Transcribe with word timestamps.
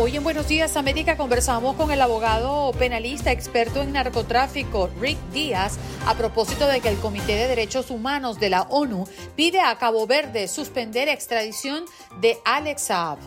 Hoy 0.00 0.16
en 0.16 0.22
Buenos 0.22 0.46
Días 0.46 0.76
América 0.76 1.16
conversamos 1.16 1.74
con 1.74 1.90
el 1.90 2.00
abogado 2.00 2.70
penalista 2.78 3.32
experto 3.32 3.82
en 3.82 3.92
narcotráfico 3.92 4.88
Rick 5.00 5.18
Díaz 5.32 5.76
a 6.06 6.14
propósito 6.14 6.68
de 6.68 6.80
que 6.80 6.88
el 6.88 6.98
Comité 6.98 7.34
de 7.34 7.48
Derechos 7.48 7.90
Humanos 7.90 8.38
de 8.38 8.48
la 8.48 8.62
ONU 8.62 9.08
pide 9.34 9.60
a 9.60 9.76
Cabo 9.76 10.06
Verde 10.06 10.46
suspender 10.46 11.08
extradición 11.08 11.84
de 12.20 12.38
Alex 12.44 12.82
Saab. 12.82 13.18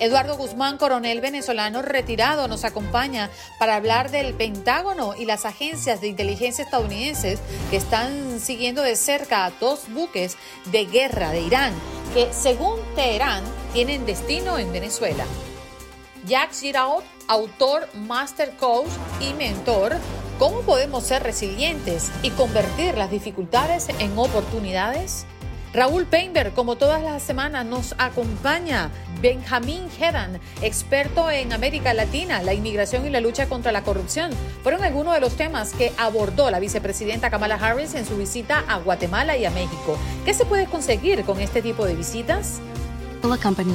Eduardo 0.00 0.36
Guzmán, 0.36 0.78
coronel 0.78 1.20
venezolano 1.20 1.80
retirado, 1.80 2.48
nos 2.48 2.64
acompaña 2.64 3.30
para 3.60 3.76
hablar 3.76 4.10
del 4.10 4.34
Pentágono 4.34 5.14
y 5.14 5.26
las 5.26 5.44
agencias 5.44 6.00
de 6.00 6.08
inteligencia 6.08 6.64
estadounidenses 6.64 7.38
que 7.70 7.76
están 7.76 8.40
siguiendo 8.40 8.82
de 8.82 8.96
cerca 8.96 9.44
a 9.44 9.50
dos 9.60 9.88
buques 9.88 10.36
de 10.72 10.86
guerra 10.86 11.30
de 11.30 11.42
Irán 11.42 11.72
que, 12.14 12.32
según 12.32 12.80
Teherán, 12.96 13.44
tienen 13.72 14.06
destino 14.06 14.58
en 14.58 14.72
Venezuela. 14.72 15.24
Jack 16.26 16.52
Giraud, 16.52 17.02
autor, 17.28 17.88
master 17.94 18.54
coach 18.58 18.90
y 19.20 19.32
mentor, 19.34 19.96
¿cómo 20.38 20.60
podemos 20.60 21.04
ser 21.04 21.22
resilientes 21.22 22.10
y 22.22 22.30
convertir 22.30 22.96
las 22.96 23.10
dificultades 23.10 23.88
en 23.98 24.18
oportunidades? 24.18 25.24
Raúl 25.72 26.04
Painter, 26.04 26.50
como 26.50 26.76
todas 26.76 27.02
las 27.02 27.22
semanas, 27.22 27.64
nos 27.64 27.94
acompaña. 27.96 28.90
Benjamín 29.22 29.88
Hedan, 29.98 30.40
experto 30.62 31.30
en 31.30 31.52
América 31.52 31.94
Latina, 31.94 32.42
la 32.42 32.54
inmigración 32.54 33.06
y 33.06 33.10
la 33.10 33.20
lucha 33.20 33.48
contra 33.48 33.70
la 33.70 33.82
corrupción, 33.82 34.30
fueron 34.62 34.82
algunos 34.82 35.14
de 35.14 35.20
los 35.20 35.36
temas 35.36 35.72
que 35.72 35.92
abordó 35.96 36.50
la 36.50 36.58
vicepresidenta 36.58 37.30
Kamala 37.30 37.54
Harris 37.54 37.94
en 37.94 38.04
su 38.04 38.16
visita 38.16 38.64
a 38.66 38.78
Guatemala 38.78 39.36
y 39.36 39.44
a 39.44 39.50
México. 39.50 39.96
¿Qué 40.24 40.34
se 40.34 40.44
puede 40.44 40.66
conseguir 40.66 41.24
con 41.24 41.38
este 41.40 41.62
tipo 41.62 41.86
de 41.86 41.94
visitas? 41.94 42.60
Hola, 43.22 43.36
company. 43.36 43.74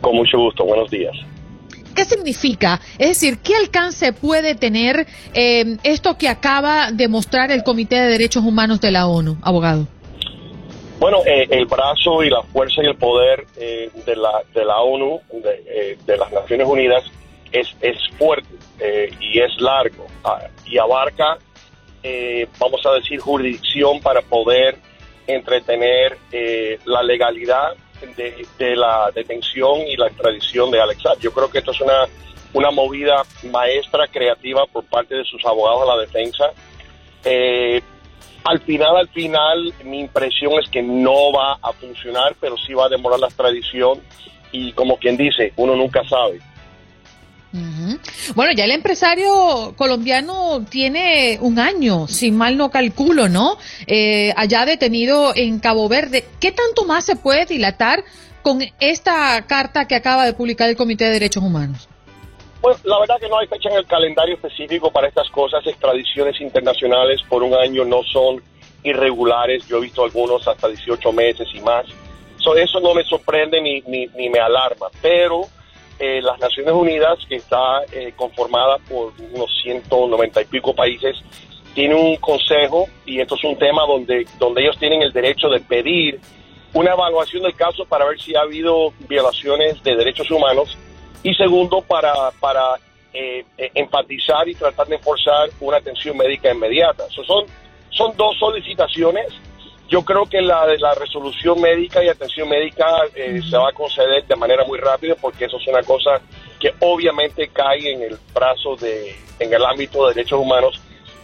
Con 0.01 0.17
mucho 0.17 0.39
gusto, 0.39 0.65
buenos 0.65 0.91
días. 0.91 1.17
¿Qué 1.97 2.05
significa? 2.05 2.79
Es 2.99 3.09
decir, 3.09 3.39
¿qué 3.39 3.55
alcance 3.55 4.13
puede 4.13 4.55
tener 4.55 5.07
eh, 5.33 5.79
esto 5.83 6.19
que 6.19 6.29
acaba 6.29 6.93
de 6.93 7.09
mostrar 7.09 7.51
el 7.51 7.65
Comité 7.65 7.97
de 7.97 8.11
Derechos 8.11 8.45
Humanos 8.45 8.83
de 8.83 8.91
la 8.91 9.07
ONU, 9.07 9.39
abogado? 9.41 9.87
Bueno, 11.01 11.19
eh, 11.27 11.47
el 11.51 11.65
brazo 11.65 12.23
y 12.23 12.29
la 12.29 12.43
fuerza 12.43 12.83
y 12.83 12.87
el 12.87 12.97
poder 12.97 13.47
eh, 13.57 13.91
de, 14.05 14.17
la, 14.17 14.43
de 14.55 14.65
la 14.65 14.81
ONU, 14.81 15.21
de, 15.33 15.99
de 16.07 16.17
las 16.19 16.31
Naciones 16.33 16.67
Unidas, 16.67 17.03
es, 17.59 17.77
es 17.81 17.97
fuerte 18.19 18.55
y 19.21 19.41
es 19.41 19.61
largo 19.61 20.07
ah, 20.25 20.49
y 20.65 20.79
abarca, 20.79 21.39
vamos 22.59 22.85
a 22.87 22.93
decir, 22.93 23.19
jurisdicción 23.21 24.01
para 24.01 24.23
poder 24.23 24.77
entretener 25.27 26.19
la 26.85 27.03
legalidad 27.03 27.75
de, 28.59 28.77
la 28.77 29.11
detención 29.15 29.81
y 29.81 29.97
la 29.97 30.09
extradición 30.09 30.71
de 30.71 30.81
Alex 30.81 31.03
Yo 31.21 31.33
creo 31.33 31.51
que 31.51 31.59
esto 31.59 31.71
es 31.71 31.81
una, 31.81 32.07
una 32.53 32.71
movida 32.71 33.23
maestra 33.51 34.07
creativa 34.09 34.67
por 34.67 34.85
parte 34.85 35.15
de 35.15 35.25
sus 35.25 35.45
abogados 35.45 35.83
de 35.83 35.87
la 35.87 36.01
defensa. 36.03 36.45
Eh, 37.25 37.81
al 38.45 38.61
final, 38.61 38.97
al 38.97 39.09
final, 39.09 39.75
mi 39.85 40.01
impresión 40.01 40.53
es 40.63 40.69
que 40.71 40.83
no 40.83 41.33
va 41.33 41.59
a 41.61 41.73
funcionar, 41.73 42.37
pero 42.41 42.57
sí 42.57 42.75
va 42.75 42.87
a 42.87 42.89
demorar 42.89 43.19
la 43.19 43.27
extradición 43.27 44.01
y 44.53 44.73
como 44.73 44.97
quien 44.99 45.17
dice, 45.17 45.53
uno 45.57 45.75
nunca 45.75 46.03
sabe. 46.09 46.39
Bueno, 48.35 48.53
ya 48.53 48.65
el 48.65 48.73
empresario 48.73 49.75
colombiano 49.77 50.65
tiene 50.69 51.39
un 51.41 51.59
año, 51.59 52.07
si 52.09 52.31
mal 52.31 52.57
no 52.57 52.71
calculo, 52.71 53.29
¿no? 53.29 53.57
Eh, 53.87 54.33
allá 54.37 54.67
detenido 54.67 55.33
en 55.35 55.59
Cabo 55.59 55.89
Verde. 55.89 56.25
¿Qué 56.41 56.53
tanto 56.53 56.85
más 56.85 57.05
se 57.05 57.17
puede 57.17 57.47
dilatar 57.47 58.05
con 58.43 58.61
esta 58.81 59.47
carta 59.47 59.87
que 59.87 59.95
acaba 59.95 60.25
de 60.25 60.33
publicar 60.33 60.69
el 60.69 60.77
Comité 60.77 61.05
de 61.05 61.13
Derechos 61.13 61.43
Humanos? 61.43 61.89
Pues 62.61 62.85
la 62.85 62.99
verdad 62.99 63.17
que 63.21 63.29
no 63.29 63.39
hay 63.39 63.47
fecha 63.47 63.69
en 63.69 63.77
el 63.77 63.87
calendario 63.87 64.35
específico 64.35 64.91
para 64.91 65.09
estas 65.09 65.31
cosas. 65.31 65.67
Extradiciones 65.67 66.41
internacionales 66.41 67.21
por 67.29 67.43
un 67.43 67.55
año 67.55 67.85
no 67.85 68.03
son 68.03 68.43
irregulares. 68.83 69.67
Yo 69.69 69.79
he 69.79 69.83
visto 69.83 70.05
algunos 70.05 70.47
hasta 70.49 70.69
18 70.69 71.13
meses 71.13 71.49
y 71.55 71.61
más. 71.61 71.87
eso 72.57 72.81
no 72.81 72.95
me 72.95 73.05
sorprende 73.05 73.61
ni, 73.61 73.81
ni, 73.83 74.07
ni 74.17 74.29
me 74.29 74.39
alarma. 74.39 74.87
Pero 75.03 75.43
eh, 75.99 76.21
las 76.23 76.39
Naciones 76.39 76.73
Unidas, 76.75 77.19
que 77.29 77.37
está 77.37 77.83
eh, 77.93 78.13
conformada 78.17 78.79
por 78.89 79.13
unos 79.33 79.51
190 79.63 80.43
y 80.43 80.45
pico 80.45 80.75
países, 80.75 81.17
tiene 81.75 81.95
un 81.95 82.17
consejo 82.17 82.87
y 83.05 83.21
esto 83.21 83.35
es 83.35 83.45
un 83.45 83.59
tema 83.59 83.83
donde, 83.87 84.27
donde 84.39 84.63
ellos 84.63 84.79
tienen 84.79 85.03
el 85.03 85.13
derecho 85.13 85.49
de 85.49 85.61
pedir 85.61 86.21
una 86.73 86.93
evaluación 86.93 87.43
del 87.43 87.55
caso 87.55 87.85
para 87.87 88.05
ver 88.07 88.21
si 88.21 88.35
ha 88.35 88.41
habido 88.41 88.93
violaciones 89.09 89.83
de 89.83 89.97
derechos 89.97 90.31
humanos 90.31 90.77
y 91.23 91.35
segundo 91.35 91.83
para, 91.83 92.13
para 92.41 92.77
eh, 93.13 93.45
enfatizar 93.75 94.49
y 94.49 94.55
tratar 94.55 94.87
de 94.87 94.99
forzar 94.99 95.49
una 95.61 95.79
atención 95.79 96.17
médica 96.17 96.53
inmediata. 96.53 97.05
son, 97.11 97.47
son 97.91 98.17
dos 98.17 98.39
solicitaciones 98.39 99.27
yo 99.89 100.03
creo 100.05 100.27
que 100.27 100.41
la 100.41 100.67
de 100.67 100.79
la 100.79 100.95
resolución 100.95 101.61
médica 101.61 102.03
y 102.03 102.09
atención 102.09 102.49
médica 102.49 102.87
eh, 103.15 103.41
se 103.49 103.57
va 103.57 103.69
a 103.69 103.73
conceder 103.73 104.27
de 104.27 104.37
manera 104.37 104.65
muy 104.65 104.79
rápida 104.79 105.15
porque 105.15 105.45
eso 105.45 105.59
es 105.59 105.69
una 105.69 105.83
cosa 105.83 106.21
que 106.59 106.75
obviamente 106.81 107.49
cae 107.49 107.93
en 107.93 108.03
el 108.03 108.19
brazo 108.35 108.77
de, 108.77 109.15
en 109.39 109.53
el 109.53 109.65
ámbito 109.65 110.07
de 110.07 110.15
derechos 110.15 110.41
humanos. 110.41 110.81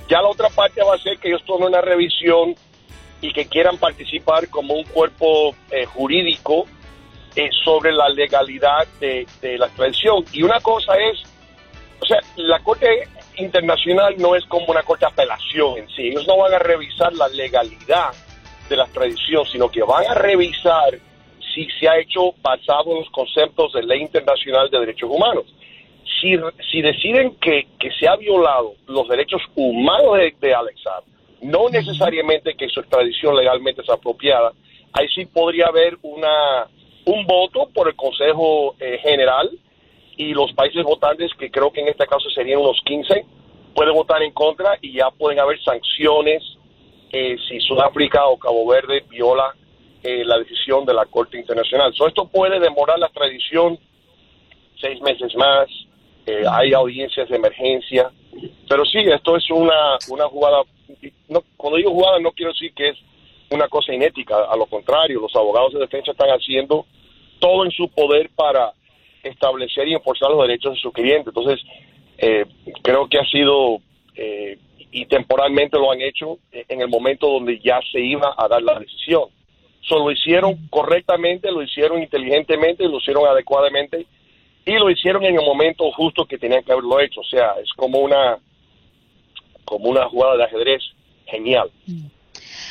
Ya 0.08 0.22
la 0.22 0.28
otra 0.28 0.48
parte 0.50 0.82
va 0.82 0.94
a 0.94 0.98
ser 0.98 1.18
que 1.18 1.28
ellos 1.28 1.42
tomen 1.44 1.68
una 1.68 1.80
revisión 1.80 2.54
y 3.20 3.32
que 3.32 3.46
quieran 3.46 3.78
participar 3.78 4.48
como 4.48 4.74
un 4.74 4.84
cuerpo 4.84 5.54
eh, 5.70 5.84
jurídico 5.86 6.66
eh, 7.34 7.48
sobre 7.64 7.92
la 7.92 8.08
legalidad 8.10 8.86
de, 9.00 9.26
de 9.40 9.58
la 9.58 9.66
extradición. 9.66 10.24
Y 10.32 10.42
una 10.42 10.60
cosa 10.60 10.92
es, 10.96 11.22
o 12.00 12.06
sea, 12.06 12.18
la 12.36 12.60
Corte 12.60 13.08
Internacional 13.36 14.14
no 14.18 14.36
es 14.36 14.44
como 14.44 14.66
una 14.66 14.82
corte 14.82 15.06
de 15.06 15.12
apelación 15.12 15.78
en 15.78 15.88
sí. 15.88 16.08
Ellos 16.08 16.26
no 16.26 16.36
van 16.36 16.52
a 16.52 16.58
revisar 16.58 17.12
la 17.14 17.28
legalidad 17.28 18.12
de 18.72 18.78
la 18.78 18.84
extradición, 18.84 19.44
sino 19.46 19.68
que 19.70 19.82
van 19.82 20.04
a 20.06 20.14
revisar 20.14 20.98
si 21.54 21.68
se 21.78 21.88
ha 21.88 21.98
hecho 21.98 22.32
basado 22.40 22.92
en 22.92 23.00
los 23.00 23.10
conceptos 23.10 23.72
de 23.74 23.82
ley 23.82 24.00
internacional 24.00 24.70
de 24.70 24.80
derechos 24.80 25.10
humanos. 25.10 25.44
Si, 26.20 26.34
si 26.70 26.80
deciden 26.80 27.36
que, 27.36 27.66
que 27.78 27.90
se 27.92 28.08
ha 28.08 28.16
violado 28.16 28.74
los 28.86 29.06
derechos 29.08 29.42
humanos 29.54 30.16
de, 30.16 30.34
de 30.40 30.54
no 31.42 31.68
necesariamente 31.68 32.54
que 32.54 32.68
su 32.68 32.80
extradición 32.80 33.36
legalmente 33.36 33.82
es 33.82 33.90
apropiada, 33.90 34.52
ahí 34.92 35.08
sí 35.14 35.26
podría 35.26 35.66
haber 35.66 35.98
una, 36.02 36.68
un 37.04 37.26
voto 37.26 37.68
por 37.74 37.88
el 37.88 37.96
Consejo 37.96 38.76
eh, 38.78 38.98
General 39.02 39.50
y 40.16 40.32
los 40.32 40.52
países 40.52 40.84
votantes, 40.84 41.32
que 41.38 41.50
creo 41.50 41.72
que 41.72 41.80
en 41.80 41.88
este 41.88 42.06
caso 42.06 42.30
serían 42.30 42.60
unos 42.60 42.80
15, 42.84 43.26
pueden 43.74 43.94
votar 43.94 44.22
en 44.22 44.32
contra 44.32 44.78
y 44.80 44.92
ya 44.92 45.10
pueden 45.10 45.40
haber 45.40 45.60
sanciones 45.62 46.42
eh, 47.12 47.36
si 47.46 47.60
Sudáfrica 47.60 48.26
o 48.26 48.38
Cabo 48.38 48.66
Verde 48.66 49.04
viola 49.10 49.54
eh, 50.02 50.24
la 50.24 50.38
decisión 50.38 50.86
de 50.86 50.94
la 50.94 51.04
Corte 51.04 51.38
Internacional. 51.38 51.92
esto 51.92 52.26
puede 52.26 52.58
demorar 52.58 52.98
la 52.98 53.06
extradición 53.06 53.78
seis 54.80 55.00
meses 55.02 55.34
más, 55.36 55.68
eh, 56.26 56.42
hay 56.50 56.72
audiencias 56.72 57.28
de 57.28 57.36
emergencia, 57.36 58.10
pero 58.68 58.84
sí, 58.84 58.98
esto 58.98 59.36
es 59.36 59.48
una, 59.50 59.98
una 60.08 60.24
jugada, 60.26 60.62
no, 61.28 61.42
cuando 61.56 61.76
digo 61.76 61.90
jugada 61.90 62.18
no 62.18 62.32
quiero 62.32 62.52
decir 62.52 62.72
que 62.74 62.88
es 62.88 62.96
una 63.50 63.68
cosa 63.68 63.92
inética, 63.92 64.44
a 64.50 64.56
lo 64.56 64.66
contrario, 64.66 65.20
los 65.20 65.36
abogados 65.36 65.74
de 65.74 65.80
defensa 65.80 66.12
están 66.12 66.30
haciendo 66.30 66.86
todo 67.38 67.64
en 67.64 67.70
su 67.70 67.88
poder 67.88 68.30
para 68.34 68.72
establecer 69.22 69.86
y 69.86 69.94
enforzar 69.94 70.30
los 70.30 70.48
derechos 70.48 70.74
de 70.74 70.80
su 70.80 70.90
cliente. 70.90 71.30
Entonces, 71.30 71.60
creo 72.82 73.08
que 73.08 73.18
ha 73.18 73.24
sido 73.26 73.80
eh, 74.14 74.58
y 74.92 75.06
temporalmente 75.06 75.78
lo 75.78 75.90
han 75.90 76.02
hecho 76.02 76.38
en 76.52 76.80
el 76.82 76.88
momento 76.88 77.26
donde 77.26 77.58
ya 77.58 77.80
se 77.90 77.98
iba 77.98 78.34
a 78.36 78.46
dar 78.46 78.62
la 78.62 78.78
decisión. 78.78 79.24
Solo 79.80 80.04
lo 80.04 80.10
hicieron 80.12 80.68
correctamente, 80.68 81.50
lo 81.50 81.62
hicieron 81.62 82.02
inteligentemente, 82.02 82.84
lo 82.84 82.98
hicieron 82.98 83.26
adecuadamente 83.26 84.06
y 84.64 84.72
lo 84.74 84.90
hicieron 84.90 85.24
en 85.24 85.34
el 85.34 85.44
momento 85.44 85.90
justo 85.92 86.26
que 86.26 86.38
tenían 86.38 86.62
que 86.62 86.72
haberlo 86.72 87.00
hecho. 87.00 87.20
O 87.20 87.24
sea, 87.24 87.54
es 87.62 87.72
como 87.74 87.98
una, 87.98 88.38
como 89.64 89.88
una 89.88 90.08
jugada 90.08 90.36
de 90.36 90.44
ajedrez 90.44 90.82
genial. 91.26 91.70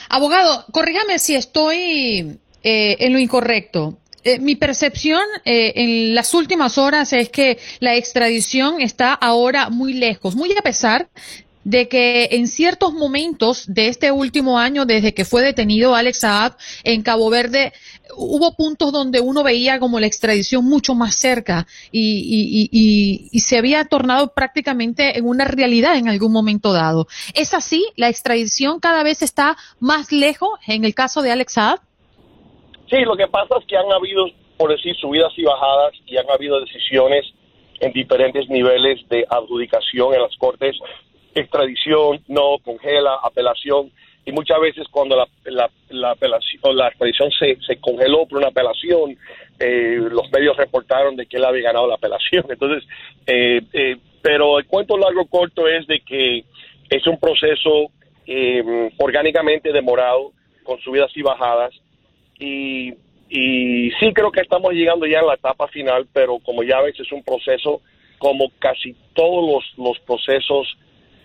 Abogado, 0.10 0.64
corríjame 0.72 1.20
si 1.20 1.36
estoy 1.36 2.38
eh, 2.64 2.98
en 3.00 3.14
lo 3.14 3.20
incorrecto. 3.20 3.98
Eh, 4.24 4.40
mi 4.40 4.56
percepción 4.56 5.24
eh, 5.46 5.74
en 5.76 6.14
las 6.14 6.36
últimas 6.36 6.78
horas 6.78 7.12
es 7.12 7.30
que 7.30 7.58
la 7.80 7.96
extradición 7.96 8.80
está 8.80 9.14
ahora 9.14 9.70
muy 9.70 9.94
lejos, 9.94 10.36
muy 10.36 10.52
a 10.52 10.62
pesar 10.62 11.10
de 11.64 11.88
que 11.88 12.30
en 12.32 12.48
ciertos 12.48 12.94
momentos 12.94 13.66
de 13.68 13.88
este 13.88 14.12
último 14.12 14.58
año, 14.58 14.86
desde 14.86 15.14
que 15.14 15.26
fue 15.26 15.42
detenido 15.42 15.96
Alex 15.96 16.20
Saab 16.22 16.54
en 16.84 17.04
Cabo 17.04 17.30
Verde, 17.30 17.74
hubo 18.16 18.56
puntos 18.56 18.92
donde 18.92 19.20
uno 19.20 19.44
veía 19.44 19.80
como 19.80 20.00
la 20.00 20.08
extradición 20.08 20.66
mucho 20.66 20.96
más 20.96 21.16
cerca 21.16 21.68
y, 21.92 22.70
y, 22.72 23.40
se 23.40 23.58
había 23.58 23.86
tornado 23.86 24.34
prácticamente 24.34 25.18
en 25.18 25.28
una 25.28 25.46
realidad 25.46 25.98
en 25.98 26.08
algún 26.08 26.32
momento 26.32 26.74
dado. 26.74 27.08
¿Es 27.34 27.54
así? 27.54 27.86
¿La 27.96 28.10
extradición 28.10 28.80
cada 28.80 29.04
vez 29.04 29.22
está 29.22 29.58
más 29.80 30.12
lejos 30.12 30.52
en 30.68 30.86
el 30.86 30.94
caso 30.94 31.22
de 31.22 31.32
Alex 31.32 31.54
Saab? 31.54 31.80
Sí, 32.90 32.98
lo 33.06 33.16
que 33.16 33.28
pasa 33.28 33.56
es 33.60 33.66
que 33.68 33.78
han 33.78 33.92
habido, 33.92 34.26
por 34.58 34.70
decir, 34.70 34.96
subidas 34.96 35.32
y 35.38 35.44
bajadas 35.44 35.94
y 36.06 36.18
han 36.18 36.30
habido 36.30 36.60
decisiones 36.60 37.26
en 37.80 37.92
diferentes 37.94 38.48
niveles 38.50 39.00
de 39.10 39.26
adjudicación 39.30 40.14
en 40.14 40.22
las 40.22 40.36
cortes 40.38 40.76
extradición, 41.36 42.22
no, 42.28 42.58
congela, 42.64 43.18
apelación. 43.24 43.92
Y 44.26 44.32
muchas 44.32 44.60
veces 44.60 44.88
cuando 44.92 45.16
la, 45.16 45.28
la, 45.46 45.70
la 45.90 46.12
apelación, 46.12 46.76
la 46.76 46.90
extradición 46.90 47.32
se, 47.32 47.58
se 47.66 47.78
congeló 47.78 48.28
por 48.28 48.38
una 48.38 48.50
apelación, 48.50 49.18
eh, 49.60 49.98
los 49.98 50.32
medios 50.32 50.58
reportaron 50.58 51.16
de 51.16 51.26
que 51.26 51.38
él 51.38 51.46
había 51.46 51.64
ganado 51.64 51.88
la 51.88 51.96
apelación. 51.96 52.46
Entonces, 52.50 52.88
eh, 53.26 53.62
eh, 53.74 53.98
pero 54.22 54.60
el 54.60 54.66
cuento 54.68 54.98
largo 54.98 55.26
corto 55.26 55.68
es 55.68 55.88
de 55.88 56.02
que 56.02 56.44
es 56.90 57.08
un 57.08 57.20
proceso 57.20 57.92
orgánicamente 58.98 59.74
demorado, 59.74 60.32
con 60.64 60.80
subidas 60.80 61.12
y 61.16 61.22
bajadas. 61.22 61.74
Y, 62.40 62.94
y 63.30 63.92
sí 64.00 64.14
creo 64.14 64.32
que 64.32 64.42
estamos 64.42 64.74
llegando 64.74 65.06
ya 65.06 65.20
a 65.20 65.26
la 65.26 65.34
etapa 65.34 65.68
final, 65.68 66.08
pero 66.14 66.40
como 66.40 66.64
ya 66.64 66.80
ves, 66.82 67.00
es 67.00 67.12
un 67.12 67.24
proceso 67.24 67.82
como 68.20 68.52
casi 68.60 68.96
todos 69.14 69.50
los, 69.52 69.86
los 69.86 70.00
procesos 70.06 70.78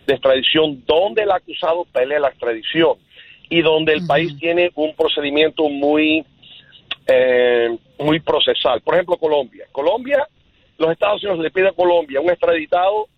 de 0.06 0.14
extradición 0.14 0.82
donde 0.86 1.22
el 1.22 1.30
acusado 1.30 1.84
pelea 1.92 2.20
la 2.20 2.28
extradición 2.28 2.94
y 3.48 3.62
donde 3.62 3.92
el 3.92 4.06
país 4.06 4.36
tiene 4.38 4.70
un 4.74 4.94
procedimiento 4.94 5.68
muy, 5.68 6.24
eh, 7.06 7.76
muy 7.98 8.20
procesal. 8.20 8.80
Por 8.80 8.94
ejemplo, 8.94 9.16
Colombia. 9.16 9.66
Colombia, 9.72 10.26
los 10.78 10.90
Estados 10.90 11.22
Unidos 11.22 11.40
le 11.40 11.50
piden 11.50 11.68
a 11.68 11.72
Colombia 11.72 12.20
un 12.20 12.30
extraditado 12.30 13.08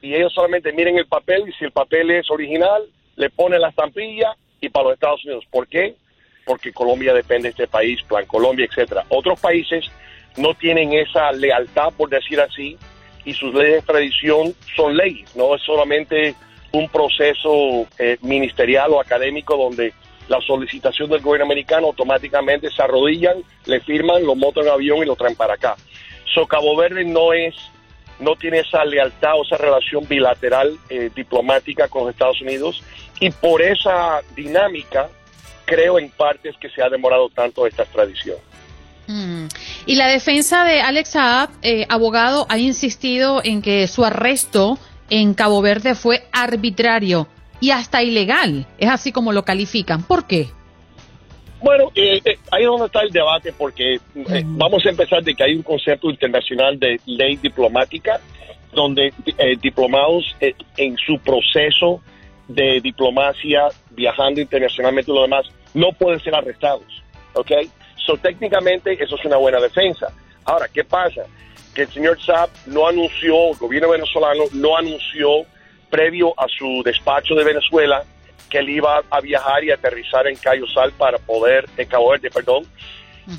y 0.00 0.14
ellos 0.14 0.32
solamente 0.32 0.72
miren 0.72 0.98
el 0.98 1.06
papel 1.06 1.48
y 1.48 1.52
si 1.52 1.64
el 1.64 1.72
papel 1.72 2.10
es 2.10 2.30
original, 2.30 2.82
le 3.16 3.30
ponen 3.30 3.60
la 3.60 3.68
estampilla 3.68 4.34
y 4.60 4.68
para 4.68 4.84
los 4.84 4.94
Estados 4.94 5.24
Unidos. 5.24 5.44
¿Por 5.50 5.66
qué? 5.68 5.94
Porque 6.44 6.72
Colombia 6.72 7.12
depende 7.12 7.48
de 7.48 7.50
este 7.50 7.66
país, 7.66 8.02
Plan 8.02 8.26
Colombia, 8.26 8.66
etcétera. 8.66 9.04
Otros 9.08 9.40
países 9.40 9.84
no 10.36 10.54
tienen 10.54 10.92
esa 10.92 11.32
lealtad, 11.32 11.92
por 11.96 12.08
decir 12.08 12.40
así, 12.40 12.76
y 13.28 13.34
sus 13.34 13.52
leyes 13.52 13.72
de 13.72 13.78
extradición 13.78 14.54
son 14.74 14.96
leyes, 14.96 15.36
no 15.36 15.54
es 15.54 15.60
solamente 15.62 16.34
un 16.72 16.88
proceso 16.88 17.86
eh, 17.98 18.16
ministerial 18.22 18.90
o 18.92 19.00
académico 19.00 19.54
donde 19.54 19.92
la 20.28 20.40
solicitación 20.40 21.10
del 21.10 21.20
gobierno 21.20 21.44
americano 21.44 21.88
automáticamente 21.88 22.70
se 22.70 22.82
arrodillan, 22.82 23.36
le 23.66 23.80
firman, 23.80 24.24
lo 24.24 24.34
montan 24.34 24.64
en 24.64 24.70
avión 24.70 24.98
y 25.02 25.04
lo 25.04 25.14
traen 25.14 25.36
para 25.36 25.54
acá. 25.54 25.76
So, 26.34 26.46
Cabo 26.46 26.74
Verde 26.74 27.04
no 27.04 27.34
es, 27.34 27.54
no 28.18 28.34
tiene 28.34 28.60
esa 28.60 28.82
lealtad 28.86 29.34
o 29.36 29.44
esa 29.44 29.58
relación 29.58 30.08
bilateral 30.08 30.78
eh, 30.88 31.10
diplomática 31.14 31.86
con 31.88 32.04
los 32.04 32.12
Estados 32.12 32.40
Unidos 32.40 32.82
y 33.20 33.30
por 33.30 33.60
esa 33.60 34.22
dinámica 34.34 35.10
creo 35.66 35.98
en 35.98 36.08
parte 36.10 36.48
es 36.48 36.56
que 36.56 36.70
se 36.70 36.82
ha 36.82 36.88
demorado 36.88 37.28
tanto 37.28 37.66
esta 37.66 37.82
extradición. 37.82 38.38
Mm. 39.08 39.46
Y 39.86 39.96
la 39.96 40.06
defensa 40.06 40.64
de 40.64 40.80
Alex 40.80 41.10
Saab, 41.10 41.50
eh, 41.62 41.86
abogado, 41.88 42.46
ha 42.48 42.58
insistido 42.58 43.40
en 43.42 43.62
que 43.62 43.88
su 43.88 44.04
arresto 44.04 44.78
en 45.10 45.34
Cabo 45.34 45.60
Verde 45.62 45.94
fue 45.94 46.22
arbitrario 46.32 47.26
y 47.60 47.70
hasta 47.70 48.02
ilegal. 48.02 48.66
Es 48.78 48.88
así 48.88 49.10
como 49.12 49.32
lo 49.32 49.44
califican. 49.44 50.02
¿Por 50.02 50.26
qué? 50.26 50.48
Bueno, 51.60 51.90
eh, 51.94 52.20
eh, 52.24 52.38
ahí 52.52 52.62
es 52.62 52.68
donde 52.68 52.86
está 52.86 53.02
el 53.02 53.10
debate, 53.10 53.52
porque 53.52 53.94
eh, 53.94 54.42
vamos 54.44 54.84
a 54.86 54.90
empezar 54.90 55.22
de 55.24 55.34
que 55.34 55.42
hay 55.42 55.56
un 55.56 55.62
concepto 55.62 56.08
internacional 56.08 56.78
de 56.78 57.00
ley 57.06 57.36
diplomática, 57.36 58.20
donde 58.72 59.12
diplomados 59.60 60.36
en 60.76 60.96
su 60.98 61.18
proceso 61.18 62.00
de 62.46 62.80
diplomacia, 62.80 63.68
viajando 63.90 64.40
internacionalmente 64.40 65.10
y 65.10 65.14
lo 65.14 65.22
demás, 65.22 65.46
no 65.74 65.90
pueden 65.92 66.20
ser 66.20 66.34
arrestados. 66.34 67.02
¿Ok? 67.32 67.50
So, 68.08 68.16
técnicamente, 68.16 68.96
eso 68.98 69.16
es 69.16 69.24
una 69.26 69.36
buena 69.36 69.60
defensa. 69.60 70.10
Ahora, 70.46 70.66
¿qué 70.72 70.82
pasa? 70.82 71.24
Que 71.74 71.82
el 71.82 71.92
señor 71.92 72.18
Saab 72.18 72.48
no 72.64 72.88
anunció, 72.88 73.50
el 73.50 73.58
gobierno 73.58 73.90
venezolano 73.90 74.44
no 74.54 74.78
anunció 74.78 75.44
previo 75.90 76.32
a 76.40 76.46
su 76.48 76.82
despacho 76.86 77.34
de 77.34 77.44
Venezuela 77.44 78.02
que 78.48 78.60
él 78.60 78.70
iba 78.70 79.02
a 79.10 79.20
viajar 79.20 79.62
y 79.62 79.72
aterrizar 79.72 80.26
en 80.26 80.36
Cayo 80.36 80.66
Sal 80.68 80.92
para 80.92 81.18
poder, 81.18 81.66
en 81.76 81.86
Cabo 81.86 82.08
Verde, 82.08 82.30
perdón, 82.30 82.64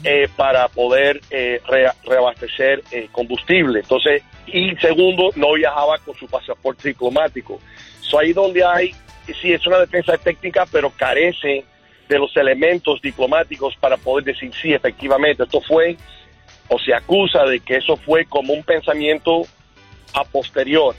eh, 0.03 0.27
para 0.35 0.67
poder 0.67 1.19
eh, 1.31 1.59
reabastecer 2.05 2.83
eh, 2.91 3.09
combustible. 3.11 3.79
Entonces, 3.79 4.21
y 4.45 4.75
segundo, 4.75 5.31
no 5.35 5.53
viajaba 5.53 5.97
con 5.97 6.15
su 6.15 6.27
pasaporte 6.27 6.89
diplomático. 6.89 7.59
So, 8.01 8.19
ahí 8.19 8.33
donde 8.33 8.63
hay, 8.63 8.91
sí, 9.41 9.51
es 9.51 9.65
una 9.65 9.79
defensa 9.79 10.15
técnica, 10.19 10.67
pero 10.71 10.91
carece 10.91 11.65
de 12.09 12.17
los 12.17 12.35
elementos 12.35 12.99
diplomáticos 13.01 13.75
para 13.79 13.95
poder 13.95 14.25
decir, 14.25 14.51
sí, 14.59 14.73
efectivamente, 14.73 15.43
esto 15.43 15.61
fue, 15.61 15.95
o 16.67 16.79
se 16.79 16.93
acusa 16.93 17.43
de 17.43 17.59
que 17.59 17.77
eso 17.77 17.95
fue 17.95 18.25
como 18.25 18.53
un 18.53 18.63
pensamiento 18.63 19.43
a 20.13 20.23
posterior 20.23 20.95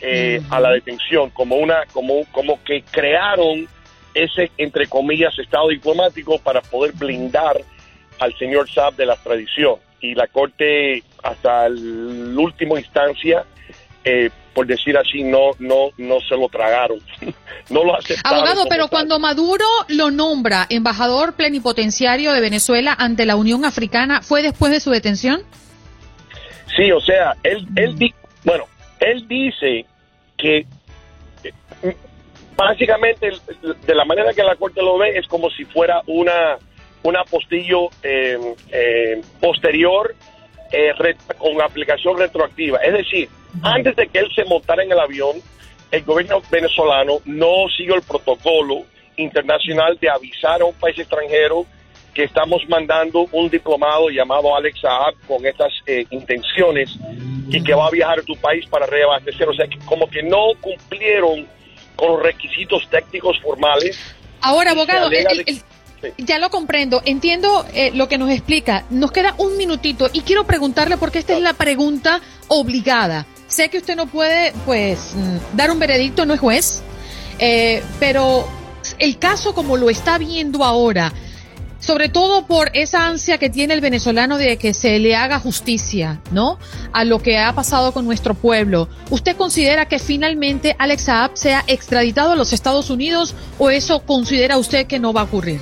eh, 0.00 0.40
a 0.50 0.60
la 0.60 0.70
detención, 0.70 1.30
como 1.30 1.56
una, 1.56 1.84
como, 1.92 2.24
como 2.30 2.62
que 2.62 2.82
crearon 2.90 3.68
ese, 4.14 4.50
entre 4.56 4.86
comillas, 4.86 5.36
estado 5.38 5.68
diplomático 5.68 6.38
para 6.38 6.60
poder 6.60 6.92
blindar 6.92 7.60
al 8.20 8.36
señor 8.38 8.70
Saab 8.70 8.94
de 8.94 9.06
la 9.06 9.16
tradición. 9.16 9.76
Y 10.00 10.14
la 10.14 10.26
Corte, 10.28 11.02
hasta 11.22 11.68
la 11.68 12.40
última 12.40 12.78
instancia, 12.78 13.44
eh, 14.04 14.30
por 14.54 14.66
decir 14.66 14.96
así, 14.96 15.22
no, 15.22 15.52
no, 15.58 15.90
no 15.96 16.20
se 16.20 16.36
lo 16.36 16.48
tragaron, 16.48 16.98
no 17.70 17.84
lo 17.84 17.96
aceptaron. 17.96 18.38
Abogado, 18.38 18.66
pero 18.68 18.88
cuando 18.88 19.18
Maduro 19.18 19.64
lo 19.88 20.10
nombra 20.10 20.66
embajador 20.68 21.34
plenipotenciario 21.34 22.32
de 22.32 22.40
Venezuela 22.40 22.94
ante 22.98 23.26
la 23.26 23.36
Unión 23.36 23.64
Africana, 23.64 24.22
¿fue 24.22 24.42
después 24.42 24.72
de 24.72 24.80
su 24.80 24.90
detención? 24.90 25.42
Sí, 26.76 26.90
o 26.90 27.00
sea, 27.00 27.34
él, 27.42 27.66
él, 27.76 28.14
bueno, 28.44 28.64
él 29.00 29.26
dice 29.28 29.84
que 30.36 30.66
eh, 31.44 31.96
básicamente 32.56 33.30
de 33.86 33.94
la 33.94 34.04
manera 34.04 34.32
que 34.32 34.42
la 34.42 34.56
Corte 34.56 34.82
lo 34.82 34.98
ve 34.98 35.18
es 35.18 35.26
como 35.26 35.50
si 35.50 35.64
fuera 35.64 36.02
una, 36.06 36.56
un 37.02 37.16
apostillo 37.16 37.88
eh, 38.02 38.38
eh, 38.70 39.20
posterior 39.40 40.14
con 41.36 41.60
aplicación 41.60 42.16
retroactiva. 42.16 42.78
Es 42.78 42.94
decir, 42.94 43.28
antes 43.62 43.96
de 43.96 44.08
que 44.08 44.18
él 44.18 44.28
se 44.34 44.44
montara 44.44 44.82
en 44.82 44.92
el 44.92 44.98
avión, 44.98 45.36
el 45.90 46.02
gobierno 46.04 46.40
venezolano 46.50 47.18
no 47.24 47.68
siguió 47.76 47.94
el 47.94 48.02
protocolo 48.02 48.84
internacional 49.16 49.98
de 50.00 50.08
avisar 50.08 50.62
a 50.62 50.64
un 50.64 50.74
país 50.74 50.98
extranjero 50.98 51.66
que 52.14 52.24
estamos 52.24 52.62
mandando 52.68 53.26
un 53.32 53.48
diplomado 53.48 54.10
llamado 54.10 54.54
Alex 54.54 54.80
Saab 54.80 55.14
con 55.26 55.46
estas 55.46 55.72
intenciones 56.10 56.98
y 57.48 57.62
que 57.62 57.74
va 57.74 57.86
a 57.86 57.90
viajar 57.90 58.20
a 58.20 58.22
tu 58.22 58.36
país 58.36 58.66
para 58.66 58.86
reabastecer. 58.86 59.48
O 59.48 59.54
sea, 59.54 59.66
que 59.66 59.78
como 59.86 60.08
que 60.08 60.22
no 60.22 60.48
cumplieron 60.60 61.46
con 61.96 62.12
los 62.12 62.22
requisitos 62.22 62.88
técnicos 62.90 63.38
formales. 63.40 63.98
Ahora, 64.40 64.72
abogado, 64.72 65.10
ya 66.18 66.38
lo 66.38 66.50
comprendo. 66.50 67.02
Entiendo 67.04 67.64
eh, 67.74 67.92
lo 67.94 68.08
que 68.08 68.18
nos 68.18 68.30
explica. 68.30 68.84
Nos 68.90 69.12
queda 69.12 69.34
un 69.38 69.56
minutito 69.56 70.10
y 70.12 70.22
quiero 70.22 70.44
preguntarle, 70.44 70.96
porque 70.96 71.18
esta 71.18 71.34
es 71.34 71.40
la 71.40 71.54
pregunta 71.54 72.20
obligada. 72.48 73.26
Sé 73.52 73.68
que 73.68 73.76
usted 73.76 73.96
no 73.96 74.06
puede, 74.06 74.54
pues, 74.64 75.12
mm, 75.14 75.56
dar 75.58 75.70
un 75.70 75.78
veredicto, 75.78 76.24
no 76.24 76.32
es 76.32 76.40
juez, 76.40 76.82
eh, 77.38 77.82
pero 78.00 78.48
el 78.98 79.18
caso 79.18 79.54
como 79.54 79.76
lo 79.76 79.90
está 79.90 80.16
viendo 80.16 80.64
ahora, 80.64 81.12
sobre 81.78 82.08
todo 82.08 82.46
por 82.46 82.70
esa 82.72 83.06
ansia 83.06 83.36
que 83.36 83.50
tiene 83.50 83.74
el 83.74 83.82
venezolano 83.82 84.38
de 84.38 84.56
que 84.56 84.72
se 84.72 84.98
le 84.98 85.14
haga 85.14 85.38
justicia, 85.38 86.18
¿no? 86.30 86.58
A 86.94 87.04
lo 87.04 87.18
que 87.18 87.36
ha 87.36 87.52
pasado 87.52 87.92
con 87.92 88.06
nuestro 88.06 88.32
pueblo. 88.32 88.88
¿Usted 89.10 89.36
considera 89.36 89.86
que 89.86 89.98
finalmente 89.98 90.74
Alex 90.78 91.02
Saab 91.02 91.32
sea 91.34 91.62
extraditado 91.66 92.32
a 92.32 92.36
los 92.36 92.54
Estados 92.54 92.88
Unidos 92.88 93.34
o 93.58 93.68
eso 93.68 94.00
considera 94.00 94.56
usted 94.56 94.86
que 94.86 94.98
no 94.98 95.12
va 95.12 95.20
a 95.20 95.24
ocurrir? 95.24 95.60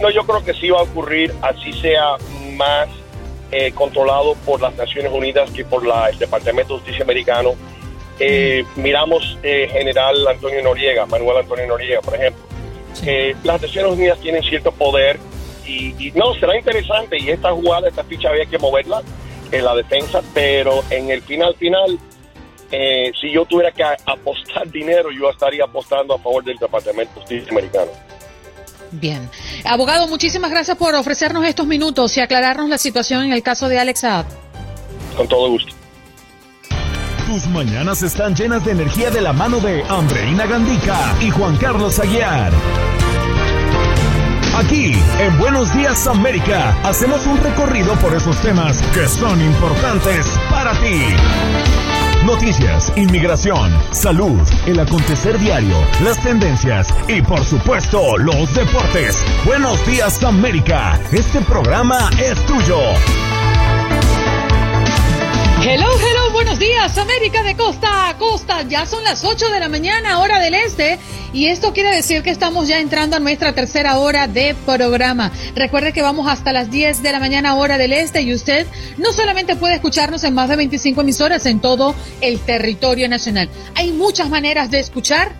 No, 0.00 0.08
yo 0.08 0.24
creo 0.24 0.42
que 0.42 0.54
sí 0.54 0.70
va 0.70 0.78
a 0.78 0.84
ocurrir, 0.84 1.30
así 1.42 1.74
sea 1.74 2.16
más 2.56 2.88
eh, 3.50 3.72
controlado 3.72 4.34
por 4.46 4.60
las 4.60 4.74
Naciones 4.76 5.12
Unidas 5.12 5.50
que 5.50 5.64
por 5.64 5.86
la, 5.86 6.08
el 6.08 6.18
Departamento 6.18 6.74
de 6.74 6.80
Justicia 6.80 7.04
americano. 7.04 7.54
Eh, 8.18 8.64
miramos 8.76 9.38
eh, 9.42 9.66
general 9.72 10.28
Antonio 10.28 10.62
Noriega, 10.62 11.06
Manuel 11.06 11.38
Antonio 11.38 11.66
Noriega, 11.66 12.02
por 12.02 12.14
ejemplo 12.14 12.50
las 13.44 13.62
Naciones 13.62 13.92
Unidas 13.92 14.18
tienen 14.20 14.42
cierto 14.42 14.72
poder 14.72 15.18
y, 15.66 16.12
no, 16.14 16.34
será 16.34 16.56
interesante 16.56 17.16
y 17.18 17.30
esta 17.30 17.52
jugada, 17.52 17.88
esta 17.88 18.02
ficha 18.02 18.30
había 18.30 18.44
que 18.46 18.58
moverla 18.58 19.02
en 19.52 19.64
la 19.64 19.74
defensa, 19.76 20.20
pero 20.34 20.82
en 20.90 21.10
el 21.10 21.22
final 21.22 21.54
final, 21.54 21.98
eh, 22.72 23.12
si 23.20 23.30
yo 23.30 23.44
tuviera 23.44 23.70
que 23.70 23.84
apostar 23.84 24.68
dinero, 24.70 25.10
yo 25.12 25.30
estaría 25.30 25.64
apostando 25.64 26.14
a 26.14 26.18
favor 26.18 26.42
del 26.42 26.56
Departamento 26.56 27.14
de 27.14 27.20
Justicia 27.20 27.52
americano. 27.52 27.90
Bien. 28.92 29.28
Abogado, 29.64 30.08
muchísimas 30.08 30.50
gracias 30.50 30.76
por 30.76 30.94
ofrecernos 30.94 31.44
estos 31.44 31.66
minutos 31.66 32.16
y 32.16 32.20
aclararnos 32.20 32.68
la 32.68 32.78
situación 32.78 33.24
en 33.24 33.32
el 33.32 33.42
caso 33.42 33.68
de 33.68 33.78
Alex 33.78 34.00
Saab. 34.00 34.26
Con 35.16 35.28
todo 35.28 35.50
gusto. 35.50 35.74
Tus 37.26 37.46
mañanas 37.46 38.02
están 38.02 38.34
llenas 38.34 38.64
de 38.64 38.72
energía 38.72 39.10
de 39.10 39.20
la 39.20 39.32
mano 39.32 39.60
de 39.60 39.84
Andreina 39.84 40.46
Gandica 40.46 41.14
y 41.20 41.30
Juan 41.30 41.56
Carlos 41.58 41.98
Aguiar. 42.00 42.52
Aquí, 44.56 44.92
en 45.20 45.38
Buenos 45.38 45.72
Días 45.74 46.06
América, 46.08 46.76
hacemos 46.82 47.24
un 47.26 47.38
recorrido 47.38 47.94
por 48.00 48.14
esos 48.14 48.36
temas 48.42 48.82
que 48.92 49.06
son 49.06 49.40
importantes 49.40 50.26
para 50.50 50.72
ti. 50.80 51.14
Noticias, 52.24 52.92
inmigración, 52.96 53.72
salud, 53.92 54.38
el 54.66 54.78
acontecer 54.78 55.38
diario, 55.38 55.74
las 56.04 56.22
tendencias 56.22 56.94
y 57.08 57.22
por 57.22 57.42
supuesto 57.42 58.18
los 58.18 58.54
deportes. 58.54 59.24
Buenos 59.46 59.84
días 59.86 60.22
América, 60.22 61.00
este 61.12 61.40
programa 61.40 62.10
es 62.22 62.44
tuyo. 62.44 62.78
Hello, 65.62 65.88
hello, 65.92 66.32
buenos 66.32 66.58
días, 66.58 66.96
América 66.96 67.42
de 67.42 67.54
costa 67.54 68.08
a 68.08 68.16
costa. 68.16 68.62
Ya 68.62 68.86
son 68.86 69.04
las 69.04 69.24
8 69.24 69.50
de 69.50 69.60
la 69.60 69.68
mañana, 69.68 70.18
hora 70.20 70.38
del 70.38 70.54
este, 70.54 70.98
y 71.34 71.48
esto 71.48 71.74
quiere 71.74 71.94
decir 71.94 72.22
que 72.22 72.30
estamos 72.30 72.66
ya 72.66 72.80
entrando 72.80 73.16
a 73.16 73.20
nuestra 73.20 73.52
tercera 73.52 73.98
hora 73.98 74.26
de 74.26 74.56
programa. 74.64 75.30
Recuerde 75.54 75.92
que 75.92 76.00
vamos 76.00 76.28
hasta 76.28 76.54
las 76.54 76.70
10 76.70 77.02
de 77.02 77.12
la 77.12 77.20
mañana, 77.20 77.56
hora 77.56 77.76
del 77.76 77.92
este, 77.92 78.22
y 78.22 78.32
usted 78.32 78.66
no 78.96 79.12
solamente 79.12 79.54
puede 79.54 79.74
escucharnos 79.74 80.24
en 80.24 80.32
más 80.32 80.48
de 80.48 80.56
25 80.56 81.02
emisoras 81.02 81.44
en 81.44 81.60
todo 81.60 81.94
el 82.22 82.40
territorio 82.40 83.06
nacional. 83.10 83.50
Hay 83.74 83.92
muchas 83.92 84.30
maneras 84.30 84.70
de 84.70 84.80
escuchar 84.80 85.32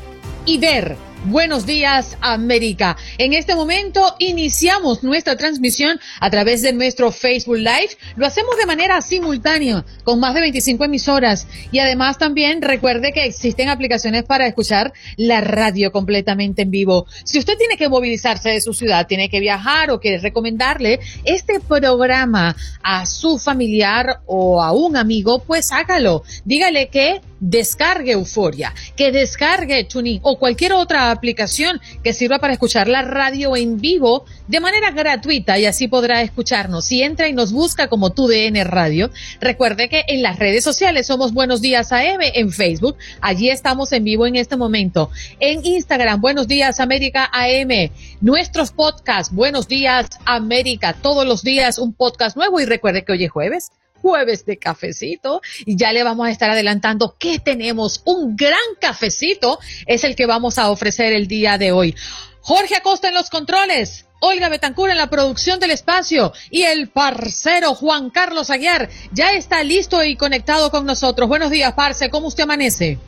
y 0.44 0.58
ver 0.58 0.98
Buenos 1.26 1.66
días, 1.66 2.16
América. 2.22 2.96
En 3.18 3.34
este 3.34 3.54
momento 3.54 4.16
iniciamos 4.18 5.02
nuestra 5.02 5.36
transmisión 5.36 6.00
a 6.18 6.30
través 6.30 6.62
de 6.62 6.72
nuestro 6.72 7.12
Facebook 7.12 7.58
Live. 7.58 7.90
Lo 8.16 8.24
hacemos 8.24 8.56
de 8.56 8.64
manera 8.64 9.02
simultánea 9.02 9.84
con 10.02 10.18
más 10.18 10.32
de 10.32 10.40
25 10.40 10.82
emisoras 10.82 11.46
y 11.72 11.78
además 11.78 12.16
también 12.16 12.62
recuerde 12.62 13.12
que 13.12 13.26
existen 13.26 13.68
aplicaciones 13.68 14.24
para 14.24 14.46
escuchar 14.46 14.94
la 15.18 15.42
radio 15.42 15.92
completamente 15.92 16.62
en 16.62 16.70
vivo. 16.70 17.06
Si 17.24 17.38
usted 17.38 17.58
tiene 17.58 17.76
que 17.76 17.90
movilizarse 17.90 18.48
de 18.48 18.62
su 18.62 18.72
ciudad, 18.72 19.06
tiene 19.06 19.28
que 19.28 19.40
viajar 19.40 19.90
o 19.90 20.00
quiere 20.00 20.18
recomendarle 20.18 21.00
este 21.24 21.60
programa 21.60 22.56
a 22.82 23.04
su 23.04 23.38
familiar 23.38 24.20
o 24.24 24.62
a 24.62 24.72
un 24.72 24.96
amigo, 24.96 25.40
pues 25.40 25.70
hágalo. 25.70 26.22
Dígale 26.46 26.88
que 26.88 27.20
descargue 27.40 28.12
Euforia, 28.12 28.74
que 28.96 29.10
descargue 29.10 29.84
TuneIn 29.84 30.20
o 30.22 30.38
cualquier 30.38 30.74
otra 30.74 31.10
aplicación 31.10 31.80
que 32.04 32.12
sirva 32.12 32.38
para 32.38 32.52
escuchar 32.52 32.86
la 32.86 33.02
radio 33.02 33.56
en 33.56 33.80
vivo 33.80 34.24
de 34.46 34.60
manera 34.60 34.90
gratuita 34.90 35.58
y 35.58 35.66
así 35.66 35.88
podrá 35.88 36.22
escucharnos. 36.22 36.84
Si 36.84 37.02
entra 37.02 37.28
y 37.28 37.32
nos 37.32 37.52
busca 37.52 37.88
como 37.88 38.10
TUDN 38.10 38.64
Radio, 38.64 39.10
recuerde 39.40 39.88
que 39.88 40.04
en 40.08 40.22
las 40.22 40.38
redes 40.38 40.62
sociales 40.62 41.06
somos 41.06 41.32
Buenos 41.32 41.60
Días 41.60 41.92
AM 41.92 42.20
en 42.20 42.52
Facebook, 42.52 42.96
allí 43.20 43.50
estamos 43.50 43.92
en 43.92 44.04
vivo 44.04 44.26
en 44.26 44.36
este 44.36 44.56
momento. 44.56 45.10
En 45.40 45.64
Instagram, 45.64 46.20
Buenos 46.20 46.46
Días 46.46 46.80
América 46.80 47.30
AM, 47.32 47.90
nuestros 48.20 48.70
podcasts, 48.70 49.34
Buenos 49.34 49.66
Días 49.66 50.08
América, 50.26 50.92
todos 50.92 51.26
los 51.26 51.42
días 51.42 51.78
un 51.78 51.94
podcast 51.94 52.36
nuevo 52.36 52.60
y 52.60 52.66
recuerde 52.66 53.04
que 53.04 53.12
hoy 53.12 53.24
es 53.24 53.30
jueves 53.30 53.70
jueves 54.00 54.44
de 54.46 54.58
cafecito 54.58 55.40
y 55.64 55.76
ya 55.76 55.92
le 55.92 56.02
vamos 56.02 56.26
a 56.26 56.30
estar 56.30 56.50
adelantando 56.50 57.16
que 57.18 57.38
tenemos 57.38 58.02
un 58.04 58.36
gran 58.36 58.58
cafecito, 58.80 59.58
es 59.86 60.04
el 60.04 60.16
que 60.16 60.26
vamos 60.26 60.58
a 60.58 60.70
ofrecer 60.70 61.12
el 61.12 61.26
día 61.26 61.58
de 61.58 61.72
hoy. 61.72 61.94
Jorge 62.40 62.76
Acosta 62.76 63.08
en 63.08 63.14
los 63.14 63.30
controles. 63.30 64.06
Olga 64.22 64.50
Betancur 64.50 64.90
en 64.90 64.98
la 64.98 65.08
producción 65.08 65.60
del 65.60 65.70
espacio 65.70 66.32
y 66.50 66.62
el 66.62 66.88
parcero 66.88 67.74
Juan 67.74 68.10
Carlos 68.10 68.50
Aguiar 68.50 68.90
ya 69.12 69.32
está 69.32 69.64
listo 69.64 70.04
y 70.04 70.16
conectado 70.16 70.70
con 70.70 70.84
nosotros. 70.84 71.26
Buenos 71.26 71.50
días, 71.50 71.72
parce, 71.72 72.10
¿cómo 72.10 72.26
usted 72.26 72.42
amanece? 72.44 72.98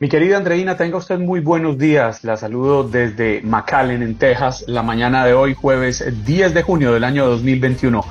Mi 0.00 0.08
querida 0.08 0.36
Andreina, 0.36 0.76
tenga 0.76 0.96
usted 0.96 1.18
muy 1.18 1.40
buenos 1.40 1.76
días. 1.76 2.22
La 2.22 2.36
saludo 2.36 2.84
desde 2.84 3.42
McAllen, 3.42 4.04
en 4.04 4.14
Texas, 4.14 4.62
la 4.68 4.84
mañana 4.84 5.26
de 5.26 5.34
hoy, 5.34 5.54
jueves 5.54 6.04
10 6.24 6.54
de 6.54 6.62
junio 6.62 6.92
del 6.92 7.02
año 7.02 7.26
2021. 7.26 8.04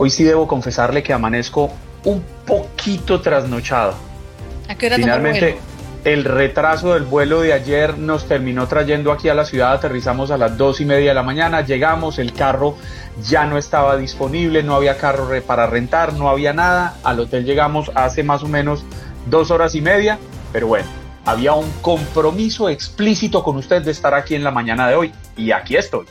Hoy 0.00 0.10
sí 0.10 0.22
debo 0.22 0.46
confesarle 0.46 1.02
que 1.02 1.12
amanezco 1.12 1.72
un 2.04 2.22
poquito 2.46 3.20
trasnochado. 3.20 3.94
¿A 4.68 4.76
qué 4.76 4.86
hora 4.86 4.94
Finalmente, 4.94 5.58
el 6.04 6.24
retraso 6.24 6.94
del 6.94 7.02
vuelo 7.02 7.40
de 7.40 7.52
ayer 7.52 7.98
nos 7.98 8.28
terminó 8.28 8.68
trayendo 8.68 9.10
aquí 9.10 9.28
a 9.28 9.34
la 9.34 9.44
ciudad. 9.44 9.72
Aterrizamos 9.72 10.30
a 10.30 10.38
las 10.38 10.56
dos 10.56 10.80
y 10.80 10.84
media 10.84 11.08
de 11.08 11.14
la 11.14 11.24
mañana. 11.24 11.62
Llegamos, 11.62 12.20
el 12.20 12.32
carro 12.32 12.76
ya 13.24 13.44
no 13.46 13.58
estaba 13.58 13.96
disponible, 13.96 14.62
no 14.62 14.76
había 14.76 14.96
carro 14.98 15.28
para 15.44 15.66
rentar, 15.66 16.12
no 16.12 16.28
había 16.28 16.52
nada. 16.52 16.94
Al 17.02 17.18
hotel 17.18 17.44
llegamos 17.44 17.90
hace 17.96 18.22
más 18.22 18.44
o 18.44 18.48
menos 18.48 18.84
dos 19.26 19.50
horas 19.50 19.74
y 19.74 19.80
media, 19.80 20.20
pero 20.52 20.68
bueno, 20.68 20.86
había 21.24 21.54
un 21.54 21.68
compromiso 21.82 22.68
explícito 22.68 23.42
con 23.42 23.56
usted 23.56 23.82
de 23.82 23.90
estar 23.90 24.14
aquí 24.14 24.36
en 24.36 24.44
la 24.44 24.52
mañana 24.52 24.86
de 24.86 24.94
hoy 24.94 25.12
y 25.36 25.50
aquí 25.50 25.74
estoy. 25.74 26.06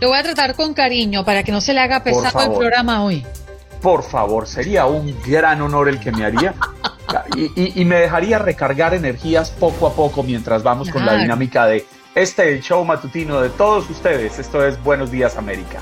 Lo 0.00 0.08
voy 0.08 0.18
a 0.18 0.22
tratar 0.22 0.54
con 0.54 0.72
cariño 0.72 1.26
para 1.26 1.42
que 1.42 1.52
no 1.52 1.60
se 1.60 1.74
le 1.74 1.80
haga 1.80 2.02
pesado 2.02 2.40
el 2.40 2.58
programa 2.58 3.04
hoy. 3.04 3.24
Por 3.82 4.02
favor, 4.02 4.46
sería 4.46 4.86
un 4.86 5.14
gran 5.26 5.60
honor 5.60 5.90
el 5.90 6.00
que 6.00 6.10
me 6.10 6.24
haría. 6.24 6.54
Y, 7.56 7.84
me 7.84 7.96
dejaría 7.96 8.38
recargar 8.38 8.94
energías 8.94 9.50
poco 9.50 9.86
a 9.88 9.94
poco 9.94 10.22
mientras 10.22 10.62
vamos 10.62 10.88
con 10.90 11.04
la 11.04 11.16
dinámica 11.16 11.66
de 11.66 11.84
este 12.14 12.52
el 12.52 12.62
show 12.62 12.84
matutino 12.84 13.40
de 13.40 13.50
todos 13.50 13.90
ustedes. 13.90 14.38
Esto 14.38 14.64
es 14.64 14.82
Buenos 14.82 15.10
Días 15.10 15.36
América. 15.36 15.80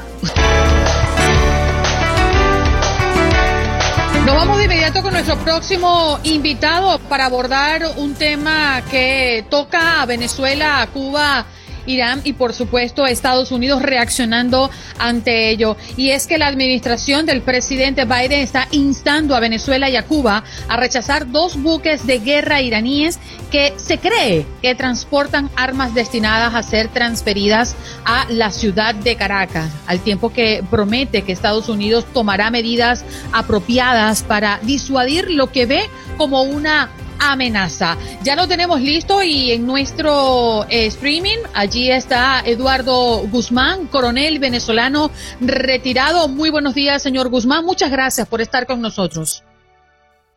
Nos 4.25 4.35
vamos 4.35 4.59
de 4.59 4.65
inmediato 4.65 5.03
con 5.03 5.13
nuestro 5.13 5.37
próximo 5.39 6.19
invitado 6.25 6.99
para 7.09 7.27
abordar 7.27 7.83
un 7.97 8.15
tema 8.15 8.83
que 8.91 9.45
toca 9.49 10.03
a 10.03 10.07
Venezuela, 10.07 10.83
a 10.83 10.87
Cuba 10.89 11.47
Irán 11.89 12.21
y 12.25 12.35
por 12.35 12.53
supuesto 12.53 13.07
Estados 13.07 13.51
Unidos 13.51 13.83
reaccionando 13.83 14.71
ante 14.99 15.51
ello. 15.51 15.77
Y 15.97 16.11
es 16.11 16.27
que 16.27 16.39
la 16.39 16.47
administración 16.47 17.27
del 17.27 17.43
presidente 17.43 18.05
Biden 18.05 18.41
está 18.41 18.69
instando 18.71 19.35
a 19.35 19.41
Venezuela 19.41 19.89
y 19.91 19.97
a 19.97 20.05
Cuba 20.05 20.45
a 20.69 20.77
rechazar 20.77 21.31
dos 21.31 21.61
buques 21.61 22.07
de 22.07 22.19
guerra 22.19 22.61
iraníes 22.61 23.19
que 23.51 23.73
se 23.77 23.99
cree 23.99 24.47
que 24.63 24.75
transportan 24.75 25.51
armas 25.57 25.95
destinadas 25.95 26.55
a 26.55 26.63
ser 26.63 26.89
transferidas 26.89 27.75
a 28.05 28.27
la 28.29 28.51
ciudad 28.51 28.95
de 28.95 29.17
Caracas, 29.17 29.71
al 29.87 30.01
tiempo 30.01 30.31
que 30.33 30.63
promete 30.71 31.23
que 31.23 31.33
Estados 31.33 31.69
Unidos 31.69 32.05
tomará 32.13 32.51
medidas 32.51 33.05
apropiadas 33.33 34.23
para 34.23 34.61
disuadir 34.63 35.31
lo 35.31 35.51
que 35.51 35.67
ve 35.67 35.83
como 36.17 36.43
una 36.43 36.91
amenaza. 37.19 37.97
Ya 38.23 38.37
lo 38.37 38.47
tenemos 38.49 38.81
listo 38.81 39.23
y 39.23 39.53
en 39.53 39.67
nuestro 39.67 40.65
eh, 40.69 40.87
streaming, 40.87 41.39
allí 41.55 41.91
está 41.91 42.41
Eduardo 42.45 43.19
Guzmán, 43.29 43.87
coronel 43.87 44.39
venezolano 44.39 45.11
retirado. 45.41 46.29
Muy 46.29 46.51
buenos 46.51 46.75
días, 46.75 47.03
señor 47.03 47.29
Guzmán. 47.29 47.65
Muchas 47.65 47.91
gracias 47.91 48.27
por 48.29 48.41
estar 48.41 48.67
con 48.67 48.81
nosotros. 48.81 49.43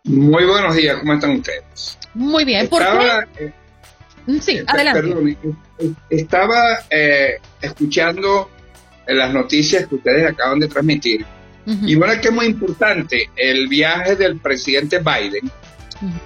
Muy 0.03 0.45
buenos 0.45 0.75
días, 0.75 0.97
¿cómo 0.99 1.13
están 1.13 1.31
ustedes? 1.31 1.97
Muy 2.13 2.43
bien, 2.43 2.67
¿por 2.67 2.81
qué? 2.81 3.45
Eh, 3.45 3.53
mm, 4.25 4.37
sí, 4.39 4.57
eh, 4.57 4.65
adelante. 4.67 5.01
Perdón, 5.01 5.37
estaba 6.09 6.79
escuchando 7.61 8.49
las 9.07 9.33
noticias 9.33 9.87
que 9.87 9.95
ustedes 9.95 10.29
acaban 10.29 10.59
de 10.59 10.67
transmitir. 10.67 11.25
Y 11.63 11.95
bueno, 11.95 12.19
que 12.19 12.29
es 12.29 12.33
muy 12.33 12.47
importante 12.47 13.29
el 13.35 13.67
viaje 13.67 14.15
del 14.15 14.39
presidente 14.39 14.99
Biden 14.99 15.49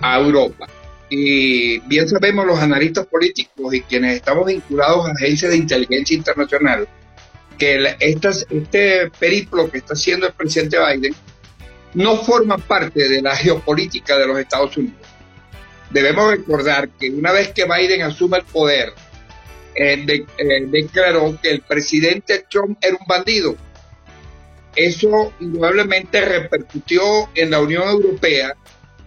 a 0.02 0.20
Europa. 0.20 0.68
Y 1.10 1.80
bien 1.80 2.08
sabemos 2.08 2.46
los 2.46 2.60
analistas 2.60 3.06
políticos 3.06 3.74
y 3.74 3.82
quienes 3.82 4.16
estamos 4.16 4.48
vinculados 4.48 5.08
a 5.08 5.12
agencias 5.12 5.52
de 5.52 5.58
inteligencia 5.58 6.18
internacional 6.18 6.88
que 7.58 7.96
este 8.00 9.12
periplo 9.20 9.70
que 9.70 9.78
está 9.78 9.94
haciendo 9.94 10.28
el 10.28 10.34
presidente 10.34 10.78
Biden 10.78 11.16
no 11.94 12.18
forma 12.18 12.58
parte 12.58 13.08
de 13.08 13.22
la 13.22 13.36
geopolítica 13.36 14.18
de 14.18 14.28
los 14.28 14.40
Estados 14.40 14.76
Unidos. 14.76 15.08
Debemos 15.92 16.32
recordar 16.32 16.90
que 16.90 17.10
una 17.10 17.32
vez 17.32 17.54
que 17.54 17.66
Biden 17.66 18.02
asume 18.02 18.40
el 18.40 18.44
poder, 18.44 18.92
eh, 19.76 20.26
eh, 20.38 20.66
declaró 20.68 21.40
que 21.42 21.52
el 21.52 21.62
presidente 21.62 22.46
Trump 22.50 22.78
era 22.82 22.98
un 23.00 23.08
bandido. 23.08 23.56
Eso 24.76 25.32
indudablemente 25.40 26.20
repercutió 26.20 27.30
en 27.34 27.52
la 27.52 27.62
Unión 27.62 27.88
Europea 27.88 28.56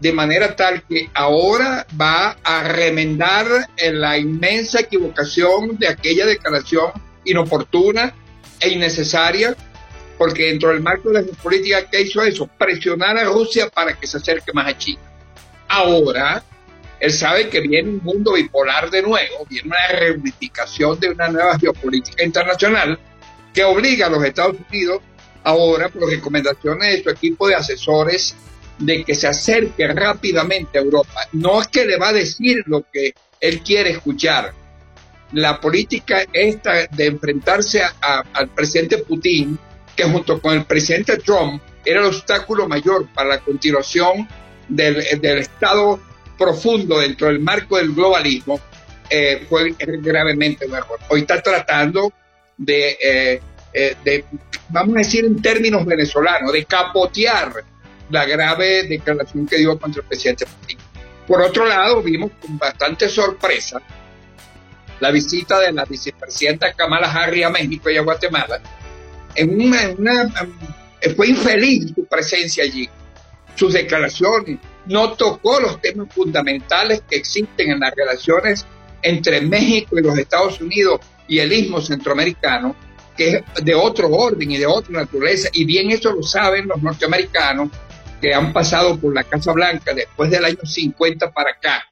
de 0.01 0.13
manera 0.13 0.55
tal 0.55 0.83
que 0.83 1.11
ahora 1.15 1.87
va 2.01 2.37
a 2.43 2.63
remendar 2.65 3.47
la 3.77 4.19
inmensa 4.19 4.81
equivocación 4.81 5.77
de 5.79 5.89
aquella 5.89 6.27
declaración 6.27 6.93
inoportuna 7.25 8.15
e 8.61 8.71
innecesaria, 8.71 9.57
porque 10.17 10.47
dentro 10.47 10.71
del 10.71 10.81
marco 10.81 11.11
de 11.11 11.23
la 11.23 11.33
política 11.43 11.89
que 11.89 12.03
hizo 12.03 12.23
eso, 12.23 12.47
presionar 12.47 13.17
a 13.19 13.25
Rusia 13.25 13.69
para 13.69 13.95
que 13.95 14.07
se 14.07 14.19
acerque 14.19 14.53
más 14.53 14.69
a 14.69 14.79
China. 14.79 15.01
Ahora, 15.69 16.43
él 17.01 17.13
sabe 17.13 17.49
que 17.49 17.61
viene 17.61 17.91
un 17.91 18.01
mundo 18.03 18.33
bipolar 18.33 18.91
de 18.91 19.03
nuevo, 19.03 19.47
viene 19.49 19.69
una 19.69 19.99
reunificación 19.99 20.99
de 20.99 21.11
una 21.11 21.29
nueva 21.29 21.59
geopolítica 21.59 22.25
internacional 22.25 22.99
que 23.55 23.65
obliga 23.65 24.07
a 24.07 24.11
los 24.11 24.25
Estados 24.25 24.57
Unidos 24.69 25.03
ahora, 25.45 25.89
por 25.89 26.09
recomendaciones 26.09 26.97
de 26.97 27.03
su 27.03 27.11
equipo 27.11 27.49
de 27.49 27.55
asesores 27.55 28.35
de 28.79 29.05
que 29.05 29.15
se 29.15 29.27
acerque 29.27 29.87
rápidamente 29.89 30.79
a 30.79 30.83
Europa. 30.83 31.27
No 31.33 31.61
es 31.61 31.69
que 31.69 31.85
le 31.85 31.99
va 31.99 32.09
a 32.09 32.13
decir 32.13 32.63
lo 32.67 32.85
que 32.93 33.15
él 33.41 33.61
quiere 33.61 33.91
escuchar. 33.91 34.53
La 35.33 35.61
política 35.61 36.25
esta 36.33 36.87
de 36.87 37.07
enfrentarse 37.07 37.83
al 38.01 38.49
presidente 38.49 38.99
Putin, 38.99 39.59
que 39.95 40.05
junto 40.05 40.41
con 40.41 40.55
el 40.55 40.65
presidente 40.65 41.19
Trump 41.19 41.61
era 41.85 42.01
el 42.01 42.07
obstáculo 42.07 42.69
mayor 42.69 43.07
para 43.13 43.29
la 43.29 43.41
continuación 43.41 44.29
del, 44.69 44.97
Estado 44.97 46.01
profundo 46.39 47.01
dentro 47.01 47.29
del 47.29 47.41
marco 47.41 47.77
del 47.77 47.93
globalismo, 47.93 48.61
eh, 49.11 49.45
fue 49.49 49.75
gravemente 49.79 50.69
mejor. 50.69 50.99
Hoy 51.09 51.21
está 51.21 51.43
tratando 51.43 52.13
de, 52.57 52.99
eh, 53.03 53.41
eh, 53.73 53.97
de, 54.05 54.25
vamos 54.69 54.97
a 54.97 54.99
decir 54.99 55.25
en 55.25 55.41
términos 55.41 55.85
venezolanos, 55.85 56.53
de 56.53 56.65
capotear 56.65 57.53
la 58.11 58.25
grave 58.25 58.85
declaración 58.85 59.47
que 59.47 59.59
dio 59.59 59.79
contra 59.79 60.03
el 60.03 60.09
presidente 60.09 60.47
Putin. 60.47 60.79
Por 61.27 61.43
otro 61.43 61.67
lado, 61.67 62.03
vimos 62.03 62.33
con 62.41 62.57
bastante 62.57 63.09
sorpresa 63.09 63.81
la 65.01 65.11
visita 65.11 65.61
de 65.61 65.73
la 65.73 65.85
vicepresidenta 65.85 66.73
Kamala 66.73 67.11
Harris 67.11 67.45
a 67.45 67.51
México 67.51 67.91
y 67.91 67.97
a 67.97 68.03
Guatemala. 68.03 68.61
En 69.35 69.61
una, 69.61 70.33
fue 71.15 71.29
infeliz 71.29 71.93
su 71.95 72.05
presencia 72.07 72.65
allí. 72.65 72.89
Sus 73.55 73.73
declaraciones 73.73 74.59
no 74.87 75.13
tocó 75.13 75.61
los 75.61 75.81
temas 75.81 76.09
fundamentales 76.13 77.03
que 77.09 77.17
existen 77.17 77.71
en 77.71 77.81
las 77.81 77.95
relaciones 77.95 78.67
entre 79.03 79.41
México 79.41 79.99
y 79.99 80.03
los 80.03 80.17
Estados 80.19 80.61
Unidos 80.61 81.01
y 81.29 81.39
el 81.41 81.53
istmo 81.53 81.81
centroamericano, 81.81 82.75
que 83.17 83.45
es 83.57 83.65
de 83.65 83.75
otro 83.75 84.09
orden 84.09 84.51
y 84.51 84.57
de 84.57 84.67
otra 84.67 85.01
naturaleza, 85.01 85.51
y 85.53 85.65
bien 85.65 85.91
eso 85.91 86.13
lo 86.13 86.23
saben 86.23 86.69
los 86.69 86.83
norteamericanos 86.83 87.69
que 88.21 88.35
han 88.35 88.53
pasado 88.53 88.99
por 88.99 89.15
la 89.15 89.25
Casa 89.25 89.53
Blanca 89.53 89.95
después 89.95 90.31
del 90.31 90.45
año 90.45 90.65
50 90.65 91.31
para 91.31 91.51
acá, 91.51 91.85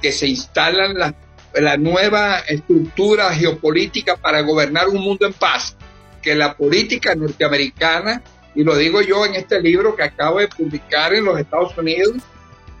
que 0.00 0.12
se 0.12 0.26
instalan 0.26 0.94
la, 0.94 1.14
la 1.54 1.76
nueva 1.76 2.38
estructura 2.40 3.32
geopolítica 3.34 4.16
para 4.16 4.40
gobernar 4.42 4.88
un 4.88 5.02
mundo 5.02 5.26
en 5.26 5.32
paz, 5.32 5.76
que 6.20 6.34
la 6.34 6.56
política 6.56 7.14
norteamericana, 7.14 8.22
y 8.54 8.62
lo 8.62 8.76
digo 8.76 9.02
yo 9.02 9.26
en 9.26 9.34
este 9.34 9.60
libro 9.60 9.96
que 9.96 10.04
acabo 10.04 10.38
de 10.38 10.48
publicar 10.48 11.14
en 11.14 11.24
los 11.24 11.38
Estados 11.38 11.76
Unidos, 11.76 12.16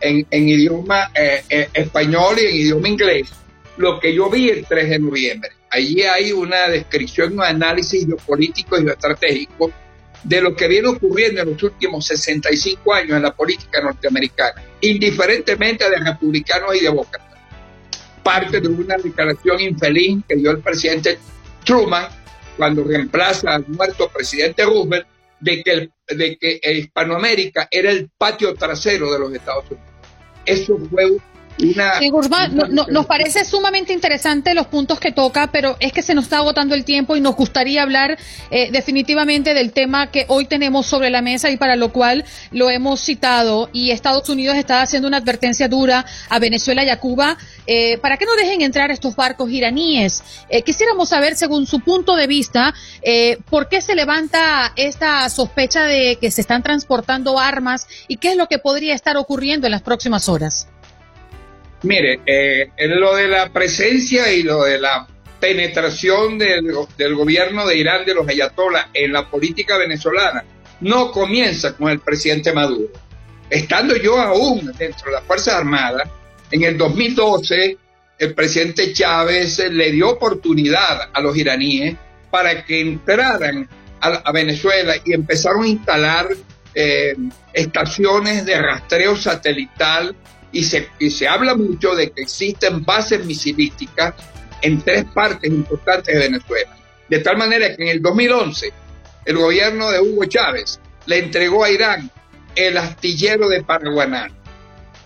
en, 0.00 0.26
en 0.30 0.48
idioma 0.48 1.10
eh, 1.14 1.44
eh, 1.48 1.68
español 1.74 2.36
y 2.38 2.46
en 2.46 2.56
idioma 2.56 2.88
inglés, 2.88 3.32
lo 3.76 3.98
que 3.98 4.14
yo 4.14 4.28
vi 4.28 4.50
el 4.50 4.66
3 4.66 4.90
de 4.90 4.98
noviembre. 4.98 5.50
Allí 5.70 6.02
hay 6.02 6.32
una 6.32 6.68
descripción, 6.68 7.32
un 7.32 7.42
análisis 7.42 8.06
geopolítico 8.06 8.76
y 8.76 8.82
geoestratégico 8.82 9.72
de 10.24 10.40
lo 10.40 10.54
que 10.54 10.68
viene 10.68 10.88
ocurriendo 10.88 11.42
en 11.42 11.50
los 11.50 11.62
últimos 11.62 12.06
65 12.06 12.94
años 12.94 13.16
en 13.16 13.22
la 13.22 13.34
política 13.34 13.80
norteamericana, 13.82 14.62
indiferentemente 14.80 15.88
de 15.88 15.96
republicanos 15.96 16.74
y 16.76 16.80
demócratas. 16.80 17.38
Parte 18.22 18.60
de 18.60 18.68
una 18.68 18.96
declaración 18.96 19.60
infeliz 19.60 20.22
que 20.28 20.36
dio 20.36 20.52
el 20.52 20.58
presidente 20.58 21.18
Truman 21.64 22.06
cuando 22.56 22.84
reemplaza 22.84 23.54
al 23.54 23.66
muerto 23.66 24.08
presidente 24.08 24.64
Roosevelt 24.64 25.06
de 25.40 25.62
que, 25.62 25.90
de 26.14 26.36
que 26.36 26.60
Hispanoamérica 26.62 27.68
era 27.70 27.90
el 27.90 28.08
patio 28.16 28.54
trasero 28.54 29.12
de 29.12 29.18
los 29.18 29.34
Estados 29.34 29.64
Unidos. 29.70 29.90
Eso 30.44 30.78
fue 30.90 31.18
Guzmán, 32.10 32.56
nos 32.70 33.06
parece 33.06 33.44
sumamente 33.44 33.92
interesante 33.92 34.54
los 34.54 34.66
puntos 34.66 34.98
que 34.98 35.12
toca, 35.12 35.50
pero 35.52 35.76
es 35.80 35.92
que 35.92 36.02
se 36.02 36.14
nos 36.14 36.24
está 36.24 36.38
agotando 36.38 36.74
el 36.74 36.84
tiempo 36.84 37.16
y 37.16 37.20
nos 37.20 37.36
gustaría 37.36 37.82
hablar 37.82 38.18
eh, 38.50 38.70
definitivamente 38.72 39.54
del 39.54 39.72
tema 39.72 40.10
que 40.10 40.24
hoy 40.28 40.46
tenemos 40.46 40.86
sobre 40.86 41.10
la 41.10 41.22
mesa 41.22 41.50
y 41.50 41.56
para 41.56 41.76
lo 41.76 41.92
cual 41.92 42.24
lo 42.50 42.70
hemos 42.70 43.00
citado. 43.00 43.68
Y 43.72 43.90
Estados 43.90 44.28
Unidos 44.28 44.56
está 44.56 44.82
haciendo 44.82 45.08
una 45.08 45.18
advertencia 45.18 45.68
dura 45.68 46.04
a 46.28 46.38
Venezuela 46.38 46.84
y 46.84 46.88
a 46.88 46.98
Cuba 46.98 47.36
eh, 47.66 47.98
para 47.98 48.16
que 48.16 48.24
no 48.24 48.34
dejen 48.34 48.62
entrar 48.62 48.90
estos 48.90 49.14
barcos 49.14 49.50
iraníes. 49.50 50.22
Eh, 50.48 50.62
quisiéramos 50.62 51.10
saber, 51.10 51.36
según 51.36 51.66
su 51.66 51.80
punto 51.80 52.16
de 52.16 52.26
vista, 52.26 52.74
por 53.50 53.68
qué 53.68 53.80
se 53.80 53.94
levanta 53.94 54.72
esta 54.76 55.28
sospecha 55.28 55.82
de 55.84 56.16
que 56.20 56.30
se 56.30 56.40
están 56.40 56.62
transportando 56.62 57.38
armas 57.38 57.86
y 58.08 58.16
qué 58.16 58.30
es 58.32 58.36
lo 58.36 58.48
que 58.48 58.58
podría 58.58 58.94
estar 58.94 59.16
ocurriendo 59.16 59.66
en 59.66 59.72
las 59.72 59.82
próximas 59.82 60.28
horas. 60.28 60.68
Mire, 61.82 62.20
eh, 62.24 62.70
lo 62.88 63.16
de 63.16 63.28
la 63.28 63.52
presencia 63.52 64.32
y 64.32 64.42
lo 64.42 64.64
de 64.64 64.78
la 64.78 65.06
penetración 65.40 66.38
del, 66.38 66.72
gobierno 67.14 67.66
de 67.66 67.76
Irán, 67.76 68.04
de 68.04 68.14
los 68.14 68.28
ayatolás, 68.28 68.86
en 68.94 69.12
la 69.12 69.28
política 69.28 69.76
venezolana, 69.76 70.44
no 70.80 71.10
comienza 71.10 71.76
con 71.76 71.90
el 71.90 71.98
presidente 71.98 72.52
Maduro. 72.52 72.92
Estando 73.50 73.96
yo 73.96 74.20
aún 74.20 74.72
dentro 74.78 75.06
de 75.06 75.12
las 75.12 75.24
Fuerzas 75.24 75.54
Armadas, 75.54 76.08
en 76.50 76.62
el 76.62 76.78
2012 76.78 77.76
el 78.18 78.34
presidente 78.34 78.92
Chávez 78.92 79.58
le 79.70 79.90
dio 79.90 80.10
oportunidad 80.10 81.10
a 81.12 81.20
los 81.20 81.36
iraníes 81.36 81.96
para 82.30 82.64
que 82.64 82.80
entraran 82.80 83.68
a, 84.00 84.30
Venezuela 84.32 84.94
y 85.04 85.12
empezaron 85.12 85.64
a 85.64 85.68
instalar 85.68 86.28
eh, 86.74 87.14
estaciones 87.52 88.44
de 88.46 88.60
rastreo 88.60 89.16
satelital 89.16 90.14
y 90.52 90.62
se, 90.64 90.88
se 91.10 91.28
habla 91.28 91.54
mucho 91.54 91.94
de 91.94 92.10
que 92.10 92.22
existen 92.22 92.84
bases 92.84 93.24
misilísticas 93.24 94.14
en 94.60 94.80
tres 94.80 95.04
partes 95.12 95.50
importantes 95.50 96.14
de 96.14 96.20
Venezuela. 96.20 96.76
De 97.08 97.18
tal 97.18 97.36
manera 97.36 97.74
que 97.74 97.82
en 97.82 97.88
el 97.88 98.02
2011 98.02 98.72
el 99.24 99.36
gobierno 99.36 99.90
de 99.90 100.00
Hugo 100.00 100.24
Chávez 100.26 100.80
le 101.06 101.18
entregó 101.18 101.64
a 101.64 101.70
Irán 101.70 102.10
el 102.54 102.76
astillero 102.76 103.48
de 103.48 103.62
Paraguaná, 103.62 104.30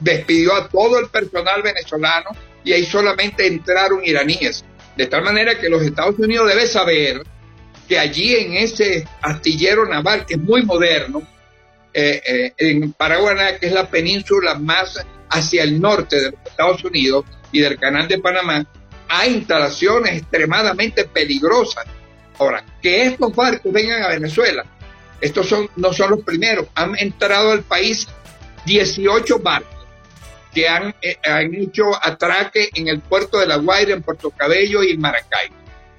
despidió 0.01 0.55
a 0.55 0.69
todo 0.69 0.99
el 0.99 1.09
personal 1.09 1.63
venezolano 1.63 2.31
y 2.65 2.73
ahí 2.73 2.85
solamente 2.85 3.47
entraron 3.47 4.05
iraníes. 4.05 4.65
De 4.97 5.07
tal 5.07 5.23
manera 5.23 5.59
que 5.59 5.69
los 5.69 5.83
Estados 5.83 6.19
Unidos 6.19 6.49
deben 6.49 6.67
saber 6.67 7.23
que 7.89 7.99
allí 7.99 8.35
en 8.35 8.55
ese 8.55 9.07
astillero 9.23 9.87
naval, 9.87 10.27
que 10.27 10.35
es 10.35 10.41
muy 10.41 10.65
moderno, 10.65 11.23
eh, 11.95 12.21
eh, 12.27 12.53
en 12.59 12.93
Paraguaná, 12.93 13.59
que 13.59 13.67
es 13.67 13.73
la 13.73 13.89
península 13.89 14.55
más 14.57 14.99
hacia 15.31 15.62
el 15.62 15.81
norte 15.81 16.17
de 16.17 16.31
los 16.31 16.41
Estados 16.45 16.85
Unidos 16.85 17.25
y 17.53 17.61
del 17.61 17.79
canal 17.79 18.09
de 18.09 18.19
Panamá, 18.19 18.67
hay 19.09 19.35
instalaciones 19.35 20.19
extremadamente 20.19 21.05
peligrosas. 21.05 21.85
Ahora, 22.39 22.65
que 22.83 23.07
estos 23.07 23.35
barcos 23.35 23.73
vengan 23.73 24.03
a 24.03 24.09
Venezuela, 24.09 24.65
estos 25.21 25.49
son, 25.49 25.71
no 25.77 25.93
son 25.93 26.11
los 26.11 26.21
primeros, 26.21 26.67
han 26.75 26.99
entrado 26.99 27.53
al 27.53 27.62
país 27.62 28.07
18 28.67 29.39
barcos 29.39 29.77
que 30.53 30.69
han, 30.69 30.95
eh, 31.03 31.17
han 31.23 31.55
hecho 31.55 31.85
atraque 32.03 32.71
en 32.75 32.89
el 32.89 33.01
puerto 33.01 33.39
de 33.39 33.47
La 33.47 33.57
Guaira, 33.57 33.93
en 33.93 34.03
Puerto 34.03 34.31
Cabello 34.31 34.83
y 34.83 34.93
en 34.93 35.01
Maracay. 35.01 35.51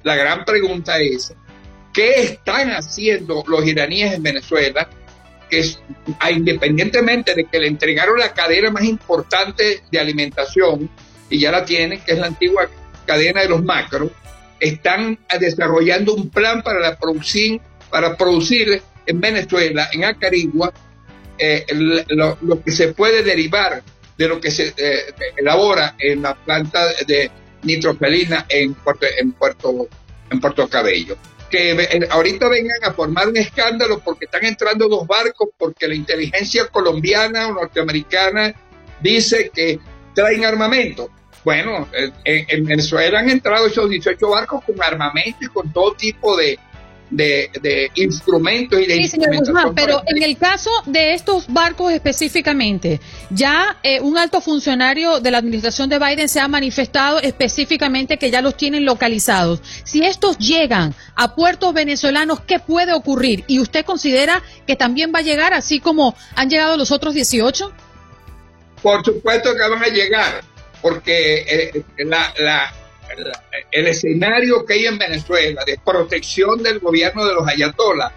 La 0.02 0.16
gran 0.16 0.46
pregunta 0.46 1.00
es, 1.00 1.34
¿qué 1.94 2.24
están 2.24 2.72
haciendo 2.72 3.44
los 3.48 3.66
iraníes 3.66 4.14
en 4.14 4.24
Venezuela 4.24 4.90
que 5.50 5.64
independientemente 6.32 7.34
de 7.36 7.46
que 7.46 7.60
le 7.60 7.68
entregaron 7.68 8.20
la 8.20 8.34
cadena 8.34 8.70
más 8.72 8.84
importante 8.84 9.82
de 9.90 10.00
alimentación, 10.00 10.90
y 11.30 11.40
ya 11.40 11.52
la 11.52 11.66
tienen, 11.66 12.02
que 12.02 12.14
es 12.14 12.20
la 12.20 12.28
antigua 12.28 12.70
cadena 13.06 13.42
de 13.42 13.50
los 13.50 13.64
macros, 13.64 14.12
están 14.60 15.20
desarrollando 15.40 16.14
un 16.14 16.30
plan 16.30 16.64
para 16.64 16.80
la 16.80 16.98
producir, 16.98 17.62
para 17.90 18.16
producir 18.16 18.82
en 19.06 19.22
Venezuela, 19.22 19.90
en 19.94 20.06
Acarigua, 20.06 20.74
eh, 21.38 21.66
lo, 22.10 22.64
que 22.64 22.72
se 22.72 22.94
puede 22.94 23.24
derivar 23.24 23.84
de 24.18 24.28
lo 24.28 24.42
que 24.42 24.50
se 24.50 24.74
eh, 24.76 25.14
elabora 25.36 25.96
en 26.00 26.24
la 26.24 26.34
planta 26.34 26.88
de 27.06 27.30
nitrofelina 27.64 28.46
en 28.50 28.74
Puerto, 28.74 29.06
en 29.20 29.32
Puerto, 29.34 29.88
en 30.30 30.40
Puerto 30.40 30.68
Cabello 30.68 31.18
que 31.50 31.72
eh, 31.72 32.08
ahorita 32.10 32.48
vengan 32.50 32.84
a 32.84 32.94
formar 32.94 33.28
un 33.28 33.38
escándalo 33.38 34.00
porque 34.00 34.26
están 34.26 34.46
entrando 34.46 34.88
dos 34.88 35.08
barcos, 35.08 35.50
porque 35.58 35.88
la 35.88 35.96
inteligencia 35.96 36.68
colombiana 36.68 37.48
o 37.48 37.54
norteamericana 37.54 38.54
dice 39.02 39.52
que 39.54 39.80
traen 40.14 40.46
armamento. 40.46 41.10
Bueno, 41.44 41.88
en, 42.26 42.66
Venezuela 42.66 43.20
han 43.20 43.30
entrado 43.30 43.68
esos 43.68 43.90
18 43.90 44.30
barcos 44.30 44.66
con 44.66 44.82
armamento 44.84 45.38
y 45.46 45.48
con 45.48 45.72
todo 45.72 45.94
tipo 45.94 46.36
de, 46.36 46.60
de, 47.10 47.92
instrumentos 47.96 48.80
y 48.80 48.86
de 48.86 48.96
sí, 48.96 49.08
señor 49.08 49.38
Guzmán, 49.38 49.74
pero 49.76 50.04
en 50.08 50.22
el 50.22 50.38
caso 50.38 50.70
de 50.86 51.14
estos 51.14 51.46
barcos 51.48 51.92
específicamente, 51.94 53.00
ya 53.30 53.78
eh, 53.84 54.02
un 54.02 54.18
alto 54.18 54.42
funcionario 54.42 55.20
de 55.20 55.32
la 55.32 55.38
administración 55.38 55.90
de 55.90 56.00
Biden 56.00 56.30
se 56.30 56.40
ha 56.40 56.48
manifestado 56.48 57.20
específicamente 57.20 58.18
que 58.18 58.32
ya 58.32 58.42
los 58.42 58.58
tienen 58.58 58.86
localizados. 58.86 59.62
Si 59.84 60.04
estos 60.04 60.38
llegan 60.38 60.94
a 61.16 61.36
puertos 61.36 61.74
venezolanos, 61.74 62.42
¿qué 62.42 62.60
puede 62.60 62.94
ocurrir? 62.94 63.44
¿Y 63.48 63.60
usted 63.60 63.86
considera 63.86 64.44
que 64.66 64.76
también 64.76 65.12
va 65.14 65.20
a 65.20 65.24
llegar 65.24 65.54
así 65.54 65.80
como 65.80 66.16
han 66.36 66.50
llegado 66.50 66.78
los 66.78 66.92
otros 66.92 67.14
18? 67.14 67.72
Por 68.82 69.04
supuesto 69.04 69.54
que 69.54 69.70
van 69.70 69.84
a 69.84 69.88
llegar, 69.88 70.44
porque 70.82 71.74
eh, 71.74 71.84
la 72.06 72.74
el 73.72 73.88
escenario 73.88 74.66
que 74.66 74.74
hay 74.74 74.86
en 74.86 74.98
Venezuela 74.98 75.64
de 75.66 75.80
protección 75.84 76.62
del 76.62 76.80
gobierno 76.80 77.26
de 77.26 77.34
los 77.34 77.48
ayatolás, 77.48 78.12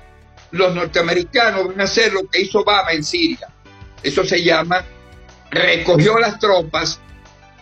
los 0.53 0.75
norteamericanos 0.75 1.69
van 1.69 1.81
a 1.81 1.85
hacer 1.85 2.13
lo 2.13 2.29
que 2.29 2.41
hizo 2.43 2.61
Obama 2.61 2.93
en 2.93 3.05
Siria. 3.05 3.49
Eso 4.03 4.25
se 4.25 4.43
llama, 4.43 4.85
recogió 5.51 6.19
las 6.19 6.39
tropas, 6.39 7.01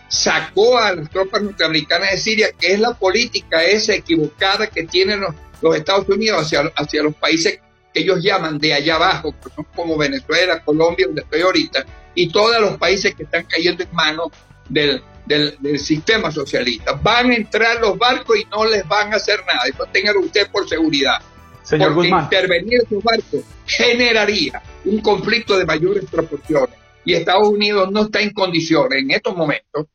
sacó 0.07 0.77
a 0.77 0.95
las 0.95 1.09
tropas 1.09 1.41
norteamericanas 1.41 2.11
de 2.11 2.17
Siria, 2.17 2.51
que 2.57 2.73
es 2.73 2.79
la 2.79 2.93
política 2.93 3.63
esa 3.63 3.93
equivocada 3.93 4.67
que 4.67 4.83
tienen 4.83 5.21
los, 5.21 5.75
Estados 5.75 6.07
Unidos 6.07 6.41
hacia, 6.43 6.71
hacia 6.75 7.03
los 7.03 7.13
países 7.15 7.59
que 7.93 8.01
ellos 8.01 8.23
llaman 8.23 8.57
de 8.57 8.73
allá 8.73 8.95
abajo, 8.95 9.35
como 9.75 9.97
Venezuela, 9.97 10.63
Colombia, 10.63 11.07
donde 11.07 11.21
estoy 11.21 11.41
ahorita, 11.41 11.85
y 12.15 12.29
todos 12.31 12.59
los 12.61 12.77
países 12.77 13.13
que 13.13 13.23
están 13.23 13.45
cayendo 13.45 13.83
en 13.83 13.93
manos 13.93 14.29
del, 14.69 15.03
del, 15.29 15.79
sistema 15.79 16.31
socialista. 16.31 16.93
Van 16.93 17.31
a 17.31 17.35
entrar 17.35 17.79
los 17.79 17.97
barcos 17.97 18.37
y 18.37 18.45
no 18.45 18.65
les 18.65 18.85
van 18.87 19.13
a 19.13 19.17
hacer 19.17 19.39
nada. 19.45 19.61
Eso 19.67 19.85
tengan 19.91 20.17
usted 20.17 20.49
por 20.51 20.67
seguridad. 20.67 21.19
Señor 21.63 21.93
Porque 21.93 22.09
intervenir 22.09 22.81
esos 22.81 23.03
barcos 23.03 23.41
generaría 23.65 24.61
un 24.85 24.99
conflicto 25.01 25.57
de 25.57 25.65
mayores 25.65 26.05
proporciones. 26.09 26.75
Y 27.05 27.13
Estados 27.13 27.47
Unidos 27.47 27.91
no 27.91 28.03
está 28.03 28.21
en 28.21 28.31
condiciones 28.31 29.03
en 29.03 29.11
estos 29.11 29.35
momentos 29.35 29.85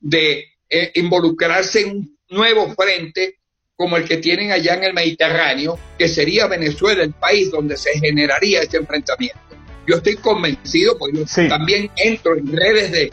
de 0.00 0.44
eh, 0.68 0.92
involucrarse 0.96 1.82
en 1.82 1.90
un 1.90 2.18
nuevo 2.28 2.74
frente 2.74 3.38
como 3.76 3.96
el 3.96 4.04
que 4.04 4.16
tienen 4.16 4.52
allá 4.52 4.74
en 4.74 4.84
el 4.84 4.94
Mediterráneo, 4.94 5.78
que 5.98 6.08
sería 6.08 6.46
Venezuela 6.46 7.02
el 7.02 7.12
país 7.12 7.50
donde 7.50 7.76
se 7.76 7.98
generaría 7.98 8.62
ese 8.62 8.78
enfrentamiento. 8.78 9.38
Yo 9.86 9.96
estoy 9.96 10.16
convencido, 10.16 10.96
porque 10.98 11.18
yo 11.18 11.48
también 11.48 11.90
entro 11.96 12.36
en 12.36 12.56
redes 12.56 12.90
de, 12.90 13.12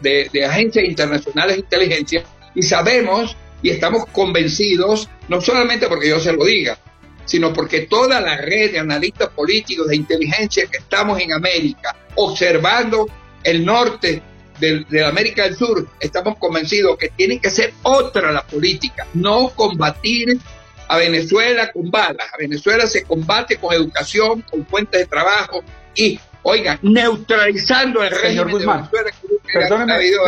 de, 0.00 0.44
agencias 0.44 0.84
internacionales 0.84 1.56
de 1.56 1.60
inteligencia 1.60 2.24
Y 2.54 2.62
sabemos 2.62 3.36
y 3.62 3.70
estamos 3.70 4.06
convencidos, 4.06 5.08
no 5.28 5.40
solamente 5.40 5.86
porque 5.86 6.08
yo 6.08 6.20
se 6.20 6.32
lo 6.32 6.44
diga, 6.44 6.78
sino 7.24 7.52
porque 7.52 7.82
toda 7.82 8.20
la 8.20 8.36
red 8.36 8.72
de 8.72 8.78
analistas 8.78 9.30
políticos 9.30 9.88
de 9.88 9.96
inteligencia 9.96 10.66
que 10.66 10.78
estamos 10.78 11.18
en 11.20 11.32
América, 11.32 11.96
observando 12.16 13.08
el 13.42 13.64
norte 13.64 14.22
de, 14.60 15.04
América 15.04 15.44
del 15.44 15.56
Sur, 15.56 15.88
estamos 15.98 16.36
convencidos 16.38 16.96
que 16.98 17.08
tiene 17.08 17.38
que 17.38 17.50
ser 17.50 17.72
otra 17.82 18.32
la 18.32 18.46
política, 18.46 19.06
no 19.14 19.48
combatir 19.50 20.38
a 20.88 20.98
Venezuela 20.98 21.72
con 21.72 21.90
balas. 21.90 22.26
A 22.32 22.36
Venezuela 22.38 22.86
se 22.86 23.04
combate 23.04 23.56
con 23.56 23.74
educación, 23.74 24.42
con 24.42 24.66
fuentes 24.66 25.00
de 25.00 25.06
trabajo 25.06 25.62
y, 25.94 26.18
oiga, 26.44 26.78
neutralizando 26.82 28.02
el 28.02 28.10
régimen 28.10 28.50
Guzmán, 28.50 28.88
de 28.90 29.02
Venezuela. 29.02 30.24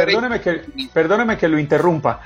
perdóneme, 0.92 1.38
que, 1.38 1.48
lo 1.48 1.58
interrumpa, 1.58 2.20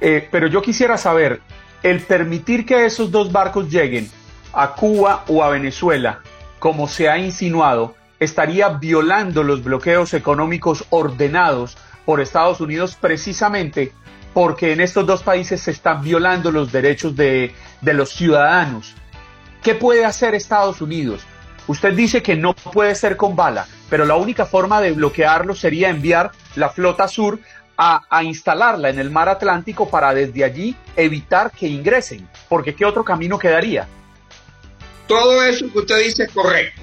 eh, 0.00 0.26
pero 0.30 0.46
yo 0.46 0.62
quisiera 0.62 0.96
saber, 0.96 1.40
el 1.82 2.00
permitir 2.00 2.64
que 2.64 2.86
esos 2.86 3.10
dos 3.10 3.30
barcos 3.30 3.68
lleguen 3.68 4.08
a 4.52 4.72
Cuba 4.74 5.24
o 5.28 5.42
a 5.42 5.50
Venezuela, 5.50 6.20
como 6.58 6.88
se 6.88 7.08
ha 7.08 7.18
insinuado, 7.18 7.94
estaría 8.20 8.68
violando 8.70 9.42
los 9.42 9.62
bloqueos 9.62 10.14
económicos 10.14 10.84
ordenados 10.90 11.76
por 12.04 12.20
Estados 12.20 12.60
Unidos 12.60 12.96
precisamente 13.00 13.92
porque 14.32 14.72
en 14.72 14.80
estos 14.80 15.06
dos 15.06 15.22
países 15.22 15.60
se 15.60 15.70
están 15.70 16.02
violando 16.02 16.50
los 16.50 16.72
derechos 16.72 17.14
de, 17.16 17.54
los 17.82 18.10
ciudadanos. 18.10 18.94
¿Qué 19.62 19.74
puede 19.74 20.04
hacer 20.04 20.34
Estados 20.34 20.80
Unidos? 20.80 21.22
Usted 21.66 21.94
dice 21.94 22.22
que 22.22 22.36
no 22.36 22.54
puede 22.54 22.94
ser 22.94 23.16
con 23.16 23.36
bala, 23.36 23.66
pero 23.88 24.04
la 24.04 24.16
única 24.16 24.46
forma 24.46 24.80
de 24.80 24.92
bloquearlo 24.92 25.54
sería 25.54 25.90
enviar 25.90 26.32
la 26.56 26.70
flota 26.70 27.06
sur 27.08 27.38
a, 27.76 28.22
instalarla 28.22 28.90
en 28.90 28.98
el 28.98 29.10
mar 29.10 29.28
Atlántico 29.28 29.88
para 29.88 30.14
desde 30.14 30.44
allí 30.44 30.76
evitar 30.96 31.50
que 31.50 31.66
ingresen, 31.66 32.28
porque 32.48 32.74
¿qué 32.74 32.84
otro 32.84 33.04
camino 33.04 33.38
quedaría? 33.38 33.88
Todo 35.08 35.42
eso 35.42 35.70
que 35.72 35.78
usted 35.78 35.98
dice 35.98 36.24
es 36.24 36.32
correcto, 36.32 36.82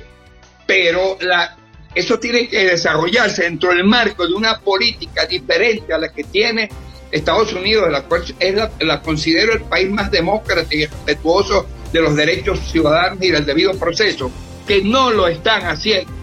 pero 0.65 1.17
la, 1.21 1.55
eso 1.95 2.19
tiene 2.19 2.47
que 2.47 2.65
desarrollarse 2.65 3.43
dentro 3.43 3.69
del 3.69 3.85
marco 3.85 4.27
de 4.27 4.33
una 4.33 4.59
política 4.59 5.25
diferente 5.25 5.93
a 5.93 5.97
la 5.97 6.11
que 6.11 6.23
tiene 6.23 6.69
Estados 7.11 7.53
Unidos, 7.53 7.89
la 7.91 8.03
cual 8.03 8.23
es 8.39 8.55
la, 8.79 9.01
considero 9.01 9.53
el 9.53 9.61
país 9.61 9.89
más 9.89 10.11
demócrata 10.11 10.67
y 10.75 10.85
respetuoso 10.85 11.65
de 11.91 12.01
los 12.01 12.15
derechos 12.15 12.59
ciudadanos 12.71 13.23
y 13.23 13.31
del 13.31 13.45
debido 13.45 13.73
proceso, 13.79 14.31
que 14.69 14.83
no 14.83 15.09
lo 15.09 15.27
están 15.27 15.63
haciendo. 15.63 16.13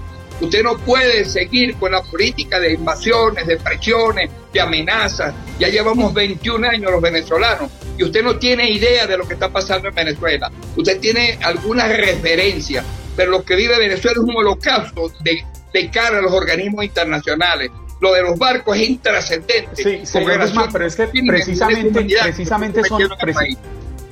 Usted 0.40 0.62
no 0.62 0.78
puede 0.78 1.24
seguir 1.24 1.74
con 1.74 1.90
la 1.90 2.00
política 2.00 2.61
de 2.61 2.74
invasiones, 2.74 3.44
de 3.44 3.56
presiones, 3.56 4.30
de 4.52 4.61
amenazas. 4.61 5.35
Ya 5.59 5.68
llevamos 5.68 6.14
21 6.14 6.68
años 6.68 6.92
los 6.92 7.02
venezolanos 7.02 7.72
y 7.98 8.04
usted 8.04 8.22
no 8.22 8.37
tiene 8.37 8.70
idea 8.70 9.04
de 9.09 9.18
lo 9.18 9.26
que 9.26 9.35
está 9.35 9.48
pasando 9.48 9.88
en 9.88 9.96
Venezuela. 9.96 10.52
Usted 10.76 11.00
tiene 11.00 11.40
algunas 11.42 11.88
referencias, 11.88 12.85
pero 13.16 13.32
lo 13.32 13.44
que 13.44 13.56
vive 13.56 13.76
Venezuela 13.80 14.20
es 14.22 14.28
un 14.28 14.37
holocausto 14.37 15.11
de, 15.24 15.44
de 15.72 15.90
cara 15.90 16.18
a 16.18 16.20
los 16.20 16.32
organismos 16.32 16.85
internacionales 16.85 17.72
lo 17.98 18.12
de 18.12 18.22
los 18.22 18.38
barcos 18.38 18.76
es 18.76 18.90
intrascendente. 18.90 19.74
Sí, 19.74 20.02
pero 20.14 20.87
es 20.87 20.94
que 20.94 21.06
precisamente, 21.06 22.06
precisamente 22.22 22.85
son, 22.85 23.02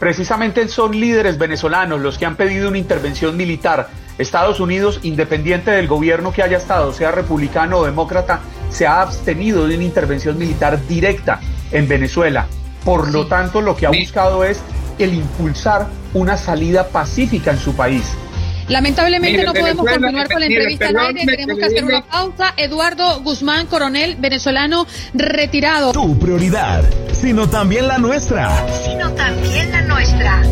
precisamente 0.01 0.67
son 0.69 0.99
líderes 0.99 1.37
venezolanos 1.37 2.01
los 2.01 2.17
que 2.17 2.25
han 2.25 2.35
pedido 2.35 2.69
una 2.69 2.79
intervención 2.79 3.37
militar. 3.37 3.91
Estados 4.19 4.61
Unidos, 4.61 5.01
independiente 5.03 5.71
del 5.71 5.89
gobierno 5.89 6.33
que 6.33 6.43
haya 6.43 6.59
estado, 6.59 6.93
sea 6.93 7.11
republicano 7.11 7.79
o 7.79 7.85
demócrata, 7.85 8.41
se 8.71 8.87
ha 8.87 9.03
abstenido 9.03 9.67
de 9.67 9.77
una 9.77 9.85
intervención 9.85 10.39
militar 10.39 10.87
directa 10.87 11.41
en 11.73 11.89
Venezuela. 11.89 12.47
Por 12.85 13.11
lo 13.11 13.27
tanto, 13.27 13.61
lo 13.61 13.77
que 13.77 13.87
ha 13.87 13.91
buscado 13.91 14.45
es 14.45 14.61
el 14.99 15.15
impulsar 15.15 15.89
una 16.13 16.37
salida 16.37 16.89
pacífica 16.89 17.51
en 17.51 17.59
su 17.59 17.75
país. 17.75 18.05
Lamentablemente 18.69 19.45
no 19.45 19.53
podemos 19.53 19.87
continuar 19.87 20.29
con 20.29 20.41
la 20.41 20.47
entrevista 20.47 20.89
al 20.89 20.97
aire, 20.97 21.27
tenemos 21.27 21.59
que 21.59 21.65
hacer 21.65 21.85
una 21.85 22.03
pausa. 22.03 22.55
Eduardo 22.57 23.21
Guzmán, 23.21 23.67
coronel 23.67 24.17
venezolano 24.17 24.87
retirado. 25.13 25.93
Tu 25.93 26.19
prioridad, 26.19 26.83
sino 27.13 27.49
también 27.49 27.89
la 27.89 27.99
nuestra. 27.99 28.51
Sino 28.85 29.11
también 29.13 29.71
la 29.71 29.83
nuestra. 29.83 30.43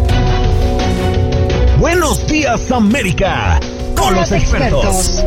Buenos 1.83 2.25
días, 2.29 2.71
América, 2.71 3.59
con, 3.97 4.15
los, 4.15 4.31
expertos. 4.31 5.25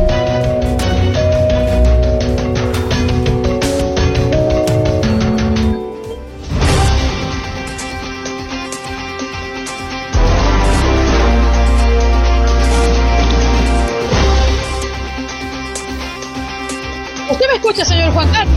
¿Usted 17.30 17.46
me 17.48 17.54
escucha, 17.56 17.84
señor 17.84 18.14
Juan 18.14 18.32
Carlos? 18.32 18.56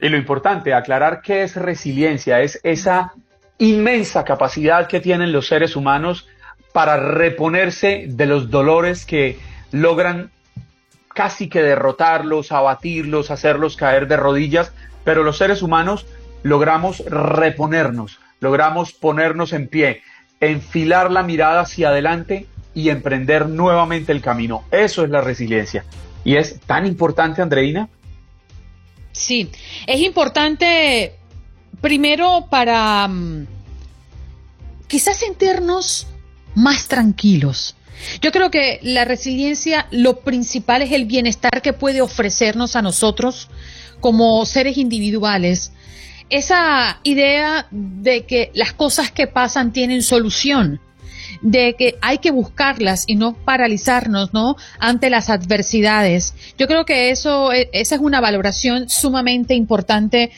Y 0.01 0.09
lo 0.09 0.16
importante, 0.16 0.74
aclarar 0.74 1.22
qué 1.22 1.42
es 1.42 1.57
resiliencia, 1.57 2.40
es 2.40 2.61
esa 2.62 3.14
inmensa 3.59 4.24
capacidad 4.24 4.87
que 4.87 5.01
tienen 5.01 5.33
los 5.33 5.48
seres 5.48 5.74
humanos 5.74 6.29
para 6.72 6.96
reponerse 6.96 8.05
de 8.09 8.27
los 8.27 8.51
dolores 8.51 9.05
que 9.05 9.38
logran 9.73 10.31
casi 11.15 11.49
que 11.49 11.63
derrotarlos, 11.63 12.53
abatirlos, 12.53 13.31
hacerlos 13.31 13.77
caer 13.77 14.07
de 14.07 14.17
rodillas, 14.17 14.73
pero 15.05 15.25
los 15.25 15.39
seres 15.39 15.63
humanos 15.63 16.07
logramos 16.43 17.03
reponernos, 17.07 18.21
logramos 18.41 18.93
ponernos 18.93 19.53
en 19.53 19.69
pie, 19.69 20.03
enfilar 20.41 21.11
la 21.11 21.23
mirada 21.23 21.63
hacia 21.63 21.89
adelante 21.89 22.47
y 22.75 22.91
emprender 22.91 23.49
nuevamente 23.49 24.13
el 24.13 24.21
camino. 24.21 24.65
Eso 24.71 25.03
es 25.03 25.11
la 25.11 25.21
resiliencia. 25.21 25.85
Y 26.25 26.37
es 26.37 26.61
tan 26.61 26.87
importante, 26.87 27.43
Andreina. 27.43 27.89
Sí, 29.13 29.51
es 29.87 30.01
importante 30.01 31.17
primero 31.81 32.47
para 32.49 33.09
mm, 33.09 33.47
quizás 34.87 35.17
sentirnos 35.17 36.07
más 36.55 36.87
tranquilos. 36.87 37.75
Yo 38.21 38.33
creo 38.33 38.51
que 38.51 38.81
la 38.83 39.05
resiliencia, 39.05 39.87
lo 39.91 40.21
principal 40.21 40.83
es 40.83 40.93
el 40.93 41.07
bienestar 41.07 41.63
que 41.63 41.73
puede 41.73 42.01
ofrecernos 42.01 42.77
a 42.77 42.83
nosotros 42.83 43.49
como 44.01 44.45
seres 44.47 44.77
individuales. 44.77 45.73
Esa 46.31 47.01
idea 47.05 47.67
de 47.71 48.27
que 48.27 48.51
las 48.55 48.73
cosas 48.73 49.11
que 49.11 49.27
pasan 49.27 49.73
tienen 49.73 50.03
solución 50.03 50.81
de 51.41 51.75
que 51.79 51.99
hay 52.01 52.19
que 52.19 52.31
buscarlas 52.31 53.05
y 53.07 53.17
no 53.17 53.35
paralizarnos, 53.35 54.33
¿no? 54.33 54.57
Ante 54.79 55.11
las 55.11 55.31
adversidades. 55.31 56.35
Yo 56.59 56.67
creo 56.67 56.85
que 56.85 57.11
eso, 57.11 57.53
e, 57.53 57.69
esa 57.73 57.95
es 57.95 58.01
una 58.01 58.21
valoración 58.21 58.89
sumamente 58.89 59.55
importante 59.55 60.31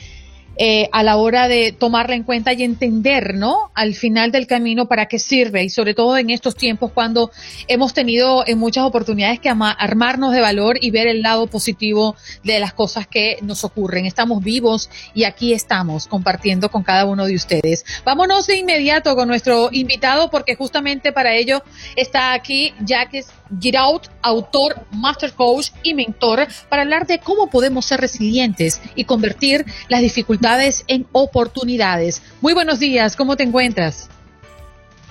eh, 0.56 0.88
a 0.92 1.02
la 1.02 1.16
hora 1.16 1.48
de 1.48 1.72
tomarla 1.72 2.14
en 2.14 2.24
cuenta 2.24 2.52
y 2.52 2.62
entender, 2.62 3.34
¿no? 3.34 3.70
Al 3.74 3.94
final 3.94 4.30
del 4.30 4.46
camino 4.46 4.88
para 4.88 5.06
qué 5.06 5.18
sirve 5.18 5.64
y 5.64 5.70
sobre 5.70 5.94
todo 5.94 6.18
en 6.18 6.30
estos 6.30 6.54
tiempos 6.54 6.92
cuando 6.92 7.30
hemos 7.68 7.94
tenido 7.94 8.44
en 8.46 8.58
muchas 8.58 8.84
oportunidades 8.84 9.40
que 9.40 9.48
armarnos 9.48 10.32
de 10.32 10.40
valor 10.40 10.76
y 10.80 10.90
ver 10.90 11.06
el 11.06 11.22
lado 11.22 11.46
positivo 11.46 12.14
de 12.44 12.60
las 12.60 12.74
cosas 12.74 13.06
que 13.06 13.38
nos 13.42 13.64
ocurren. 13.64 14.06
Estamos 14.06 14.42
vivos 14.42 14.90
y 15.14 15.24
aquí 15.24 15.52
estamos 15.52 16.06
compartiendo 16.06 16.70
con 16.70 16.82
cada 16.82 17.06
uno 17.06 17.26
de 17.26 17.34
ustedes. 17.34 17.84
Vámonos 18.04 18.46
de 18.46 18.56
inmediato 18.56 19.16
con 19.16 19.28
nuestro 19.28 19.70
invitado 19.72 20.30
porque 20.30 20.56
justamente 20.56 21.12
para 21.12 21.34
ello 21.34 21.62
está 21.96 22.32
aquí 22.32 22.74
Jacques 22.80 23.28
Giraud, 23.58 24.02
autor, 24.22 24.86
master 24.92 25.32
coach 25.32 25.70
y 25.82 25.94
mentor, 25.94 26.46
para 26.68 26.82
hablar 26.82 27.06
de 27.06 27.18
cómo 27.18 27.48
podemos 27.48 27.86
ser 27.86 28.00
resilientes 28.00 28.80
y 28.94 29.04
convertir 29.04 29.64
las 29.88 30.00
dificultades 30.02 30.84
en 30.86 31.06
oportunidades. 31.12 32.22
Muy 32.40 32.52
buenos 32.52 32.78
días, 32.78 33.16
¿cómo 33.16 33.36
te 33.36 33.44
encuentras? 33.44 34.08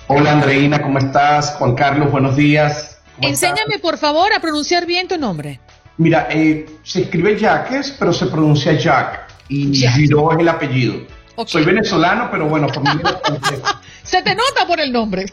Hola 0.08 0.34
Andreina, 0.34 0.82
¿cómo 0.82 0.98
estás? 0.98 1.56
Juan 1.60 1.76
Carlos, 1.76 2.12
buenos 2.12 2.36
días. 2.36 3.00
Enséñame 3.22 3.80
por 3.82 3.98
favor 3.98 4.34
a 4.34 4.40
pronunciar 4.40 4.86
bien 4.86 5.08
tu 5.08 5.18
nombre. 5.18 5.60
Mira, 5.98 6.28
eh, 6.32 6.66
se 6.84 7.02
escribe 7.02 7.38
Jaques, 7.38 7.96
pero 8.00 8.14
se 8.14 8.28
pronuncia 8.28 8.74
Jack 8.74 9.28
y 9.50 9.76
Giraud 9.76 10.34
es 10.34 10.40
el 10.40 10.48
apellido. 10.48 11.19
Soy 11.46 11.64
venezolano, 11.64 12.30
pero 12.32 12.48
bueno, 12.48 12.68
familia 12.70 13.20
Se 14.04 14.22
te 14.22 14.36
nota 14.36 14.66
por 14.68 14.80
el 14.80 14.92
nombre. 14.92 15.26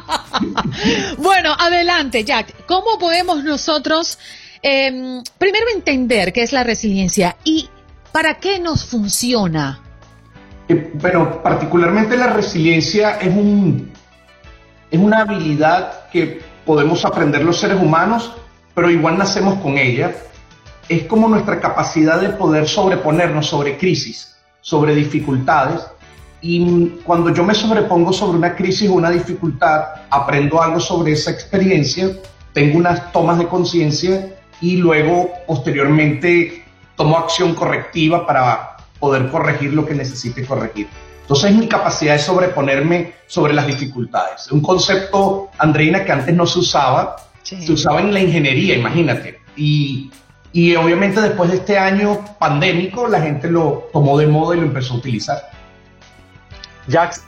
bueno, 1.18 1.54
adelante, 1.58 2.24
Jack. 2.24 2.64
¿Cómo 2.66 2.98
podemos 2.98 3.44
nosotros 3.44 4.18
em, 4.62 5.22
primero 5.38 5.66
entender 5.74 6.32
qué 6.32 6.42
es 6.42 6.52
la 6.52 6.64
resiliencia 6.64 7.36
y 7.44 7.68
para 8.12 8.34
qué 8.34 8.58
nos 8.58 8.84
funciona? 8.84 9.80
Eh, 10.68 10.92
bueno, 10.94 11.42
particularmente 11.42 12.16
la 12.16 12.28
resiliencia 12.28 13.18
es 13.18 13.28
un 13.28 13.92
es 14.90 15.00
una 15.00 15.22
habilidad 15.22 16.08
que 16.10 16.40
podemos 16.64 17.04
aprender 17.04 17.44
los 17.44 17.58
seres 17.58 17.80
humanos, 17.80 18.32
pero 18.74 18.88
igual 18.90 19.18
nacemos 19.18 19.60
con 19.60 19.76
ella. 19.76 20.14
Es 20.88 21.04
como 21.04 21.28
nuestra 21.28 21.60
capacidad 21.60 22.20
de 22.20 22.28
poder 22.30 22.68
sobreponernos 22.68 23.46
sobre 23.46 23.76
crisis, 23.76 24.33
sobre 24.64 24.94
dificultades 24.94 25.82
y 26.40 27.00
cuando 27.04 27.32
yo 27.34 27.44
me 27.44 27.54
sobrepongo 27.54 28.14
sobre 28.14 28.38
una 28.38 28.56
crisis 28.56 28.88
o 28.88 28.94
una 28.94 29.10
dificultad, 29.10 29.84
aprendo 30.08 30.62
algo 30.62 30.80
sobre 30.80 31.12
esa 31.12 31.30
experiencia, 31.30 32.10
tengo 32.54 32.78
unas 32.78 33.12
tomas 33.12 33.38
de 33.38 33.46
conciencia 33.46 34.34
y 34.62 34.78
luego 34.78 35.30
posteriormente 35.46 36.64
tomo 36.96 37.18
acción 37.18 37.54
correctiva 37.54 38.26
para 38.26 38.78
poder 38.98 39.30
corregir 39.30 39.74
lo 39.74 39.84
que 39.84 39.94
necesite 39.94 40.46
corregir. 40.46 40.88
Entonces 41.20 41.50
es 41.50 41.56
mi 41.58 41.68
capacidad 41.68 42.14
de 42.14 42.20
sobreponerme 42.20 43.12
sobre 43.26 43.52
las 43.52 43.66
dificultades. 43.66 44.50
Un 44.50 44.62
concepto, 44.62 45.50
Andreina, 45.58 46.04
que 46.04 46.12
antes 46.12 46.34
no 46.34 46.46
se 46.46 46.60
usaba, 46.60 47.16
se 47.42 47.70
usaba 47.70 48.00
en 48.00 48.14
la 48.14 48.20
ingeniería, 48.20 48.76
imagínate. 48.76 49.40
Y, 49.56 50.10
y 50.54 50.76
obviamente 50.76 51.20
después 51.20 51.50
de 51.50 51.56
este 51.56 51.76
año 51.76 52.24
pandémico, 52.38 53.08
la 53.08 53.20
gente 53.20 53.50
lo 53.50 53.88
tomó 53.92 54.16
de 54.16 54.28
moda 54.28 54.54
y 54.54 54.60
lo 54.60 54.66
empezó 54.66 54.94
a 54.94 54.98
utilizar. 54.98 55.50
Jax, 56.88 57.24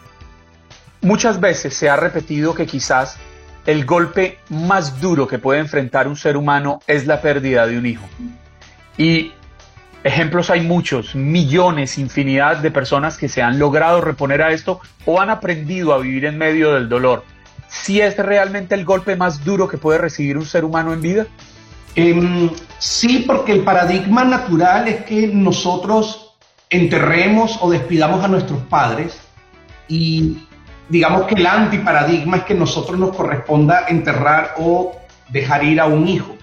muchas 1.00 1.40
veces 1.40 1.74
se 1.74 1.90
ha 1.90 1.96
repetido 1.96 2.54
que 2.54 2.66
quizás 2.66 3.18
el 3.66 3.84
golpe 3.84 4.38
más 4.48 5.00
duro 5.00 5.26
que 5.26 5.40
puede 5.40 5.58
enfrentar 5.58 6.06
un 6.06 6.14
ser 6.14 6.36
humano 6.36 6.78
es 6.86 7.08
la 7.08 7.20
pérdida 7.20 7.66
de 7.66 7.76
un 7.76 7.86
hijo. 7.86 8.06
Y 8.96 9.32
ejemplos 10.04 10.48
hay 10.48 10.60
muchos, 10.60 11.16
millones, 11.16 11.98
infinidad 11.98 12.58
de 12.58 12.70
personas 12.70 13.18
que 13.18 13.28
se 13.28 13.42
han 13.42 13.58
logrado 13.58 14.02
reponer 14.02 14.40
a 14.40 14.52
esto 14.52 14.78
o 15.04 15.20
han 15.20 15.30
aprendido 15.30 15.92
a 15.92 15.98
vivir 15.98 16.26
en 16.26 16.38
medio 16.38 16.74
del 16.74 16.88
dolor. 16.88 17.24
¿Si 17.66 18.00
es 18.00 18.16
realmente 18.16 18.76
el 18.76 18.84
golpe 18.84 19.16
más 19.16 19.44
duro 19.44 19.66
que 19.66 19.78
puede 19.78 19.98
recibir 19.98 20.38
un 20.38 20.46
ser 20.46 20.64
humano 20.64 20.92
en 20.92 21.02
vida? 21.02 21.26
Em, 21.96 22.50
sí, 22.78 23.24
porque 23.26 23.52
el 23.52 23.60
paradigma 23.60 24.22
natural 24.22 24.86
es 24.86 25.04
que 25.04 25.28
nosotros 25.28 26.34
enterremos 26.68 27.58
o 27.62 27.70
despidamos 27.70 28.22
a 28.22 28.28
nuestros 28.28 28.60
padres 28.64 29.18
y 29.88 30.36
digamos 30.90 31.22
que 31.22 31.36
el 31.36 31.46
antiparadigma 31.46 32.38
es 32.38 32.42
que 32.44 32.54
nosotros 32.54 32.98
nos 32.98 33.16
corresponda 33.16 33.86
enterrar 33.88 34.56
o 34.58 34.92
dejar 35.30 35.64
ir 35.64 35.80
a 35.80 35.86
un 35.86 36.06
hijo. 36.06 36.36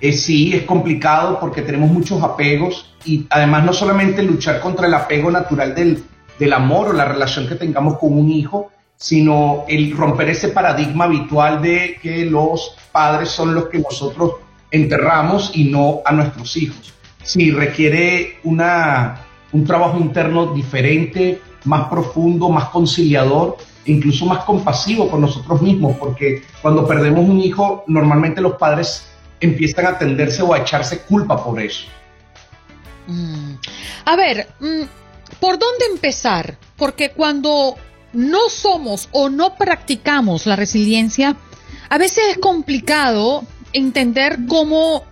Eh, 0.00 0.12
sí, 0.12 0.54
es 0.54 0.62
complicado 0.62 1.38
porque 1.40 1.60
tenemos 1.60 1.90
muchos 1.90 2.22
apegos 2.22 2.94
y 3.04 3.26
además 3.28 3.64
no 3.64 3.74
solamente 3.74 4.22
luchar 4.22 4.60
contra 4.60 4.86
el 4.86 4.94
apego 4.94 5.30
natural 5.30 5.74
del, 5.74 6.04
del 6.38 6.52
amor 6.54 6.88
o 6.88 6.92
la 6.94 7.04
relación 7.04 7.46
que 7.46 7.54
tengamos 7.54 7.98
con 7.98 8.18
un 8.18 8.30
hijo, 8.30 8.70
sino 8.96 9.64
el 9.68 9.94
romper 9.94 10.30
ese 10.30 10.48
paradigma 10.48 11.04
habitual 11.04 11.60
de 11.60 11.98
que 12.00 12.24
los 12.24 12.76
padres 12.92 13.28
son 13.28 13.54
los 13.54 13.66
que 13.66 13.78
nosotros 13.78 14.45
enterramos 14.76 15.50
y 15.54 15.64
no 15.64 16.00
a 16.04 16.12
nuestros 16.12 16.56
hijos. 16.56 16.94
Sí, 17.22 17.50
requiere 17.50 18.38
una, 18.44 19.26
un 19.52 19.64
trabajo 19.64 19.98
interno 19.98 20.54
diferente, 20.54 21.40
más 21.64 21.88
profundo, 21.88 22.48
más 22.48 22.66
conciliador 22.66 23.56
incluso 23.86 24.26
más 24.26 24.44
compasivo 24.44 25.08
con 25.10 25.20
nosotros 25.20 25.62
mismos, 25.62 25.96
porque 25.98 26.42
cuando 26.60 26.86
perdemos 26.86 27.28
un 27.28 27.40
hijo, 27.40 27.84
normalmente 27.86 28.40
los 28.40 28.56
padres 28.56 29.06
empiezan 29.40 29.86
a 29.86 29.98
tenderse 29.98 30.42
o 30.42 30.52
a 30.52 30.58
echarse 30.58 31.02
culpa 31.02 31.42
por 31.42 31.60
eso. 31.60 31.86
Mm. 33.06 33.54
A 34.04 34.16
ver, 34.16 34.48
mm, 34.60 34.82
¿por 35.40 35.58
dónde 35.58 35.86
empezar? 35.92 36.56
Porque 36.76 37.10
cuando 37.10 37.76
no 38.12 38.48
somos 38.48 39.08
o 39.12 39.28
no 39.28 39.54
practicamos 39.54 40.46
la 40.46 40.56
resiliencia, 40.56 41.36
a 41.88 41.98
veces 41.98 42.24
es 42.32 42.38
complicado 42.38 43.44
entender 43.72 44.38
cómo 44.48 45.04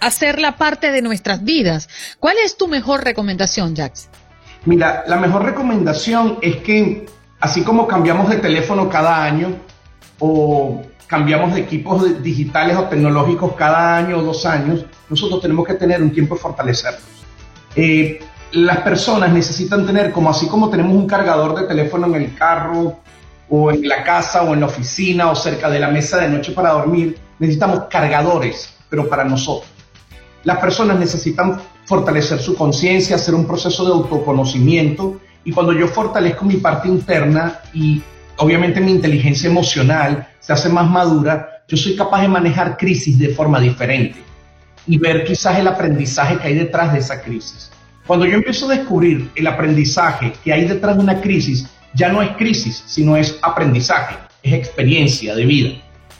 hacerla 0.00 0.56
parte 0.56 0.90
de 0.90 1.02
nuestras 1.02 1.44
vidas. 1.44 1.88
¿Cuál 2.18 2.36
es 2.44 2.56
tu 2.56 2.68
mejor 2.68 3.04
recomendación, 3.04 3.76
Jax? 3.76 4.08
Mira, 4.64 5.04
la 5.06 5.16
mejor 5.16 5.44
recomendación 5.44 6.38
es 6.42 6.56
que 6.56 7.06
así 7.40 7.62
como 7.62 7.86
cambiamos 7.86 8.28
de 8.28 8.36
teléfono 8.36 8.88
cada 8.88 9.24
año 9.24 9.56
o 10.18 10.82
cambiamos 11.06 11.54
de 11.54 11.60
equipos 11.60 12.22
digitales 12.22 12.76
o 12.76 12.84
tecnológicos 12.84 13.54
cada 13.54 13.96
año 13.96 14.18
o 14.18 14.22
dos 14.22 14.46
años, 14.46 14.84
nosotros 15.08 15.40
tenemos 15.40 15.66
que 15.66 15.74
tener 15.74 16.02
un 16.02 16.12
tiempo 16.12 16.34
de 16.34 16.40
fortalecernos. 16.40 17.02
Eh, 17.74 18.20
las 18.52 18.78
personas 18.78 19.32
necesitan 19.32 19.86
tener, 19.86 20.12
como 20.12 20.30
así 20.30 20.46
como 20.46 20.70
tenemos 20.70 20.94
un 20.94 21.06
cargador 21.06 21.58
de 21.58 21.66
teléfono 21.66 22.06
en 22.06 22.14
el 22.14 22.34
carro 22.34 23.00
o 23.48 23.70
en 23.70 23.88
la 23.88 24.04
casa 24.04 24.42
o 24.42 24.54
en 24.54 24.60
la 24.60 24.66
oficina 24.66 25.30
o 25.30 25.34
cerca 25.34 25.68
de 25.68 25.80
la 25.80 25.88
mesa 25.88 26.18
de 26.18 26.28
noche 26.28 26.52
para 26.52 26.70
dormir, 26.70 27.16
necesitamos 27.40 27.84
cargadores, 27.90 28.72
pero 28.88 29.08
para 29.08 29.24
nosotros. 29.24 29.68
Las 30.44 30.58
personas 30.58 30.98
necesitan 30.98 31.60
fortalecer 31.84 32.38
su 32.38 32.54
conciencia, 32.54 33.16
hacer 33.16 33.34
un 33.34 33.46
proceso 33.46 33.84
de 33.84 33.92
autoconocimiento 33.92 35.20
y 35.44 35.50
cuando 35.50 35.72
yo 35.72 35.88
fortalezco 35.88 36.44
mi 36.44 36.58
parte 36.58 36.86
interna 36.86 37.58
y 37.74 38.00
obviamente 38.36 38.80
mi 38.80 38.92
inteligencia 38.92 39.50
emocional 39.50 40.28
se 40.38 40.52
hace 40.52 40.68
más 40.68 40.88
madura, 40.88 41.64
yo 41.66 41.76
soy 41.76 41.96
capaz 41.96 42.22
de 42.22 42.28
manejar 42.28 42.76
crisis 42.76 43.18
de 43.18 43.30
forma 43.30 43.58
diferente 43.58 44.18
y 44.86 44.98
ver 44.98 45.24
quizás 45.24 45.58
el 45.58 45.66
aprendizaje 45.66 46.38
que 46.38 46.48
hay 46.48 46.54
detrás 46.54 46.92
de 46.92 47.00
esa 47.00 47.22
crisis. 47.22 47.70
Cuando 48.06 48.26
yo 48.26 48.34
empiezo 48.34 48.68
a 48.68 48.76
descubrir 48.76 49.30
el 49.34 49.46
aprendizaje 49.46 50.32
que 50.42 50.52
hay 50.52 50.64
detrás 50.66 50.96
de 50.96 51.02
una 51.02 51.20
crisis, 51.20 51.68
ya 51.94 52.10
no 52.10 52.22
es 52.22 52.30
crisis, 52.36 52.82
sino 52.86 53.16
es 53.16 53.38
aprendizaje, 53.42 54.16
es 54.42 54.52
experiencia 54.52 55.34
de 55.34 55.46
vida. 55.46 55.70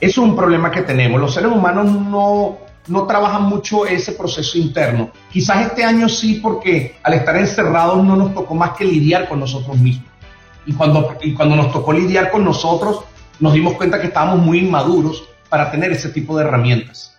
Es 0.00 0.16
un 0.18 0.34
problema 0.34 0.70
que 0.70 0.82
tenemos. 0.82 1.20
Los 1.20 1.34
seres 1.34 1.52
humanos 1.52 1.86
no 1.86 2.58
no 2.90 3.06
trabajan 3.06 3.44
mucho 3.44 3.86
ese 3.86 4.12
proceso 4.12 4.58
interno. 4.58 5.10
Quizás 5.30 5.66
este 5.66 5.84
año 5.84 6.08
sí, 6.08 6.40
porque 6.42 6.96
al 7.02 7.14
estar 7.14 7.36
encerrados 7.36 8.04
no 8.04 8.16
nos 8.16 8.34
tocó 8.34 8.54
más 8.54 8.72
que 8.76 8.84
lidiar 8.84 9.28
con 9.28 9.40
nosotros 9.40 9.78
mismos. 9.78 10.08
Y 10.66 10.72
cuando, 10.72 11.16
y 11.22 11.32
cuando 11.34 11.56
nos 11.56 11.72
tocó 11.72 11.92
lidiar 11.92 12.30
con 12.30 12.44
nosotros, 12.44 13.04
nos 13.38 13.52
dimos 13.52 13.74
cuenta 13.74 14.00
que 14.00 14.08
estábamos 14.08 14.40
muy 14.40 14.58
inmaduros 14.58 15.24
para 15.48 15.70
tener 15.70 15.92
ese 15.92 16.10
tipo 16.10 16.36
de 16.36 16.44
herramientas. 16.44 17.16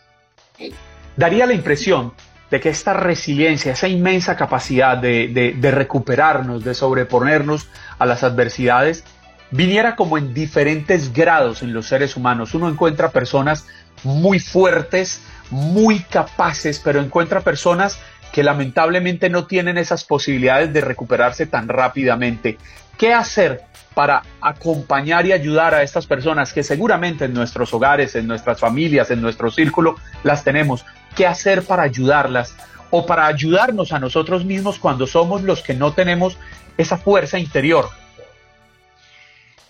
Daría 1.15 1.46
la 1.46 1.54
impresión 1.54 2.13
de 2.50 2.60
que 2.60 2.70
esta 2.70 2.94
resiliencia, 2.94 3.72
esa 3.72 3.88
inmensa 3.88 4.36
capacidad 4.36 4.98
de, 4.98 5.56
de 5.58 5.72
recuperarnos, 5.72 6.63
de 6.63 6.74
sobreponernos 6.74 7.67
a 7.98 8.06
las 8.06 8.24
adversidades, 8.24 9.06
viniera 9.52 9.96
como 9.96 10.18
en 10.18 10.34
diferentes 10.34 11.14
grados 11.14 11.62
en 11.62 11.74
los 11.74 11.88
seres 11.88 12.16
humanos. 12.16 12.54
Uno 12.54 12.70
encuentra 12.70 13.12
personas 13.12 13.68
muy 14.04 14.40
fuertes, 14.40 15.22
muy 15.50 16.00
capaces, 16.00 16.80
pero 16.80 17.00
encuentra 17.00 17.42
personas 17.42 18.00
que 18.32 18.44
lamentablemente 18.44 19.30
no 19.30 19.46
tienen 19.46 19.78
esas 19.78 20.06
posibilidades 20.06 20.72
de 20.74 20.82
recuperarse 20.82 21.46
tan 21.46 21.68
rápidamente. 21.68 22.58
¿Qué 22.98 23.14
hacer 23.14 23.62
para 23.94 24.24
acompañar 24.40 25.26
y 25.26 25.34
ayudar 25.34 25.74
a 25.74 25.84
estas 25.84 26.08
personas 26.08 26.54
que 26.54 26.64
seguramente 26.64 27.26
en 27.26 27.34
nuestros 27.34 27.74
hogares, 27.74 28.16
en 28.16 28.28
nuestras 28.28 28.60
familias, 28.60 29.12
en 29.12 29.22
nuestro 29.22 29.52
círculo 29.52 29.98
las 30.24 30.46
tenemos? 30.46 30.86
¿Qué 31.16 31.28
hacer 31.28 31.64
para 31.64 31.84
ayudarlas 31.84 32.56
o 32.90 33.06
para 33.06 33.28
ayudarnos 33.28 33.92
a 33.92 34.00
nosotros 34.00 34.46
mismos 34.46 34.80
cuando 34.80 35.08
somos 35.08 35.44
los 35.44 35.62
que 35.62 35.74
no 35.74 35.92
tenemos 35.92 36.38
esa 36.78 36.98
fuerza 36.98 37.38
interior? 37.38 37.90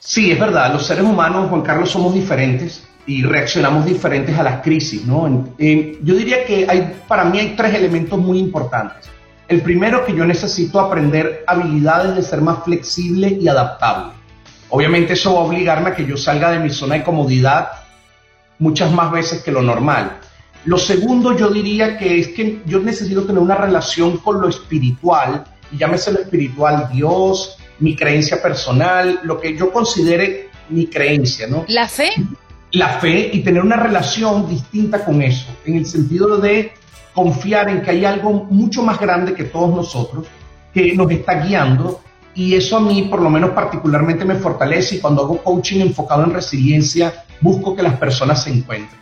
Sí, 0.04 0.32
es 0.32 0.40
verdad, 0.40 0.74
los 0.74 0.88
seres 0.88 1.04
humanos, 1.04 1.48
Juan 1.50 1.62
Carlos, 1.62 1.92
somos 1.92 2.16
diferentes 2.16 2.88
y 3.06 3.22
reaccionamos 3.22 3.86
diferentes 3.86 4.36
a 4.38 4.42
las 4.42 4.64
crisis, 4.64 5.06
¿no? 5.06 5.46
yo 5.60 6.16
diría 6.16 6.44
que 6.44 6.66
hay, 6.68 7.04
para 7.08 7.24
mí 7.24 7.38
hay 7.38 7.56
tres 7.56 7.76
elementos 7.76 8.18
muy 8.18 8.40
importantes. 8.40 9.08
El 9.48 9.62
primero 9.62 10.04
que 10.04 10.16
yo 10.16 10.26
necesito 10.26 10.80
aprender 10.80 11.44
habilidades 11.46 12.16
de 12.16 12.24
ser 12.24 12.42
más 12.42 12.64
flexible 12.64 13.38
y 13.40 13.48
adaptable. 13.48 14.14
Obviamente 14.70 15.14
eso 15.14 15.36
va 15.36 15.42
a 15.42 15.44
obligarme 15.44 15.92
a 15.92 15.96
que 15.96 16.08
yo 16.08 16.18
salga 16.18 16.50
de 16.50 16.60
mi 16.60 16.72
zona 16.72 16.96
de 16.96 17.04
comodidad 17.04 17.70
muchas 18.58 18.92
más 18.92 19.12
veces 19.12 19.44
que 19.44 19.52
lo 19.52 19.62
normal. 19.62 20.18
Lo 20.66 20.80
segundo 20.80 21.38
yo 21.38 21.50
diría 21.52 22.00
que 22.00 22.20
es 22.20 22.30
que 22.30 22.60
yo 22.66 22.80
necesito 22.80 23.24
tener 23.26 23.42
una 23.42 23.56
relación 23.56 24.18
con 24.18 24.42
lo 24.42 24.50
espiritual, 24.50 25.44
y 25.72 25.78
llámese 25.78 26.12
lo 26.12 26.22
espiritual 26.22 26.90
Dios, 26.92 27.60
mi 27.82 27.96
creencia 27.96 28.42
personal, 28.42 29.20
lo 29.24 29.40
que 29.40 29.58
yo 29.58 29.72
considere 29.72 30.50
mi 30.70 30.88
creencia, 30.88 31.48
¿no? 31.48 31.66
La 31.68 31.90
fe. 31.90 32.12
La 32.72 33.00
fe 33.00 33.30
y 33.34 33.42
tener 33.42 33.62
una 33.62 33.76
relación 33.76 34.48
distinta 34.48 35.04
con 35.04 35.22
eso, 35.22 35.48
en 35.66 35.76
el 35.76 35.86
sentido 35.86 36.38
de 36.38 36.72
confiar 37.14 37.70
en 37.70 37.82
que 37.82 37.92
hay 37.92 38.06
algo 38.06 38.32
mucho 38.50 38.84
más 38.84 39.00
grande 39.00 39.34
que 39.34 39.44
todos 39.44 39.76
nosotros, 39.76 40.26
que 40.74 40.96
nos 40.96 41.12
está 41.12 41.44
guiando 41.44 42.02
y 42.34 42.56
eso 42.56 42.78
a 42.78 42.80
mí 42.80 43.08
por 43.10 43.22
lo 43.22 43.30
menos 43.30 43.50
particularmente 43.50 44.24
me 44.24 44.36
fortalece 44.36 44.96
y 44.96 45.00
cuando 45.00 45.24
hago 45.24 45.44
coaching 45.44 45.82
enfocado 45.82 46.24
en 46.24 46.34
resiliencia 46.34 47.26
busco 47.42 47.76
que 47.76 47.84
las 47.84 47.96
personas 47.98 48.44
se 48.44 48.52
encuentren. 48.52 49.02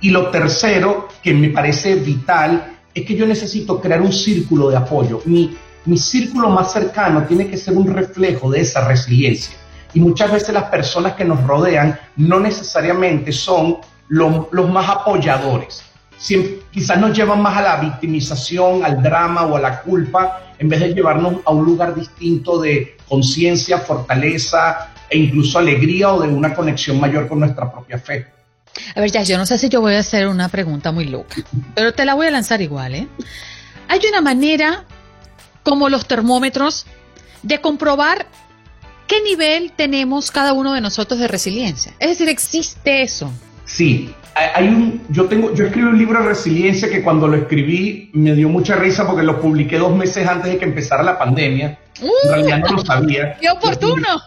Y 0.00 0.10
lo 0.10 0.28
tercero 0.28 1.08
que 1.22 1.32
me 1.32 1.48
parece 1.48 1.94
vital 1.94 2.78
es 2.92 3.06
que 3.06 3.14
yo 3.14 3.26
necesito 3.26 3.80
crear 3.80 4.02
un 4.02 4.12
círculo 4.12 4.68
de 4.68 4.76
apoyo. 4.76 5.22
Mi, 5.24 5.56
mi 5.88 5.96
círculo 5.96 6.50
más 6.50 6.72
cercano 6.72 7.24
tiene 7.24 7.48
que 7.48 7.56
ser 7.56 7.74
un 7.74 7.86
reflejo 7.86 8.50
de 8.50 8.60
esa 8.60 8.86
resiliencia. 8.86 9.56
Y 9.94 10.00
muchas 10.00 10.30
veces 10.30 10.52
las 10.52 10.64
personas 10.64 11.14
que 11.14 11.24
nos 11.24 11.42
rodean 11.44 11.98
no 12.16 12.38
necesariamente 12.38 13.32
son 13.32 13.78
los 14.08 14.70
más 14.70 14.88
apoyadores. 14.88 15.82
quizás 16.70 16.98
nos 16.98 17.16
llevan 17.16 17.40
más 17.40 17.56
a 17.56 17.62
la 17.62 17.76
victimización, 17.76 18.84
al 18.84 19.02
drama 19.02 19.46
o 19.46 19.56
a 19.56 19.60
la 19.60 19.80
culpa, 19.80 20.52
en 20.58 20.68
vez 20.68 20.80
de 20.80 20.92
llevarnos 20.92 21.36
a 21.46 21.52
un 21.52 21.64
lugar 21.64 21.94
distinto 21.94 22.60
de 22.60 22.98
conciencia, 23.08 23.78
fortaleza 23.78 24.90
e 25.08 25.16
incluso 25.16 25.58
alegría 25.58 26.12
o 26.12 26.20
de 26.20 26.28
una 26.28 26.52
conexión 26.52 27.00
mayor 27.00 27.28
con 27.28 27.40
nuestra 27.40 27.72
propia 27.72 27.98
fe. 27.98 28.26
A 28.94 29.00
ver, 29.00 29.10
ya, 29.10 29.22
yo 29.22 29.38
no 29.38 29.46
sé 29.46 29.56
si 29.56 29.70
yo 29.70 29.80
voy 29.80 29.94
a 29.94 30.00
hacer 30.00 30.28
una 30.28 30.50
pregunta 30.50 30.92
muy 30.92 31.06
loca, 31.06 31.36
pero 31.74 31.94
te 31.94 32.04
la 32.04 32.14
voy 32.14 32.26
a 32.26 32.30
lanzar 32.30 32.60
igual, 32.60 32.94
¿eh? 32.94 33.08
Hay 33.88 34.00
una 34.06 34.20
manera, 34.20 34.84
como 35.68 35.88
los 35.88 36.06
termómetros, 36.06 36.86
de 37.42 37.60
comprobar 37.60 38.26
qué 39.06 39.20
nivel 39.22 39.72
tenemos 39.72 40.30
cada 40.30 40.52
uno 40.52 40.72
de 40.72 40.80
nosotros 40.80 41.20
de 41.20 41.28
resiliencia. 41.28 41.92
Es 41.98 42.10
decir, 42.10 42.28
existe 42.28 43.02
eso. 43.02 43.30
Sí, 43.64 44.14
hay 44.34 44.68
un, 44.68 45.02
yo 45.10 45.26
tengo, 45.26 45.52
yo 45.52 45.66
escribí 45.66 45.86
un 45.86 45.98
libro 45.98 46.20
de 46.22 46.28
resiliencia 46.28 46.88
que 46.88 47.02
cuando 47.02 47.28
lo 47.28 47.36
escribí 47.36 48.10
me 48.14 48.32
dio 48.34 48.48
mucha 48.48 48.76
risa 48.76 49.06
porque 49.06 49.22
lo 49.22 49.40
publiqué 49.40 49.78
dos 49.78 49.94
meses 49.94 50.26
antes 50.26 50.52
de 50.52 50.58
que 50.58 50.64
empezara 50.64 51.02
la 51.02 51.18
pandemia. 51.18 51.78
en 52.00 52.30
realidad 52.30 52.58
no 52.60 52.76
lo 52.76 52.84
sabía. 52.84 53.36
¡Qué 53.40 53.50
oportuno! 53.50 54.06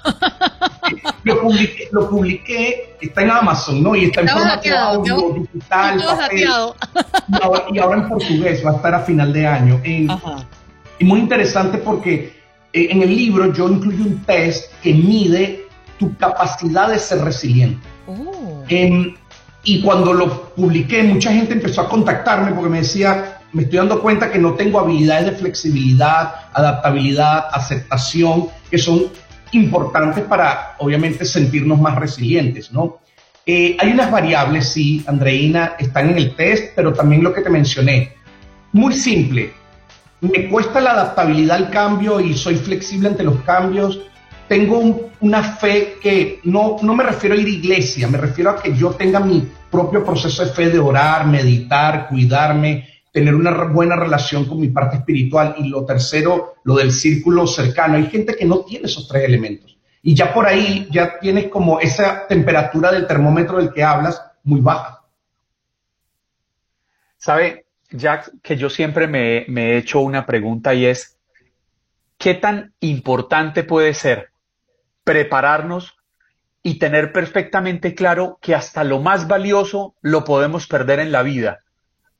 Lo 1.23 1.39
publiqué, 1.39 1.87
lo 1.91 2.09
publiqué, 2.09 2.97
está 2.99 3.21
en 3.21 3.29
Amazon, 3.29 3.81
¿no? 3.81 3.95
Y 3.95 4.05
está 4.05 4.21
en 4.21 4.27
formato 4.27 4.77
audio, 4.77 5.35
digital, 5.35 6.03
papel. 6.03 6.39
Y 6.39 6.43
ahora, 7.41 7.65
y 7.71 7.79
ahora, 7.79 7.97
en 7.97 8.09
portugués, 8.09 8.65
va 8.65 8.71
a 8.71 8.75
estar 8.75 8.95
a 8.95 8.99
final 9.01 9.31
de 9.31 9.47
año. 9.47 9.79
Y 11.01 11.03
muy 11.03 11.19
interesante 11.19 11.79
porque 11.79 12.31
eh, 12.71 12.87
en 12.91 13.01
el 13.01 13.15
libro 13.15 13.51
yo 13.51 13.67
incluyo 13.67 14.03
un 14.03 14.23
test 14.23 14.71
que 14.83 14.93
mide 14.93 15.65
tu 15.97 16.15
capacidad 16.15 16.89
de 16.89 16.99
ser 16.99 17.23
resiliente. 17.23 17.81
Oh. 18.05 18.63
Y 19.63 19.81
cuando 19.81 20.13
lo 20.13 20.53
publiqué, 20.53 21.01
mucha 21.01 21.31
gente 21.31 21.53
empezó 21.53 21.81
a 21.81 21.89
contactarme 21.89 22.51
porque 22.51 22.69
me 22.69 22.77
decía, 22.79 23.39
me 23.51 23.63
estoy 23.63 23.77
dando 23.77 23.99
cuenta 23.99 24.31
que 24.31 24.37
no 24.37 24.53
tengo 24.53 24.79
habilidades 24.79 25.25
de 25.25 25.31
flexibilidad, 25.31 26.35
adaptabilidad, 26.53 27.45
aceptación, 27.51 28.49
que 28.69 28.77
son 28.77 29.05
importantes 29.53 30.23
para, 30.25 30.75
obviamente, 30.77 31.25
sentirnos 31.25 31.81
más 31.81 31.95
resilientes, 31.95 32.71
¿no? 32.71 32.99
Eh, 33.45 33.75
hay 33.79 33.91
unas 33.91 34.11
variables, 34.11 34.69
sí, 34.69 35.03
Andreina, 35.07 35.73
están 35.79 36.11
en 36.11 36.17
el 36.17 36.35
test, 36.35 36.73
pero 36.75 36.93
también 36.93 37.23
lo 37.23 37.33
que 37.33 37.41
te 37.41 37.49
mencioné. 37.49 38.13
Muy 38.71 38.93
simple. 38.93 39.60
Me 40.21 40.49
cuesta 40.49 40.79
la 40.79 40.91
adaptabilidad 40.91 41.57
al 41.57 41.69
cambio 41.69 42.19
y 42.19 42.33
soy 42.33 42.55
flexible 42.55 43.09
ante 43.09 43.23
los 43.23 43.41
cambios 43.41 43.99
tengo 44.51 45.09
una 45.21 45.43
fe 45.43 45.95
que 46.01 46.41
no, 46.43 46.75
no 46.81 46.93
me 46.93 47.05
refiero 47.05 47.35
a 47.35 47.39
ir 47.39 47.45
a 47.45 47.49
iglesia, 47.51 48.09
me 48.09 48.17
refiero 48.17 48.49
a 48.49 48.61
que 48.61 48.75
yo 48.75 48.89
tenga 48.89 49.21
mi 49.21 49.49
propio 49.71 50.03
proceso 50.03 50.43
de 50.43 50.51
fe 50.51 50.69
de 50.69 50.77
orar, 50.77 51.25
meditar, 51.25 52.09
cuidarme, 52.09 52.85
tener 53.13 53.33
una 53.33 53.51
buena 53.63 53.95
relación 53.95 54.43
con 54.43 54.59
mi 54.59 54.67
parte 54.67 54.97
espiritual. 54.97 55.55
Y 55.57 55.69
lo 55.69 55.85
tercero, 55.85 56.55
lo 56.65 56.75
del 56.75 56.91
círculo 56.91 57.47
cercano. 57.47 57.95
Hay 57.95 58.07
gente 58.07 58.35
que 58.35 58.43
no 58.43 58.65
tiene 58.65 58.87
esos 58.87 59.07
tres 59.07 59.23
elementos. 59.23 59.77
Y 60.03 60.13
ya 60.13 60.33
por 60.33 60.45
ahí 60.45 60.85
ya 60.91 61.17
tienes 61.17 61.47
como 61.47 61.79
esa 61.79 62.27
temperatura 62.27 62.91
del 62.91 63.07
termómetro 63.07 63.55
del 63.55 63.71
que 63.71 63.85
hablas 63.85 64.21
muy 64.43 64.59
baja. 64.59 65.01
¿Sabe, 67.15 67.67
Jack, 67.91 68.31
que 68.41 68.55
yo 68.55 68.69
siempre 68.69 69.07
me, 69.07 69.45
he 69.47 69.77
hecho 69.77 69.99
una 69.99 70.25
pregunta 70.25 70.73
y 70.73 70.85
es, 70.85 71.17
¿qué 72.17 72.33
tan 72.33 72.73
importante 72.79 73.63
puede 73.63 73.93
ser 73.93 74.29
prepararnos 75.03 75.95
y 76.63 76.77
tener 76.77 77.11
perfectamente 77.11 77.95
claro 77.95 78.37
que 78.41 78.55
hasta 78.55 78.83
lo 78.83 78.99
más 78.99 79.27
valioso 79.27 79.95
lo 80.01 80.23
podemos 80.23 80.67
perder 80.67 80.99
en 80.99 81.11
la 81.11 81.23
vida 81.23 81.59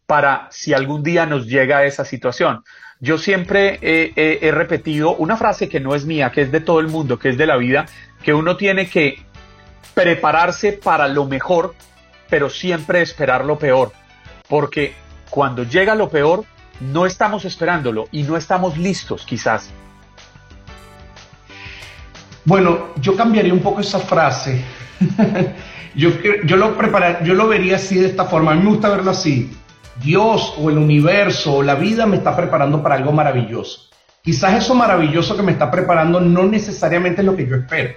para 0.05 0.47
si 0.51 0.73
algún 0.73 1.03
día 1.03 1.25
nos 1.25 1.47
llega 1.47 1.77
a 1.77 1.85
esa 1.85 2.03
situación. 2.03 2.63
Yo 2.99 3.17
siempre 3.17 3.79
he, 3.81 4.51
repetido 4.51 5.15
una 5.15 5.37
frase 5.37 5.69
que 5.69 5.79
no 5.79 5.95
es 5.95 6.05
mía, 6.05 6.31
que 6.31 6.41
es 6.41 6.51
de 6.51 6.59
todo 6.59 6.79
el 6.79 6.87
mundo, 6.87 7.17
que 7.17 7.29
es 7.29 7.37
de 7.37 7.45
la 7.45 7.55
vida, 7.55 7.85
que 8.21 8.33
uno 8.33 8.57
tiene 8.57 8.89
que 8.89 9.23
prepararse 9.93 10.73
para 10.73 11.07
lo 11.07 11.25
mejor, 11.25 11.75
pero 12.29 12.49
siempre 12.49 13.01
esperar 13.01 13.45
lo 13.45 13.57
peor, 13.57 13.93
porque 14.47 14.93
cuando 15.31 15.63
llega 15.63 15.95
lo 15.95 16.09
peor, 16.09 16.43
no 16.81 17.05
estamos 17.05 17.45
esperándolo 17.45 18.07
y 18.11 18.23
no 18.23 18.35
estamos 18.35 18.77
listos 18.77 19.25
quizás. 19.25 19.69
Bueno, 22.43 22.89
yo 22.97 23.15
cambiaría 23.15 23.53
un 23.53 23.61
poco 23.61 23.79
esa 23.79 23.99
frase. 23.99 24.61
yo, 25.95 26.09
lo 26.57 26.77
preparar, 26.77 27.23
yo 27.23 27.33
lo 27.33 27.47
vería 27.47 27.77
así 27.77 27.97
de 27.97 28.07
esta 28.07 28.25
forma. 28.25 28.51
A 28.51 28.55
mí 28.55 28.63
me 28.63 28.71
gusta 28.71 28.89
verlo 28.89 29.11
así. 29.11 29.55
Dios 30.03 30.55
o 30.57 30.69
el 30.69 30.77
universo 30.77 31.55
o 31.55 31.63
la 31.63 31.75
vida 31.75 32.05
me 32.05 32.17
está 32.17 32.35
preparando 32.35 32.83
para 32.83 32.95
algo 32.95 33.13
maravilloso. 33.13 33.89
Quizás 34.21 34.55
eso 34.55 34.75
maravilloso 34.75 35.37
que 35.37 35.43
me 35.43 35.53
está 35.53 35.71
preparando 35.71 36.19
no 36.19 36.43
necesariamente 36.43 37.21
es 37.21 37.25
lo 37.25 37.37
que 37.37 37.47
yo 37.47 37.55
espero. 37.55 37.93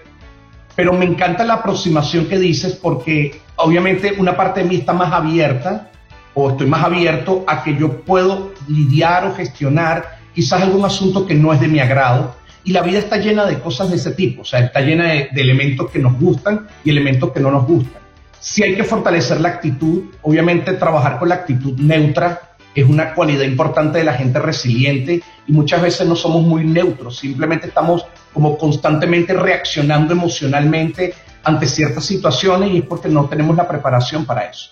Pero 0.76 0.92
me 0.92 1.04
encanta 1.04 1.42
la 1.42 1.54
aproximación 1.54 2.26
que 2.26 2.38
dices 2.38 2.74
porque 2.74 3.40
obviamente 3.56 4.14
una 4.18 4.36
parte 4.36 4.62
de 4.62 4.68
mí 4.68 4.76
está 4.76 4.92
más 4.92 5.12
abierta 5.12 5.90
o 6.34 6.50
estoy 6.50 6.66
más 6.66 6.84
abierto 6.84 7.44
a 7.46 7.62
que 7.62 7.76
yo 7.76 8.00
puedo 8.02 8.52
lidiar 8.68 9.26
o 9.26 9.34
gestionar 9.34 10.18
quizás 10.34 10.62
algún 10.62 10.84
asunto 10.84 11.26
que 11.26 11.34
no 11.34 11.52
es 11.52 11.60
de 11.60 11.68
mi 11.68 11.78
agrado 11.78 12.34
y 12.64 12.72
la 12.72 12.82
vida 12.82 12.98
está 12.98 13.18
llena 13.18 13.44
de 13.46 13.60
cosas 13.60 13.90
de 13.90 13.96
ese 13.96 14.12
tipo, 14.12 14.42
o 14.42 14.44
sea, 14.44 14.60
está 14.60 14.80
llena 14.80 15.04
de, 15.04 15.28
elementos 15.34 15.90
que 15.90 15.98
nos 15.98 16.18
gustan 16.18 16.66
y 16.82 16.90
elementos 16.90 17.30
que 17.30 17.40
no 17.40 17.50
nos 17.50 17.66
gustan. 17.66 18.02
Si 18.40 18.62
hay 18.62 18.74
que 18.74 18.84
fortalecer 18.84 19.40
la 19.40 19.50
actitud, 19.50 20.04
obviamente 20.22 20.72
trabajar 20.74 21.18
con 21.18 21.28
la 21.28 21.36
actitud 21.36 21.78
neutra 21.78 22.54
es 22.74 22.84
una 22.84 23.14
cualidad 23.14 23.44
importante 23.44 23.98
de 23.98 24.04
la 24.04 24.14
gente 24.14 24.38
resiliente 24.40 25.22
y 25.46 25.52
muchas 25.52 25.80
veces 25.80 26.08
no 26.08 26.16
somos 26.16 26.42
muy 26.42 26.64
neutros, 26.64 27.18
simplemente 27.18 27.68
estamos 27.68 28.04
como 28.32 28.58
constantemente 28.58 29.32
reaccionando 29.32 30.12
emocionalmente 30.12 31.14
ante 31.44 31.66
ciertas 31.66 32.04
situaciones 32.04 32.72
y 32.72 32.78
es 32.78 32.84
porque 32.84 33.08
no 33.08 33.26
tenemos 33.26 33.56
la 33.56 33.68
preparación 33.68 34.24
para 34.24 34.46
eso. 34.46 34.70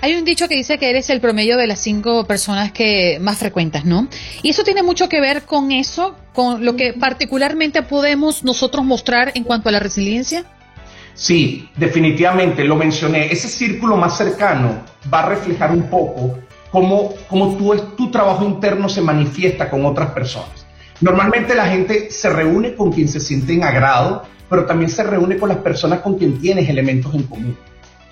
Hay 0.00 0.14
un 0.14 0.24
dicho 0.24 0.48
que 0.48 0.56
dice 0.56 0.78
que 0.78 0.90
eres 0.90 1.10
el 1.10 1.20
promedio 1.20 1.56
de 1.56 1.66
las 1.66 1.80
cinco 1.80 2.24
personas 2.26 2.72
que 2.72 3.18
más 3.20 3.38
frecuentas, 3.38 3.84
¿no? 3.84 4.08
Y 4.42 4.50
eso 4.50 4.64
tiene 4.64 4.82
mucho 4.82 5.08
que 5.08 5.20
ver 5.20 5.42
con 5.42 5.70
eso, 5.70 6.16
con 6.32 6.64
lo 6.64 6.76
que 6.76 6.92
particularmente 6.92 7.82
podemos 7.82 8.42
nosotros 8.44 8.84
mostrar 8.84 9.32
en 9.34 9.44
cuanto 9.44 9.68
a 9.68 9.72
la 9.72 9.78
resiliencia. 9.78 10.44
Sí, 11.14 11.68
definitivamente, 11.76 12.64
lo 12.64 12.76
mencioné. 12.76 13.30
Ese 13.30 13.48
círculo 13.48 13.96
más 13.96 14.16
cercano 14.16 14.82
va 15.12 15.20
a 15.20 15.28
reflejar 15.28 15.70
un 15.70 15.88
poco 15.88 16.38
cómo, 16.70 17.14
cómo 17.28 17.56
tu, 17.56 17.76
tu 17.96 18.10
trabajo 18.10 18.44
interno 18.44 18.88
se 18.88 19.02
manifiesta 19.02 19.68
con 19.68 19.84
otras 19.84 20.10
personas. 20.10 20.66
Normalmente 21.00 21.54
la 21.54 21.66
gente 21.66 22.10
se 22.10 22.30
reúne 22.30 22.74
con 22.74 22.92
quien 22.92 23.08
se 23.08 23.20
siente 23.20 23.52
en 23.52 23.64
agrado, 23.64 24.22
pero 24.48 24.66
también 24.66 24.90
se 24.90 25.02
reúne 25.02 25.36
con 25.36 25.48
las 25.48 25.58
personas 25.58 26.00
con 26.00 26.16
quien 26.16 26.40
tienes 26.40 26.68
elementos 26.68 27.14
en 27.14 27.24
común. 27.24 27.56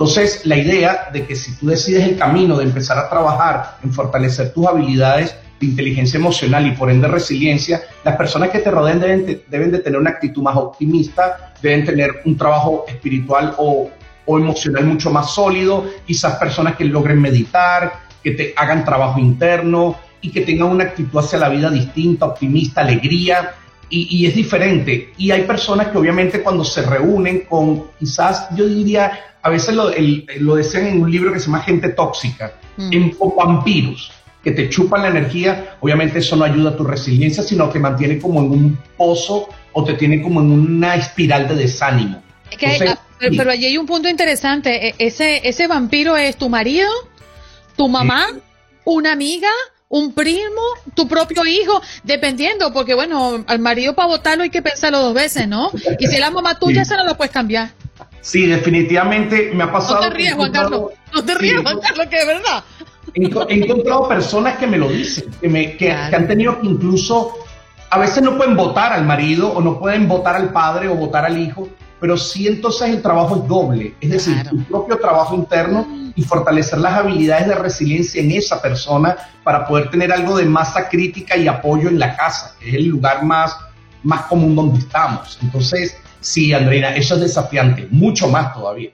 Entonces, 0.01 0.47
la 0.47 0.57
idea 0.57 1.11
de 1.13 1.27
que 1.27 1.37
si 1.37 1.55
tú 1.57 1.67
decides 1.67 2.09
el 2.09 2.17
camino 2.17 2.57
de 2.57 2.65
empezar 2.65 2.97
a 2.97 3.11
trabajar 3.11 3.77
en 3.85 3.93
fortalecer 3.93 4.51
tus 4.55 4.67
habilidades 4.67 5.37
de 5.61 5.67
inteligencia 5.67 6.17
emocional 6.17 6.67
y 6.67 6.71
por 6.71 6.91
ende 6.91 7.07
resiliencia, 7.07 7.83
las 8.03 8.17
personas 8.17 8.49
que 8.49 8.61
te 8.61 8.71
rodeen 8.71 8.99
deben, 8.99 9.43
deben 9.47 9.71
de 9.71 9.81
tener 9.81 10.01
una 10.01 10.09
actitud 10.09 10.43
más 10.43 10.57
optimista, 10.57 11.53
deben 11.61 11.85
tener 11.85 12.23
un 12.25 12.35
trabajo 12.35 12.87
espiritual 12.89 13.55
o, 13.59 13.91
o 14.25 14.39
emocional 14.39 14.87
mucho 14.87 15.11
más 15.11 15.35
sólido, 15.35 15.85
quizás 16.07 16.37
personas 16.37 16.77
que 16.77 16.87
logren 16.87 17.21
meditar, 17.21 17.93
que 18.25 18.31
te 18.31 18.55
hagan 18.57 18.87
trabajo 18.87 19.21
interno 19.21 19.97
y 20.23 20.31
que 20.31 20.41
tengan 20.41 20.69
una 20.69 20.85
actitud 20.85 21.19
hacia 21.19 21.39
la 21.39 21.51
vida 21.51 21.69
distinta, 21.69 22.25
optimista, 22.25 22.81
alegría, 22.81 23.51
y, 23.93 24.19
y, 24.19 24.27
es 24.27 24.37
diferente. 24.37 25.13
Y 25.19 25.33
hay 25.33 25.43
personas 25.43 25.89
que 25.89 25.99
obviamente 25.99 26.43
cuando 26.43 26.65
se 26.65 26.81
reúnen 26.83 27.41
con 27.41 27.89
quizás 27.99 28.47
yo 28.55 28.65
diría 28.65 29.30
a 29.43 29.51
veces 29.51 29.75
lo, 29.75 29.91
lo 30.39 30.55
decían 30.55 30.87
en 30.87 31.03
un 31.03 31.11
libro 31.11 31.33
que 31.33 31.41
se 31.41 31.47
llama 31.47 31.63
Gente 31.63 31.91
Tóxica, 31.91 32.53
mm. 32.77 32.93
en, 32.93 33.17
o 33.19 33.35
vampiros 33.35 34.13
que 34.43 34.53
te 34.53 34.69
chupan 34.71 35.03
la 35.03 35.09
energía, 35.09 35.77
obviamente 35.81 36.21
eso 36.21 36.37
no 36.37 36.45
ayuda 36.45 36.71
a 36.71 36.77
tu 36.77 36.85
resiliencia, 36.85 37.43
sino 37.43 37.71
que 37.71 37.79
mantiene 37.79 38.19
como 38.19 38.41
en 38.41 38.51
un 38.51 38.79
pozo 38.97 39.49
o 39.73 39.85
te 39.85 39.95
tiene 39.95 40.23
como 40.23 40.41
en 40.41 40.51
una 40.51 40.95
espiral 40.95 41.47
de 41.49 41.57
desánimo. 41.57 42.23
pero, 43.19 43.51
allí 43.51 43.67
hay 43.67 43.79
un 43.79 43.87
punto 43.87 44.09
interesante, 44.09 44.89
e, 44.89 44.95
ese, 44.99 45.47
ese 45.47 45.67
vampiro 45.67 46.17
es 46.17 46.37
tu 46.37 46.49
marido, 46.49 46.89
tu 47.77 47.89
mamá, 47.89 48.29
una 48.85 49.13
amiga, 49.13 49.51
un 49.89 50.15
primo, 50.15 50.63
tu 50.95 51.07
propio 51.07 51.45
hijo, 51.45 51.83
dependiendo, 52.03 52.73
porque 52.73 52.95
bueno, 52.95 53.45
al 53.47 53.59
marido 53.59 53.95
para 53.95 54.09
votarlo 54.09 54.45
hay 54.45 54.51
que 54.51 54.63
pensarlo 54.63 55.01
dos 55.01 55.15
veces, 55.15 55.49
¿no? 55.49 55.71
Y 55.99 56.07
si 56.07 56.15
es 56.15 56.21
la 56.21 56.31
mamá 56.31 56.59
tuya, 56.59 56.83
esa 56.83 56.97
no 56.97 57.05
lo 57.05 57.17
puedes 57.17 57.33
cambiar. 57.33 57.73
Sí, 58.21 58.47
definitivamente 58.47 59.53
me 59.55 59.65
ha 59.65 59.73
pasado. 59.73 60.03
No 60.03 60.09
te 60.09 60.15
rías, 60.15 60.35
Juan 60.35 60.53
Carlos. 60.53 60.83
No 61.13 61.25
te 61.25 61.35
rías, 61.35 61.63
Juan 61.63 61.81
Carlos, 61.81 62.07
que 62.09 62.17
es 62.17 62.27
verdad. 62.27 62.65
He, 63.15 63.65
encontrado 63.65 64.09
personas 64.09 64.59
que 64.59 64.67
me 64.67 64.79
lo 64.79 64.89
dicen, 64.89 65.31
que, 65.41 65.49
me, 65.49 65.77
que, 65.77 65.91
han 65.91 66.29
tenido 66.29 66.61
que 66.61 66.67
incluso, 66.67 67.33
a 67.91 67.99
veces 67.99 68.23
no 68.23 68.37
pueden 68.37 68.57
votar 68.57 68.93
al 68.93 69.05
marido 69.05 69.51
o 69.51 69.61
no 69.61 69.79
pueden 69.79 70.07
votar 70.07 70.37
al 70.37 70.53
padre 70.53 70.89
o 70.89 70.95
votar 70.95 71.25
al 71.25 71.39
hijo, 71.39 71.69
pero 71.99 72.17
sí 72.17 72.47
entonces 72.47 72.89
el 72.91 73.03
trabajo 73.03 73.37
es 73.37 73.49
doble, 73.49 73.95
es 74.01 74.11
decir, 74.11 74.43
tu 74.49 74.63
propio 74.65 74.99
trabajo 74.99 75.35
interno 75.35 75.87
y 76.15 76.23
fortalecer 76.23 76.79
las 76.79 76.95
habilidades 76.95 77.49
de 77.49 77.55
resiliencia 77.55 78.23
en 78.23 78.31
esa 78.31 78.63
persona 78.63 79.17
para 79.43 79.67
poder 79.67 79.91
tener 79.91 80.13
algo 80.13 80.37
de 80.37 80.45
masa 80.45 80.89
crítica 80.89 81.37
y 81.37 81.49
apoyo 81.49 81.89
en 81.89 81.99
la 81.99 82.17
casa, 82.17 82.55
que 82.59 82.69
es 82.69 82.75
el 82.77 82.87
lugar 82.87 83.25
más, 83.25 83.57
más 84.03 84.23
común 84.23 84.57
donde 84.57 84.79
estamos. 84.79 85.39
Entonces, 85.43 85.97
sí, 86.21 86.53
Andreina, 86.53 86.95
eso 86.95 87.15
es 87.15 87.21
desafiante, 87.21 87.87
mucho 87.91 88.29
más 88.29 88.55
todavía. 88.55 88.91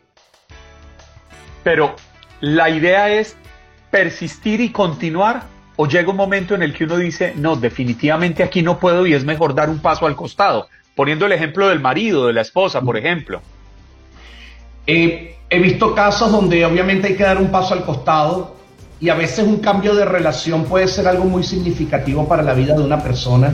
Pero 1.63 1.97
la 2.41 2.71
idea 2.71 3.11
es 3.11 3.37
persistir 3.91 4.61
y 4.61 4.71
continuar 4.71 5.45
o 5.77 5.87
llega 5.87 6.11
un 6.11 6.17
momento 6.17 6.55
en 6.55 6.63
el 6.63 6.73
que 6.73 6.85
uno 6.85 6.97
dice, 6.97 7.35
no, 7.37 7.57
definitivamente 7.57 8.43
aquí 8.43 8.63
no 8.63 8.79
puedo 8.79 9.07
y 9.07 9.15
es 9.15 9.25
mejor 9.25 9.55
dar 9.55 9.69
un 9.69 9.79
paso 9.79 10.07
al 10.07 10.17
costado, 10.17 10.69
poniendo 10.95 11.27
el 11.27 11.33
ejemplo 11.33 11.69
del 11.69 11.81
marido, 11.81 12.27
de 12.27 12.33
la 12.33 12.41
esposa, 12.41 12.81
por 12.81 12.97
ejemplo. 12.97 13.43
Eh, 14.87 15.37
he 15.51 15.59
visto 15.59 15.95
casos 15.95 16.33
donde 16.33 16.65
obviamente 16.65 17.09
hay 17.09 17.17
que 17.17 17.25
dar 17.25 17.39
un 17.39 17.51
paso 17.51 17.75
al 17.75 17.85
costado 17.85 18.57
y 19.01 19.11
a 19.11 19.15
veces 19.15 19.47
un 19.47 19.59
cambio 19.59 19.95
de 19.95 20.05
relación 20.05 20.65
puede 20.65 20.89
ser 20.89 21.07
algo 21.07 21.25
muy 21.25 21.43
significativo 21.43 22.27
para 22.27 22.43
la 22.43 22.55
vida 22.55 22.75
de 22.75 22.83
una 22.83 23.03
persona. 23.03 23.53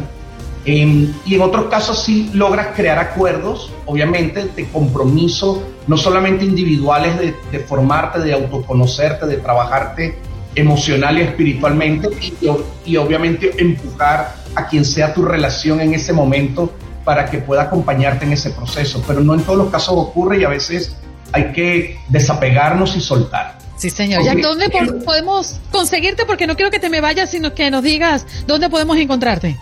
Em, 0.64 1.12
y 1.26 1.34
en 1.34 1.42
otros 1.42 1.66
casos 1.66 2.04
sí 2.04 2.30
logras 2.34 2.68
crear 2.76 2.98
acuerdos, 2.98 3.72
obviamente, 3.84 4.46
de 4.54 4.68
compromiso, 4.68 5.62
no 5.88 5.96
solamente 5.96 6.44
individuales, 6.44 7.18
de, 7.18 7.34
de 7.50 7.58
formarte, 7.60 8.20
de 8.20 8.32
autoconocerte, 8.32 9.26
de 9.26 9.38
trabajarte 9.38 10.18
emocional 10.54 11.18
y 11.18 11.22
espiritualmente, 11.22 12.08
y, 12.20 12.92
y 12.92 12.96
obviamente 12.96 13.52
empujar 13.58 14.34
a 14.54 14.66
quien 14.68 14.84
sea 14.84 15.12
tu 15.14 15.24
relación 15.24 15.80
en 15.80 15.94
ese 15.94 16.12
momento 16.12 16.72
para 17.04 17.26
que 17.26 17.38
pueda 17.38 17.62
acompañarte 17.62 18.24
en 18.24 18.32
ese 18.32 18.50
proceso. 18.50 19.02
Pero 19.06 19.20
no 19.20 19.34
en 19.34 19.42
todos 19.42 19.58
los 19.58 19.70
casos 19.70 19.94
ocurre 19.96 20.40
y 20.40 20.44
a 20.44 20.48
veces 20.48 20.96
hay 21.32 21.52
que 21.52 21.98
desapegarnos 22.08 22.96
y 22.96 23.00
soltar. 23.00 23.58
Sí, 23.76 23.90
señor. 23.90 24.22
¿Y 24.22 24.40
dónde 24.40 24.70
podemos 25.04 25.58
conseguirte? 25.72 26.24
Porque 26.24 26.46
no 26.46 26.54
quiero 26.54 26.70
que 26.70 26.78
te 26.78 26.88
me 26.88 27.00
vayas, 27.00 27.30
sino 27.30 27.52
que 27.52 27.68
nos 27.70 27.82
digas 27.82 28.26
dónde 28.46 28.70
podemos 28.70 28.96
encontrarte. 28.96 29.58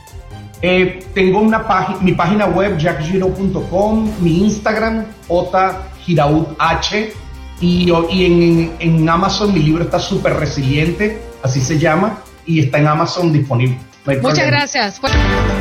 Eh, 0.63 1.05
tengo 1.15 1.41
una 1.41 1.67
página, 1.67 1.99
mi 2.01 2.13
página 2.13 2.47
web, 2.47 2.77
jackgiro.com, 2.77 4.13
mi 4.21 4.45
Instagram, 4.45 5.07
H, 6.59 7.13
y, 7.61 7.91
y 8.11 8.25
en, 8.25 8.77
en, 8.79 9.09
Amazon 9.09 9.55
mi 9.55 9.61
libro 9.61 9.85
está 9.85 9.99
súper 9.99 10.35
resiliente, 10.35 11.23
así 11.43 11.61
se 11.61 11.79
llama, 11.79 12.23
y 12.45 12.61
está 12.61 12.79
en 12.79 12.89
Amazon 12.89 13.33
disponible. 13.33 13.79
Muchas 14.23 14.47
gracias. 14.47 15.01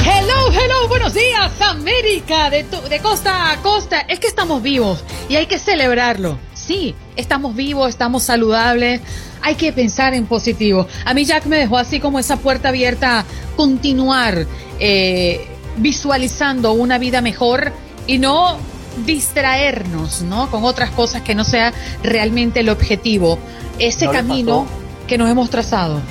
Hello, 0.04 0.52
hello, 0.52 0.88
buenos 0.88 1.14
días, 1.14 1.52
América, 1.62 2.50
de, 2.50 2.64
de 2.64 3.00
costa 3.00 3.52
a 3.52 3.58
costa. 3.58 4.00
Es 4.02 4.20
que 4.20 4.28
estamos 4.28 4.64
vivos 4.64 5.04
y 5.28 5.36
hay 5.36 5.46
que 5.46 5.60
celebrarlo. 5.60 6.40
Sí, 6.54 6.96
estamos 7.16 7.56
vivos, 7.56 7.90
estamos 7.90 8.24
saludables 8.24 9.02
hay 9.42 9.56
que 9.56 9.72
pensar 9.74 10.14
en 10.14 10.26
positivo. 10.26 10.88
A 11.06 11.14
mí 11.14 11.26
Jack 11.26 11.46
me 11.46 11.58
dejó 11.58 11.78
así 11.78 12.00
como 12.00 12.20
esa 12.20 12.38
puerta 12.38 12.70
abierta, 12.70 13.26
continuar 13.56 14.46
eh, 14.80 15.48
visualizando 15.78 16.74
una 16.74 16.98
vida 16.98 17.22
mejor 17.22 17.72
y 18.08 18.18
no 18.18 18.58
distraernos, 19.06 20.22
¿no? 20.24 20.50
Con 20.50 20.64
otras 20.64 20.90
cosas 20.92 21.22
que 21.22 21.36
no 21.36 21.44
sea 21.44 21.74
realmente 22.04 22.62
el 22.62 22.70
objetivo. 22.70 23.40
Ese 23.78 24.08
camino 24.10 24.66
que 25.08 25.18
nos 25.18 25.30
hemos 25.30 25.50
trazado. 25.50 26.02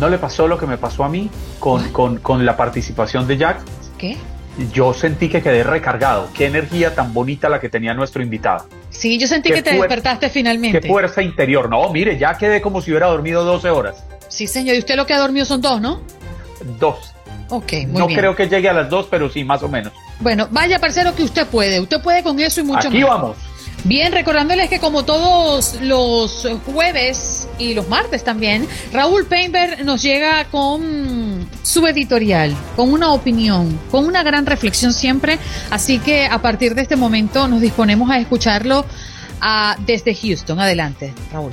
¿No 0.00 0.08
le 0.08 0.18
pasó 0.18 0.46
lo 0.46 0.58
que 0.58 0.66
me 0.66 0.78
pasó 0.78 1.04
a 1.04 1.08
mí 1.08 1.30
con, 1.58 1.90
con, 1.90 2.18
con 2.18 2.44
la 2.46 2.56
participación 2.56 3.26
de 3.26 3.36
Jack? 3.36 3.60
¿Qué? 3.98 4.16
Yo 4.72 4.94
sentí 4.94 5.28
que 5.28 5.42
quedé 5.42 5.62
recargado. 5.62 6.28
Qué 6.34 6.46
energía 6.46 6.94
tan 6.94 7.12
bonita 7.12 7.48
la 7.48 7.60
que 7.60 7.68
tenía 7.68 7.94
nuestro 7.94 8.22
invitado. 8.22 8.66
Sí, 8.90 9.18
yo 9.18 9.26
sentí 9.26 9.50
que 9.50 9.62
te 9.62 9.74
despertaste 9.74 10.30
finalmente. 10.30 10.80
Qué 10.80 10.88
fuerza 10.88 11.22
interior. 11.22 11.68
No, 11.68 11.90
mire, 11.92 12.18
ya 12.18 12.36
quedé 12.38 12.60
como 12.60 12.80
si 12.80 12.90
hubiera 12.90 13.08
dormido 13.08 13.44
12 13.44 13.70
horas. 13.70 14.04
Sí, 14.28 14.46
señor. 14.46 14.76
Y 14.76 14.78
usted 14.78 14.96
lo 14.96 15.06
que 15.06 15.14
ha 15.14 15.18
dormido 15.18 15.44
son 15.44 15.60
dos, 15.60 15.80
¿no? 15.80 16.00
Dos. 16.78 17.12
Ok, 17.48 17.72
muy 17.86 18.00
no 18.00 18.06
creo 18.08 18.34
que 18.34 18.48
llegue 18.48 18.68
a 18.68 18.72
las 18.72 18.90
dos, 18.90 19.06
pero 19.08 19.30
sí, 19.30 19.44
más 19.44 19.62
o 19.62 19.68
menos. 19.68 19.92
Bueno, 20.20 20.48
vaya, 20.50 20.80
parcero, 20.80 21.14
que 21.14 21.22
usted 21.22 21.46
puede. 21.46 21.78
Usted 21.80 22.00
puede 22.00 22.22
con 22.22 22.40
eso 22.40 22.60
y 22.60 22.64
mucho 22.64 22.76
más. 22.76 22.86
Aquí 22.86 23.02
vamos. 23.02 23.36
Bien, 23.86 24.12
recordándoles 24.12 24.68
que 24.68 24.80
como 24.80 25.04
todos 25.04 25.78
los 25.80 26.44
jueves 26.66 27.46
y 27.56 27.72
los 27.72 27.88
martes 27.88 28.24
también, 28.24 28.66
Raúl 28.92 29.26
Painter 29.26 29.84
nos 29.84 30.02
llega 30.02 30.44
con 30.46 31.48
su 31.62 31.86
editorial, 31.86 32.52
con 32.74 32.92
una 32.92 33.12
opinión, 33.12 33.78
con 33.92 34.04
una 34.04 34.24
gran 34.24 34.44
reflexión 34.44 34.92
siempre. 34.92 35.38
Así 35.70 36.00
que 36.00 36.26
a 36.26 36.42
partir 36.42 36.74
de 36.74 36.82
este 36.82 36.96
momento 36.96 37.46
nos 37.46 37.60
disponemos 37.60 38.10
a 38.10 38.18
escucharlo 38.18 38.84
ah, 39.40 39.76
desde 39.86 40.16
Houston. 40.16 40.58
Adelante, 40.58 41.14
Raúl. 41.32 41.52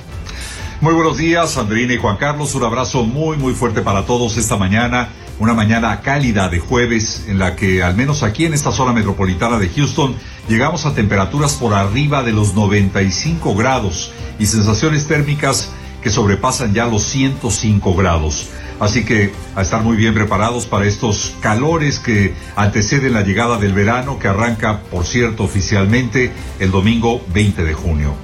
Muy 0.80 0.92
buenos 0.92 1.16
días, 1.16 1.56
Andrina 1.56 1.94
y 1.94 1.98
Juan 1.98 2.16
Carlos. 2.16 2.52
Un 2.56 2.64
abrazo 2.64 3.04
muy, 3.04 3.36
muy 3.36 3.54
fuerte 3.54 3.80
para 3.80 4.06
todos 4.06 4.36
esta 4.38 4.56
mañana 4.56 5.08
una 5.38 5.54
mañana 5.54 6.00
cálida 6.00 6.48
de 6.48 6.60
jueves 6.60 7.24
en 7.26 7.38
la 7.38 7.56
que 7.56 7.82
al 7.82 7.96
menos 7.96 8.22
aquí 8.22 8.44
en 8.44 8.54
esta 8.54 8.70
zona 8.70 8.92
metropolitana 8.92 9.58
de 9.58 9.68
Houston 9.68 10.14
llegamos 10.48 10.86
a 10.86 10.94
temperaturas 10.94 11.54
por 11.54 11.74
arriba 11.74 12.22
de 12.22 12.32
los 12.32 12.54
95 12.54 13.54
grados 13.54 14.12
y 14.38 14.46
sensaciones 14.46 15.06
térmicas 15.06 15.70
que 16.02 16.10
sobrepasan 16.10 16.74
ya 16.74 16.86
los 16.86 17.04
105 17.04 17.94
grados. 17.94 18.48
Así 18.80 19.04
que 19.04 19.32
a 19.54 19.62
estar 19.62 19.82
muy 19.82 19.96
bien 19.96 20.14
preparados 20.14 20.66
para 20.66 20.86
estos 20.86 21.34
calores 21.40 21.98
que 21.98 22.34
anteceden 22.56 23.14
la 23.14 23.22
llegada 23.22 23.56
del 23.56 23.72
verano 23.72 24.18
que 24.18 24.28
arranca, 24.28 24.80
por 24.90 25.06
cierto, 25.06 25.44
oficialmente 25.44 26.32
el 26.58 26.70
domingo 26.70 27.24
20 27.32 27.64
de 27.64 27.72
junio. 27.72 28.14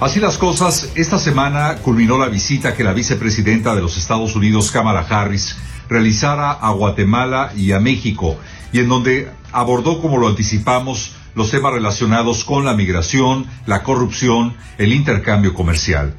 Así 0.00 0.18
las 0.18 0.38
cosas, 0.38 0.90
esta 0.96 1.18
semana 1.18 1.76
culminó 1.76 2.18
la 2.18 2.28
visita 2.28 2.74
que 2.74 2.82
la 2.82 2.92
vicepresidenta 2.92 3.74
de 3.74 3.82
los 3.82 3.96
Estados 3.96 4.34
Unidos, 4.34 4.72
Kamala 4.72 5.06
Harris, 5.08 5.56
realizara 5.88 6.50
a 6.50 6.70
Guatemala 6.70 7.52
y 7.56 7.70
a 7.70 7.78
México, 7.78 8.36
y 8.72 8.80
en 8.80 8.88
donde 8.88 9.30
abordó, 9.52 10.00
como 10.00 10.18
lo 10.18 10.26
anticipamos, 10.26 11.12
los 11.34 11.50
temas 11.50 11.72
relacionados 11.72 12.44
con 12.44 12.64
la 12.64 12.74
migración, 12.74 13.46
la 13.66 13.82
corrupción, 13.82 14.54
el 14.78 14.92
intercambio 14.92 15.54
comercial. 15.54 16.14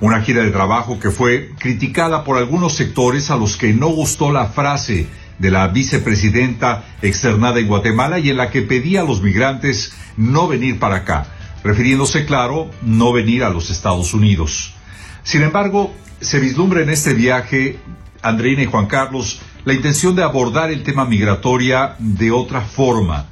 Una 0.00 0.20
gira 0.20 0.42
de 0.42 0.50
trabajo 0.50 0.98
que 0.98 1.10
fue 1.10 1.50
criticada 1.58 2.24
por 2.24 2.36
algunos 2.36 2.74
sectores 2.74 3.30
a 3.30 3.36
los 3.36 3.56
que 3.56 3.72
no 3.72 3.88
gustó 3.88 4.30
la 4.32 4.46
frase 4.46 5.06
de 5.38 5.50
la 5.50 5.68
vicepresidenta 5.68 6.84
externada 7.02 7.60
en 7.60 7.68
Guatemala 7.68 8.18
y 8.18 8.30
en 8.30 8.36
la 8.36 8.50
que 8.50 8.62
pedía 8.62 9.00
a 9.00 9.04
los 9.04 9.22
migrantes 9.22 9.94
no 10.16 10.48
venir 10.48 10.78
para 10.78 10.96
acá, 10.96 11.26
refiriéndose, 11.62 12.26
claro, 12.26 12.70
no 12.82 13.12
venir 13.12 13.44
a 13.44 13.50
los 13.50 13.70
Estados 13.70 14.14
Unidos. 14.14 14.74
Sin 15.22 15.42
embargo, 15.42 15.94
se 16.20 16.40
vislumbra 16.40 16.82
en 16.82 16.90
este 16.90 17.14
viaje 17.14 17.78
Andreina 18.22 18.62
y 18.62 18.66
Juan 18.66 18.86
Carlos, 18.86 19.40
la 19.64 19.74
intención 19.74 20.16
de 20.16 20.22
abordar 20.22 20.70
el 20.70 20.82
tema 20.82 21.04
migratoria 21.04 21.96
de 21.98 22.30
otra 22.30 22.60
forma, 22.60 23.26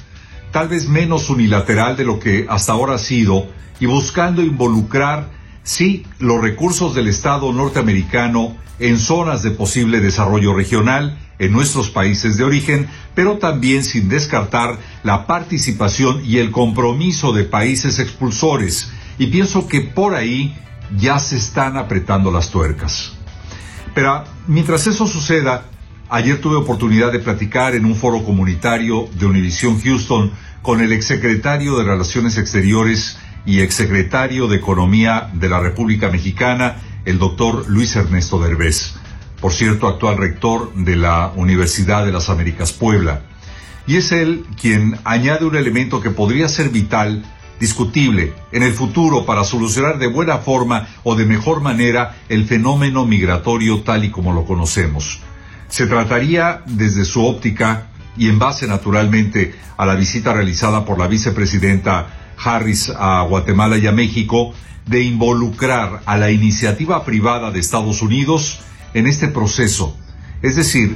tal 0.54 0.68
vez 0.68 0.88
menos 0.88 1.30
unilateral 1.30 1.96
de 1.96 2.04
lo 2.04 2.20
que 2.20 2.46
hasta 2.48 2.70
ahora 2.70 2.94
ha 2.94 2.98
sido, 2.98 3.48
y 3.80 3.86
buscando 3.86 4.40
involucrar, 4.40 5.28
sí, 5.64 6.06
los 6.20 6.40
recursos 6.40 6.94
del 6.94 7.08
Estado 7.08 7.52
norteamericano 7.52 8.56
en 8.78 9.00
zonas 9.00 9.42
de 9.42 9.50
posible 9.50 10.00
desarrollo 10.00 10.54
regional 10.54 11.18
en 11.40 11.50
nuestros 11.50 11.90
países 11.90 12.36
de 12.36 12.44
origen, 12.44 12.86
pero 13.16 13.38
también 13.38 13.82
sin 13.82 14.08
descartar 14.08 14.78
la 15.02 15.26
participación 15.26 16.24
y 16.24 16.38
el 16.38 16.52
compromiso 16.52 17.32
de 17.32 17.42
países 17.42 17.98
expulsores. 17.98 18.92
Y 19.18 19.26
pienso 19.26 19.66
que 19.66 19.80
por 19.80 20.14
ahí 20.14 20.56
ya 20.96 21.18
se 21.18 21.36
están 21.36 21.76
apretando 21.76 22.30
las 22.30 22.50
tuercas. 22.50 23.12
Pero 23.92 24.22
mientras 24.46 24.86
eso 24.86 25.08
suceda, 25.08 25.64
ayer 26.14 26.40
tuve 26.40 26.54
oportunidad 26.54 27.10
de 27.10 27.18
platicar 27.18 27.74
en 27.74 27.84
un 27.84 27.96
foro 27.96 28.24
comunitario 28.24 29.08
de 29.18 29.26
Univision 29.26 29.80
Houston 29.80 30.30
con 30.62 30.80
el 30.80 30.92
exsecretario 30.92 31.76
de 31.76 31.82
Relaciones 31.82 32.38
Exteriores, 32.38 33.18
y 33.46 33.60
exsecretario 33.60 34.46
de 34.46 34.56
Economía 34.56 35.28
de 35.34 35.48
la 35.48 35.60
República 35.60 36.08
Mexicana, 36.08 36.76
el 37.04 37.18
doctor 37.18 37.68
Luis 37.68 37.94
Ernesto 37.96 38.38
Derbez, 38.38 38.94
por 39.40 39.52
cierto, 39.52 39.88
actual 39.88 40.16
rector 40.16 40.72
de 40.74 40.96
la 40.96 41.32
Universidad 41.34 42.06
de 42.06 42.12
las 42.12 42.30
Américas 42.30 42.72
Puebla. 42.72 43.22
Y 43.86 43.96
es 43.96 44.12
él 44.12 44.46
quien 44.58 44.96
añade 45.04 45.44
un 45.44 45.56
elemento 45.56 46.00
que 46.00 46.10
podría 46.10 46.48
ser 46.48 46.70
vital, 46.70 47.22
discutible, 47.60 48.32
en 48.52 48.62
el 48.62 48.72
futuro 48.72 49.26
para 49.26 49.44
solucionar 49.44 49.98
de 49.98 50.06
buena 50.06 50.38
forma 50.38 50.86
o 51.02 51.16
de 51.16 51.26
mejor 51.26 51.60
manera 51.60 52.16
el 52.28 52.46
fenómeno 52.46 53.04
migratorio 53.04 53.82
tal 53.82 54.04
y 54.04 54.10
como 54.10 54.32
lo 54.32 54.46
conocemos. 54.46 55.20
Se 55.74 55.88
trataría, 55.88 56.62
desde 56.66 57.04
su 57.04 57.26
óptica, 57.26 57.88
y 58.16 58.28
en 58.28 58.38
base 58.38 58.68
naturalmente 58.68 59.56
a 59.76 59.84
la 59.84 59.96
visita 59.96 60.32
realizada 60.32 60.84
por 60.84 61.00
la 61.00 61.08
vicepresidenta 61.08 62.34
Harris 62.38 62.92
a 62.96 63.22
Guatemala 63.22 63.76
y 63.76 63.88
a 63.88 63.90
México, 63.90 64.54
de 64.86 65.02
involucrar 65.02 66.02
a 66.06 66.16
la 66.16 66.30
iniciativa 66.30 67.04
privada 67.04 67.50
de 67.50 67.58
Estados 67.58 68.02
Unidos 68.02 68.60
en 68.94 69.08
este 69.08 69.26
proceso, 69.26 69.96
es 70.42 70.54
decir, 70.54 70.94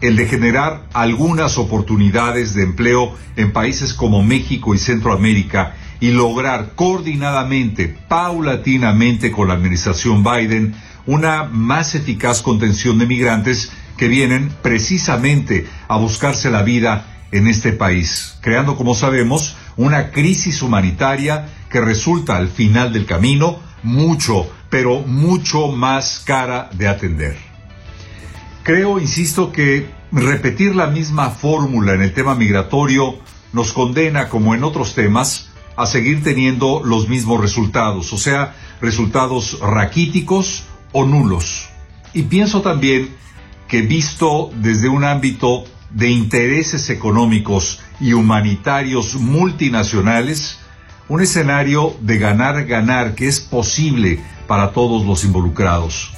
el 0.00 0.14
de 0.14 0.26
generar 0.26 0.84
algunas 0.92 1.58
oportunidades 1.58 2.54
de 2.54 2.62
empleo 2.62 3.16
en 3.34 3.52
países 3.52 3.94
como 3.94 4.22
México 4.22 4.76
y 4.76 4.78
Centroamérica 4.78 5.74
y 5.98 6.12
lograr 6.12 6.76
coordinadamente, 6.76 7.88
paulatinamente 8.06 9.32
con 9.32 9.48
la 9.48 9.54
administración 9.54 10.22
Biden, 10.22 10.76
una 11.04 11.42
más 11.50 11.96
eficaz 11.96 12.42
contención 12.42 12.96
de 13.00 13.06
migrantes 13.06 13.72
que 14.00 14.08
vienen 14.08 14.50
precisamente 14.62 15.68
a 15.86 15.98
buscarse 15.98 16.50
la 16.50 16.62
vida 16.62 17.26
en 17.32 17.46
este 17.46 17.70
país, 17.74 18.38
creando, 18.40 18.74
como 18.74 18.94
sabemos, 18.94 19.58
una 19.76 20.10
crisis 20.10 20.62
humanitaria 20.62 21.50
que 21.68 21.82
resulta 21.82 22.38
al 22.38 22.48
final 22.48 22.94
del 22.94 23.04
camino 23.04 23.60
mucho, 23.82 24.50
pero 24.70 25.00
mucho 25.00 25.68
más 25.68 26.22
cara 26.24 26.70
de 26.72 26.88
atender. 26.88 27.36
Creo, 28.62 28.98
insisto, 28.98 29.52
que 29.52 29.90
repetir 30.12 30.74
la 30.74 30.86
misma 30.86 31.28
fórmula 31.28 31.92
en 31.92 32.00
el 32.00 32.14
tema 32.14 32.34
migratorio 32.34 33.18
nos 33.52 33.74
condena, 33.74 34.30
como 34.30 34.54
en 34.54 34.64
otros 34.64 34.94
temas, 34.94 35.50
a 35.76 35.84
seguir 35.84 36.22
teniendo 36.22 36.80
los 36.82 37.06
mismos 37.10 37.38
resultados, 37.38 38.14
o 38.14 38.16
sea, 38.16 38.54
resultados 38.80 39.60
raquíticos 39.60 40.64
o 40.92 41.04
nulos. 41.04 41.68
Y 42.14 42.22
pienso 42.22 42.62
también 42.62 43.20
que 43.70 43.82
visto 43.82 44.50
desde 44.56 44.88
un 44.88 45.04
ámbito 45.04 45.64
de 45.90 46.10
intereses 46.10 46.90
económicos 46.90 47.80
y 48.00 48.14
humanitarios 48.14 49.14
multinacionales, 49.14 50.58
un 51.08 51.20
escenario 51.20 51.96
de 52.00 52.18
ganar-ganar 52.18 53.14
que 53.14 53.28
es 53.28 53.40
posible 53.40 54.18
para 54.48 54.72
todos 54.72 55.06
los 55.06 55.24
involucrados. 55.24 56.12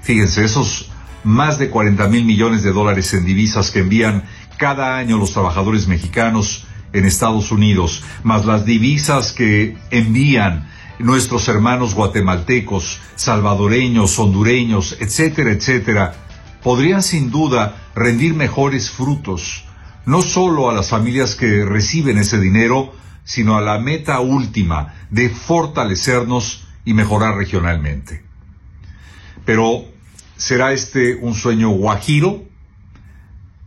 Fíjense, 0.00 0.44
esos 0.44 0.90
más 1.24 1.58
de 1.58 1.68
40 1.68 2.08
mil 2.08 2.24
millones 2.24 2.62
de 2.62 2.72
dólares 2.72 3.12
en 3.12 3.26
divisas 3.26 3.70
que 3.70 3.80
envían 3.80 4.24
cada 4.56 4.96
año 4.96 5.18
los 5.18 5.32
trabajadores 5.32 5.86
mexicanos 5.86 6.66
en 6.94 7.04
Estados 7.04 7.52
Unidos, 7.52 8.02
más 8.22 8.46
las 8.46 8.64
divisas 8.64 9.32
que 9.32 9.76
envían 9.90 10.70
nuestros 10.98 11.48
hermanos 11.48 11.94
guatemaltecos, 11.94 12.98
salvadoreños, 13.14 14.18
hondureños, 14.18 14.96
etcétera, 15.00 15.50
etcétera, 15.50 16.25
podrían 16.66 17.04
sin 17.04 17.30
duda 17.30 17.76
rendir 17.94 18.34
mejores 18.34 18.90
frutos, 18.90 19.66
no 20.04 20.20
solo 20.20 20.68
a 20.68 20.74
las 20.74 20.88
familias 20.88 21.36
que 21.36 21.64
reciben 21.64 22.18
ese 22.18 22.40
dinero, 22.40 22.92
sino 23.22 23.56
a 23.56 23.60
la 23.60 23.78
meta 23.78 24.18
última 24.18 24.92
de 25.08 25.28
fortalecernos 25.28 26.66
y 26.84 26.92
mejorar 26.92 27.36
regionalmente. 27.36 28.24
Pero, 29.44 29.84
¿será 30.36 30.72
este 30.72 31.14
un 31.14 31.36
sueño 31.36 31.70
guajiro? 31.70 32.42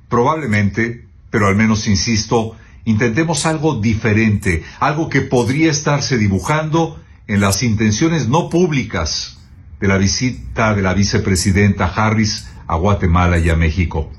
Probablemente, 0.10 1.08
pero 1.30 1.48
al 1.48 1.56
menos 1.56 1.88
insisto, 1.88 2.58
intentemos 2.84 3.46
algo 3.46 3.80
diferente, 3.80 4.66
algo 4.82 5.08
que 5.08 5.22
podría 5.22 5.72
estarse 5.72 6.18
dibujando 6.18 7.02
en 7.28 7.40
las 7.40 7.64
intenciones 7.64 8.28
no 8.28 8.50
públicas 8.50 9.40
de 9.80 9.88
la 9.88 9.98
visita 9.98 10.74
de 10.76 10.82
la 10.82 10.94
vicepresidenta 10.94 11.86
Harris 11.86 12.50
a 12.70 12.76
Guatemala 12.78 13.40
y 13.40 13.50
a 13.50 13.56
México. 13.56 14.12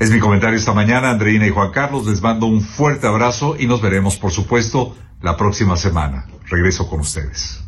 Es 0.00 0.10
mi 0.10 0.18
comentario 0.18 0.58
esta 0.58 0.72
mañana, 0.72 1.10
Andreina 1.10 1.46
y 1.46 1.50
Juan 1.50 1.70
Carlos. 1.72 2.06
Les 2.06 2.22
mando 2.22 2.46
un 2.46 2.62
fuerte 2.62 3.06
abrazo 3.06 3.54
y 3.58 3.66
nos 3.66 3.82
veremos, 3.82 4.16
por 4.16 4.30
supuesto, 4.30 4.96
la 5.20 5.36
próxima 5.36 5.76
semana. 5.76 6.26
Regreso 6.48 6.88
con 6.88 7.00
ustedes. 7.00 7.60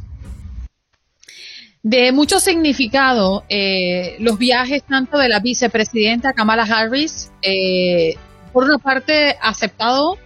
De 1.83 2.11
mucho 2.13 2.41
significado, 2.41 3.45
eh, 3.51 4.17
los 4.21 4.39
viajes 4.39 4.83
tanto 4.85 5.19
de 5.19 5.29
la 5.29 5.41
vicepresidenta 5.41 6.33
Kamala 6.33 6.63
Harris, 6.63 7.31
eh, 7.43 8.17
por 8.53 8.65
una 8.65 8.79
parte 8.79 9.37
aceptado, 9.43 10.17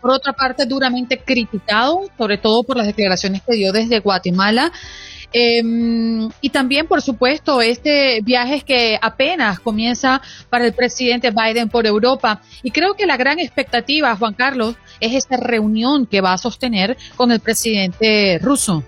por 0.00 0.12
otra 0.12 0.32
parte 0.32 0.64
duramente 0.64 1.18
criticado, 1.18 2.02
sobre 2.16 2.38
todo 2.38 2.62
por 2.62 2.76
las 2.76 2.86
declaraciones 2.86 3.42
que 3.42 3.54
dio 3.54 3.72
desde 3.72 4.00
Guatemala. 4.00 4.72
Em, 5.32 6.30
y 6.40 6.50
también, 6.50 6.86
por 6.86 7.02
supuesto, 7.02 7.60
este 7.60 8.20
viaje 8.22 8.62
que 8.62 8.98
apenas 9.00 9.60
comienza 9.60 10.22
para 10.48 10.64
el 10.64 10.72
presidente 10.72 11.30
Biden 11.30 11.68
por 11.68 11.86
Europa. 11.86 12.40
Y 12.62 12.70
creo 12.70 12.94
que 12.94 13.06
la 13.06 13.16
gran 13.16 13.38
expectativa, 13.38 14.16
Juan 14.16 14.34
Carlos, 14.34 14.76
es 15.00 15.14
esta 15.14 15.36
reunión 15.36 16.06
que 16.06 16.20
va 16.20 16.32
a 16.32 16.38
sostener 16.38 16.96
con 17.16 17.30
el 17.30 17.40
presidente 17.40 18.38
ruso. 18.42 18.82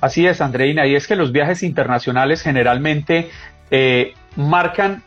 Así 0.00 0.26
es, 0.26 0.40
Andreina, 0.40 0.86
y 0.86 0.94
es 0.94 1.06
que 1.06 1.14
los 1.14 1.30
viajes 1.30 1.62
internacionales 1.62 2.42
generalmente 2.42 3.30
eh, 3.70 4.14
marcan 4.34 5.02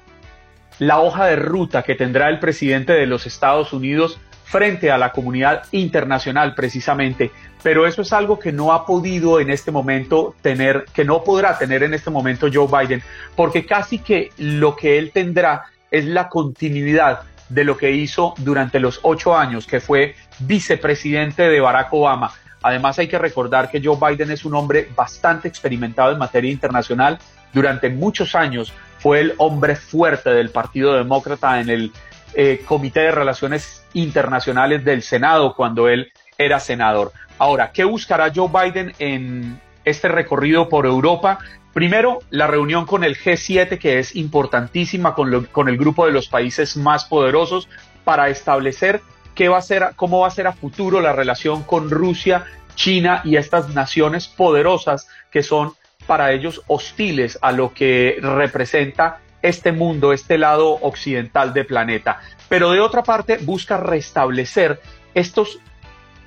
la 0.79 0.99
hoja 0.99 1.25
de 1.25 1.35
ruta 1.35 1.83
que 1.83 1.95
tendrá 1.95 2.29
el 2.29 2.39
presidente 2.39 2.93
de 2.93 3.07
los 3.07 3.25
Estados 3.25 3.73
Unidos 3.73 4.19
frente 4.43 4.91
a 4.91 4.97
la 4.97 5.11
comunidad 5.11 5.63
internacional 5.71 6.53
precisamente, 6.53 7.31
pero 7.63 7.87
eso 7.87 8.01
es 8.01 8.11
algo 8.11 8.37
que 8.37 8.51
no 8.51 8.73
ha 8.73 8.85
podido 8.85 9.39
en 9.39 9.49
este 9.49 9.71
momento 9.71 10.35
tener, 10.41 10.85
que 10.93 11.05
no 11.05 11.23
podrá 11.23 11.57
tener 11.57 11.81
en 11.81 11.93
este 11.93 12.09
momento 12.09 12.47
Joe 12.53 12.67
Biden, 12.67 13.01
porque 13.35 13.65
casi 13.65 13.99
que 13.99 14.31
lo 14.37 14.75
que 14.75 14.97
él 14.97 15.11
tendrá 15.11 15.63
es 15.89 16.05
la 16.05 16.27
continuidad 16.27 17.21
de 17.47 17.63
lo 17.63 17.77
que 17.77 17.91
hizo 17.91 18.33
durante 18.37 18.79
los 18.79 18.99
ocho 19.03 19.35
años 19.37 19.65
que 19.65 19.79
fue 19.79 20.15
vicepresidente 20.39 21.43
de 21.43 21.59
Barack 21.61 21.93
Obama. 21.93 22.31
Además 22.61 22.99
hay 22.99 23.07
que 23.07 23.19
recordar 23.19 23.69
que 23.71 23.81
Joe 23.83 23.97
Biden 23.97 24.31
es 24.31 24.43
un 24.43 24.55
hombre 24.55 24.89
bastante 24.95 25.47
experimentado 25.47 26.11
en 26.11 26.17
materia 26.17 26.51
internacional. 26.51 27.19
Durante 27.53 27.89
muchos 27.89 28.35
años 28.35 28.73
fue 28.99 29.19
el 29.21 29.33
hombre 29.37 29.75
fuerte 29.75 30.31
del 30.31 30.49
Partido 30.49 30.93
Demócrata 30.93 31.59
en 31.59 31.69
el 31.69 31.91
eh, 32.33 32.63
Comité 32.65 33.01
de 33.01 33.11
Relaciones 33.11 33.85
Internacionales 33.93 34.83
del 34.83 35.03
Senado 35.03 35.53
cuando 35.55 35.87
él 35.87 36.11
era 36.45 36.59
senador. 36.59 37.11
Ahora, 37.37 37.71
¿qué 37.71 37.83
buscará 37.83 38.31
Joe 38.33 38.49
Biden 38.49 38.93
en 38.99 39.59
este 39.85 40.07
recorrido 40.07 40.69
por 40.69 40.85
Europa? 40.85 41.39
Primero, 41.73 42.19
la 42.29 42.45
reunión 42.45 42.85
con 42.85 43.03
el 43.03 43.17
G7, 43.17 43.79
que 43.79 43.97
es 43.97 44.15
importantísima 44.15 45.15
con, 45.15 45.67
el 45.67 45.77
grupo 45.77 46.05
de 46.05 46.11
los 46.11 46.27
países 46.27 46.77
más 46.77 47.05
poderosos 47.05 47.67
para 48.03 48.29
establecer 48.29 49.01
qué 49.33 49.49
va 49.49 49.57
a 49.57 49.61
ser, 49.61 49.93
cómo 49.95 50.19
va 50.19 50.27
a 50.27 50.31
ser 50.31 50.45
a 50.45 50.53
futuro 50.53 51.01
la 51.01 51.13
relación 51.13 51.63
con 51.63 51.89
Rusia, 51.89 52.45
China 52.75 53.21
y 53.23 53.37
estas 53.37 53.73
naciones 53.73 54.27
poderosas 54.27 55.07
que 55.31 55.41
son 55.41 55.73
para 56.05 56.31
ellos 56.31 56.61
hostiles 56.67 57.39
a 57.41 57.51
lo 57.51 57.73
que 57.73 58.17
representa 58.21 59.19
este 59.41 59.71
mundo, 59.71 60.13
este 60.13 60.37
lado 60.37 60.73
occidental 60.81 61.53
del 61.53 61.65
planeta. 61.65 62.21
Pero 62.49 62.71
de 62.71 62.81
otra 62.81 63.01
parte 63.01 63.37
busca 63.41 63.77
restablecer 63.77 64.79
estos 65.15 65.59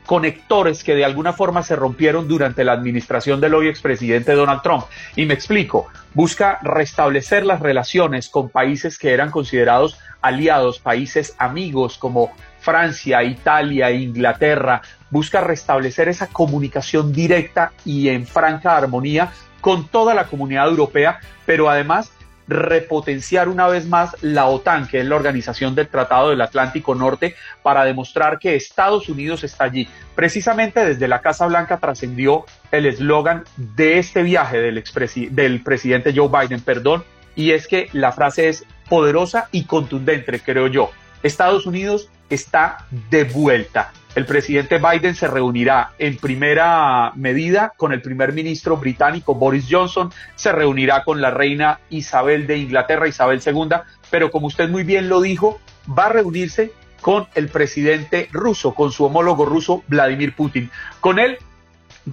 conectores 0.07 0.82
que 0.82 0.94
de 0.94 1.04
alguna 1.04 1.32
forma 1.32 1.62
se 1.62 1.76
rompieron 1.76 2.28
durante 2.28 2.64
la 2.64 2.72
administración 2.72 3.40
del 3.40 3.54
hoy 3.54 3.68
expresidente 3.68 4.32
Donald 4.32 4.62
Trump. 4.62 4.84
Y 5.16 5.26
me 5.26 5.34
explico, 5.34 5.88
busca 6.14 6.59
restablecer 6.62 7.44
las 7.44 7.61
relaciones 7.61 8.28
con 8.28 8.48
países 8.48 8.98
que 8.98 9.12
eran 9.12 9.30
considerados 9.30 9.98
aliados, 10.22 10.78
países 10.78 11.34
amigos 11.38 11.98
como 11.98 12.32
Francia, 12.61 13.22
Italia, 13.22 13.90
Inglaterra, 13.92 14.82
busca 15.11 15.40
restablecer 15.40 16.09
esa 16.09 16.26
comunicación 16.26 17.12
directa 17.12 17.72
y 17.84 18.09
en 18.09 18.26
franca 18.26 18.76
armonía 18.76 19.32
con 19.61 19.86
toda 19.86 20.14
la 20.14 20.26
comunidad 20.26 20.68
europea, 20.68 21.20
pero 21.44 21.70
además 21.70 22.11
repotenciar 22.49 23.49
una 23.49 23.66
vez 23.66 23.86
más 23.86 24.16
la 24.22 24.47
OTAN, 24.47 24.86
que 24.86 25.01
es 25.01 25.07
la 25.07 25.16
Organización 25.16 25.74
del 25.74 25.88
Tratado 25.88 26.30
del 26.30 26.40
Atlántico 26.40 26.94
Norte, 26.94 27.34
para 27.62 27.84
demostrar 27.84 28.38
que 28.38 28.55
Estados 28.55 29.09
Unidos 29.09 29.44
está 29.44 29.64
allí. 29.64 29.88
Precisamente 30.14 30.84
desde 30.84 31.09
la 31.09 31.20
Casa 31.20 31.47
Blanca 31.47 31.78
trascendió 31.78 32.44
el 32.70 32.86
eslogan 32.86 33.44
de 33.57 33.99
este 33.99 34.22
viaje 34.22 34.59
del, 34.59 34.82
del 35.30 35.62
presidente 35.62 36.12
Joe 36.14 36.28
Biden, 36.28 36.61
perdón, 36.61 37.05
y 37.34 37.51
es 37.51 37.66
que 37.66 37.88
la 37.92 38.12
frase 38.12 38.49
es 38.49 38.64
poderosa 38.88 39.49
y 39.53 39.64
contundente, 39.64 40.40
creo 40.40 40.68
yo. 40.68 40.90
Estados 41.22 41.66
Unidos 41.66 42.09
está 42.30 42.86
de 43.11 43.24
vuelta. 43.24 43.92
El 44.16 44.24
presidente 44.24 44.78
Biden 44.78 45.14
se 45.14 45.28
reunirá 45.28 45.92
en 45.98 46.16
primera 46.16 47.12
medida 47.16 47.74
con 47.76 47.92
el 47.92 48.00
primer 48.00 48.32
ministro 48.32 48.78
británico 48.78 49.34
Boris 49.34 49.66
Johnson, 49.70 50.10
se 50.34 50.52
reunirá 50.52 51.04
con 51.04 51.20
la 51.20 51.30
reina 51.30 51.80
Isabel 51.90 52.46
de 52.46 52.56
Inglaterra, 52.56 53.06
Isabel 53.06 53.42
II, 53.44 53.76
pero 54.10 54.30
como 54.30 54.46
usted 54.46 54.70
muy 54.70 54.84
bien 54.84 55.10
lo 55.10 55.20
dijo, 55.20 55.60
va 55.86 56.06
a 56.06 56.08
reunirse 56.08 56.72
con 57.02 57.26
el 57.34 57.48
presidente 57.48 58.30
ruso, 58.32 58.72
con 58.72 58.90
su 58.90 59.04
homólogo 59.04 59.44
ruso 59.44 59.84
Vladimir 59.86 60.34
Putin. 60.34 60.70
Con 61.00 61.18
él 61.18 61.36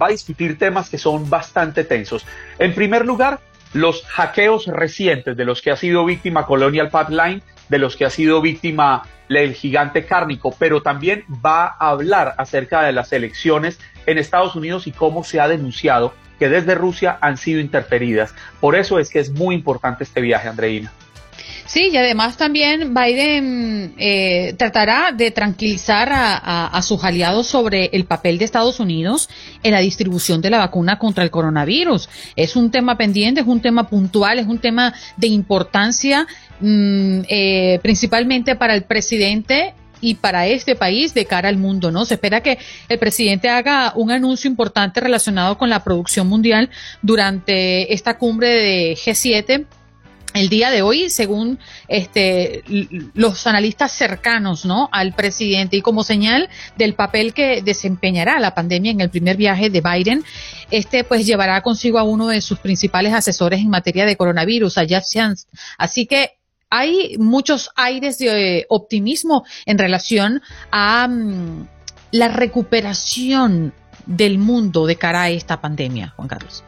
va 0.00 0.08
a 0.08 0.10
discutir 0.10 0.58
temas 0.58 0.90
que 0.90 0.98
son 0.98 1.30
bastante 1.30 1.84
tensos. 1.84 2.26
En 2.58 2.74
primer 2.74 3.06
lugar, 3.06 3.40
los 3.72 4.04
hackeos 4.04 4.66
recientes 4.66 5.38
de 5.38 5.44
los 5.46 5.62
que 5.62 5.70
ha 5.70 5.76
sido 5.76 6.04
víctima 6.04 6.44
Colonial 6.44 6.90
Pipeline, 6.90 7.42
de 7.68 7.78
los 7.78 7.96
que 7.96 8.04
ha 8.04 8.10
sido 8.10 8.40
víctima 8.40 9.02
el 9.28 9.54
gigante 9.54 10.04
cárnico, 10.04 10.54
pero 10.58 10.82
también 10.82 11.24
va 11.44 11.66
a 11.66 11.90
hablar 11.90 12.34
acerca 12.38 12.82
de 12.82 12.92
las 12.92 13.12
elecciones 13.12 13.78
en 14.06 14.18
Estados 14.18 14.54
Unidos 14.54 14.86
y 14.86 14.92
cómo 14.92 15.24
se 15.24 15.40
ha 15.40 15.48
denunciado 15.48 16.14
que 16.38 16.48
desde 16.48 16.74
Rusia 16.74 17.18
han 17.20 17.36
sido 17.36 17.60
interferidas. 17.60 18.34
Por 18.60 18.76
eso 18.76 18.98
es 18.98 19.10
que 19.10 19.20
es 19.20 19.30
muy 19.30 19.54
importante 19.54 20.04
este 20.04 20.20
viaje, 20.20 20.48
Andreina. 20.48 20.92
Sí, 21.66 21.88
y 21.90 21.96
además 21.96 22.36
también 22.36 22.92
Biden 22.92 23.94
eh, 23.96 24.54
tratará 24.58 25.12
de 25.12 25.30
tranquilizar 25.30 26.10
a, 26.12 26.80
sus 26.82 27.02
aliados 27.04 27.46
sobre 27.46 27.86
el 27.92 28.04
papel 28.04 28.36
de 28.36 28.44
Estados 28.44 28.80
Unidos 28.80 29.30
en 29.62 29.72
la 29.72 29.80
distribución 29.80 30.42
de 30.42 30.50
la 30.50 30.58
vacuna 30.58 30.98
contra 30.98 31.24
el 31.24 31.30
coronavirus. 31.30 32.08
Es 32.36 32.56
un 32.56 32.70
tema 32.70 32.98
pendiente, 32.98 33.40
es 33.40 33.46
un 33.46 33.60
tema 33.60 33.88
puntual, 33.88 34.38
es 34.38 34.46
un 34.46 34.58
tema 34.58 34.92
de 35.16 35.28
importancia 35.28 36.26
mm, 36.60 37.20
eh, 37.28 37.78
principalmente 37.82 38.56
para 38.56 38.74
el 38.74 38.82
presidente 38.82 39.74
y 40.02 40.16
para 40.16 40.46
este 40.46 40.74
país 40.74 41.14
de 41.14 41.24
cara 41.24 41.48
al 41.48 41.56
mundo, 41.56 41.90
¿no? 41.90 42.04
Se 42.04 42.14
espera 42.14 42.42
que 42.42 42.58
el 42.90 42.98
presidente 42.98 43.48
haga 43.48 43.94
un 43.96 44.10
anuncio 44.10 44.50
importante 44.50 45.00
relacionado 45.00 45.56
con 45.56 45.70
la 45.70 45.82
producción 45.82 46.28
mundial 46.28 46.68
durante 47.00 47.94
esta 47.94 48.18
cumbre 48.18 48.48
de 48.48 48.92
G7 48.92 49.64
el 50.34 50.48
día 50.48 50.70
de 50.70 50.82
hoy, 50.82 51.10
según 51.10 51.60
este, 51.88 52.64
los 53.14 53.46
analistas 53.46 53.92
cercanos 53.92 54.64
¿no? 54.66 54.88
al 54.92 55.14
presidente 55.14 55.76
y 55.76 55.80
como 55.80 56.02
señal 56.02 56.50
del 56.76 56.94
papel 56.94 57.32
que 57.32 57.62
desempeñará 57.62 58.40
la 58.40 58.54
pandemia 58.54 58.90
en 58.90 59.00
el 59.00 59.10
primer 59.10 59.36
viaje 59.36 59.70
de 59.70 59.80
Biden, 59.80 60.24
este 60.72 61.04
pues 61.04 61.24
llevará 61.24 61.62
consigo 61.62 62.00
a 62.00 62.02
uno 62.02 62.28
de 62.28 62.40
sus 62.40 62.58
principales 62.58 63.14
asesores 63.14 63.60
en 63.60 63.70
materia 63.70 64.04
de 64.04 64.16
coronavirus, 64.16 64.78
a 64.78 64.86
Jeff 64.86 65.04
Chance. 65.08 65.46
Así 65.78 66.06
que 66.06 66.32
hay 66.68 67.16
muchos 67.18 67.70
aires 67.76 68.18
de 68.18 68.66
optimismo 68.68 69.44
en 69.66 69.78
relación 69.78 70.42
a 70.72 71.06
mm, 71.06 71.68
la 72.10 72.28
recuperación 72.28 73.72
del 74.06 74.38
mundo 74.38 74.86
de 74.86 74.96
cara 74.96 75.22
a 75.22 75.30
esta 75.30 75.60
pandemia, 75.60 76.12
Juan 76.16 76.26
Carlos. 76.26 76.64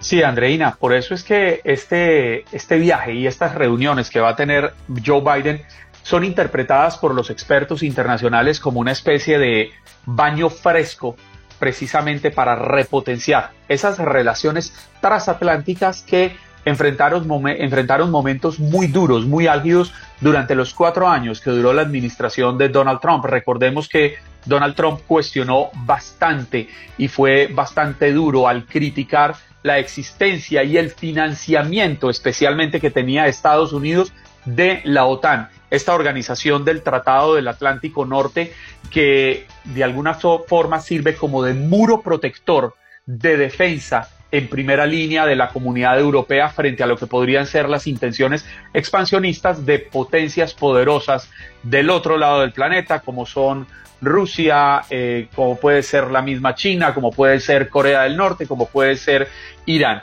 Sí, 0.00 0.22
Andreina, 0.22 0.76
por 0.76 0.94
eso 0.94 1.14
es 1.14 1.24
que 1.24 1.60
este, 1.64 2.44
este 2.52 2.78
viaje 2.78 3.14
y 3.14 3.26
estas 3.26 3.54
reuniones 3.54 4.10
que 4.10 4.20
va 4.20 4.30
a 4.30 4.36
tener 4.36 4.74
Joe 5.04 5.20
Biden 5.20 5.62
son 6.02 6.24
interpretadas 6.24 6.96
por 6.96 7.14
los 7.14 7.30
expertos 7.30 7.82
internacionales 7.82 8.60
como 8.60 8.80
una 8.80 8.92
especie 8.92 9.38
de 9.38 9.72
baño 10.06 10.50
fresco 10.50 11.16
precisamente 11.58 12.30
para 12.30 12.54
repotenciar 12.54 13.50
esas 13.68 13.98
relaciones 13.98 14.72
transatlánticas 15.00 16.02
que 16.02 16.36
enfrentaron, 16.64 17.26
enfrentaron 17.48 18.10
momentos 18.10 18.60
muy 18.60 18.86
duros, 18.86 19.26
muy 19.26 19.46
álgidos 19.46 19.92
durante 20.20 20.54
los 20.54 20.74
cuatro 20.74 21.08
años 21.08 21.40
que 21.40 21.50
duró 21.50 21.72
la 21.72 21.82
administración 21.82 22.56
de 22.56 22.68
Donald 22.68 23.00
Trump. 23.00 23.24
Recordemos 23.24 23.88
que 23.88 24.14
Donald 24.44 24.74
Trump 24.74 25.00
cuestionó 25.06 25.70
bastante 25.74 26.68
y 26.96 27.08
fue 27.08 27.48
bastante 27.52 28.12
duro 28.12 28.48
al 28.48 28.64
criticar 28.64 29.34
la 29.68 29.78
existencia 29.78 30.64
y 30.64 30.78
el 30.78 30.90
financiamiento 30.90 32.08
especialmente 32.08 32.80
que 32.80 32.90
tenía 32.90 33.26
Estados 33.26 33.74
Unidos 33.74 34.14
de 34.46 34.80
la 34.84 35.04
OTAN, 35.04 35.50
esta 35.70 35.94
organización 35.94 36.64
del 36.64 36.82
Tratado 36.82 37.34
del 37.34 37.48
Atlántico 37.48 38.06
Norte 38.06 38.54
que 38.90 39.46
de 39.64 39.84
alguna 39.84 40.14
forma 40.14 40.80
sirve 40.80 41.16
como 41.16 41.42
de 41.42 41.52
muro 41.52 42.00
protector 42.00 42.76
de 43.04 43.36
defensa 43.36 44.08
en 44.30 44.48
primera 44.48 44.86
línea 44.86 45.24
de 45.26 45.36
la 45.36 45.48
comunidad 45.48 45.98
europea 45.98 46.48
frente 46.50 46.82
a 46.82 46.86
lo 46.86 46.96
que 46.96 47.06
podrían 47.06 47.46
ser 47.46 47.68
las 47.68 47.86
intenciones 47.86 48.44
expansionistas 48.74 49.64
de 49.64 49.78
potencias 49.78 50.54
poderosas 50.54 51.30
del 51.62 51.90
otro 51.90 52.18
lado 52.18 52.40
del 52.40 52.52
planeta, 52.52 53.00
como 53.00 53.24
son 53.24 53.66
Rusia, 54.00 54.82
eh, 54.90 55.28
como 55.34 55.56
puede 55.56 55.82
ser 55.82 56.10
la 56.10 56.22
misma 56.22 56.54
China, 56.54 56.94
como 56.94 57.10
puede 57.10 57.40
ser 57.40 57.68
Corea 57.68 58.02
del 58.02 58.16
Norte, 58.16 58.46
como 58.46 58.66
puede 58.68 58.96
ser 58.96 59.28
Irán. 59.66 60.02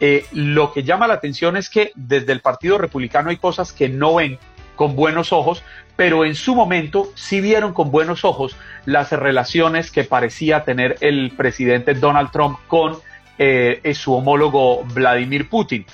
Eh, 0.00 0.26
lo 0.32 0.72
que 0.72 0.82
llama 0.82 1.06
la 1.06 1.14
atención 1.14 1.56
es 1.56 1.70
que 1.70 1.92
desde 1.94 2.32
el 2.32 2.40
Partido 2.40 2.78
Republicano 2.78 3.30
hay 3.30 3.36
cosas 3.36 3.72
que 3.72 3.88
no 3.88 4.16
ven 4.16 4.38
con 4.74 4.94
buenos 4.94 5.32
ojos, 5.32 5.62
pero 5.96 6.24
en 6.24 6.34
su 6.34 6.54
momento 6.54 7.10
sí 7.14 7.40
vieron 7.40 7.72
con 7.72 7.90
buenos 7.90 8.24
ojos 8.24 8.56
las 8.84 9.10
relaciones 9.12 9.90
que 9.90 10.04
parecía 10.04 10.64
tener 10.64 10.96
el 11.00 11.32
presidente 11.34 11.94
Donald 11.94 12.30
Trump 12.30 12.58
con 12.68 12.98
eh, 13.38 13.94
su 13.94 14.14
homólogo 14.14 14.84
Vladimir 14.84 15.48
Putin. 15.48 15.86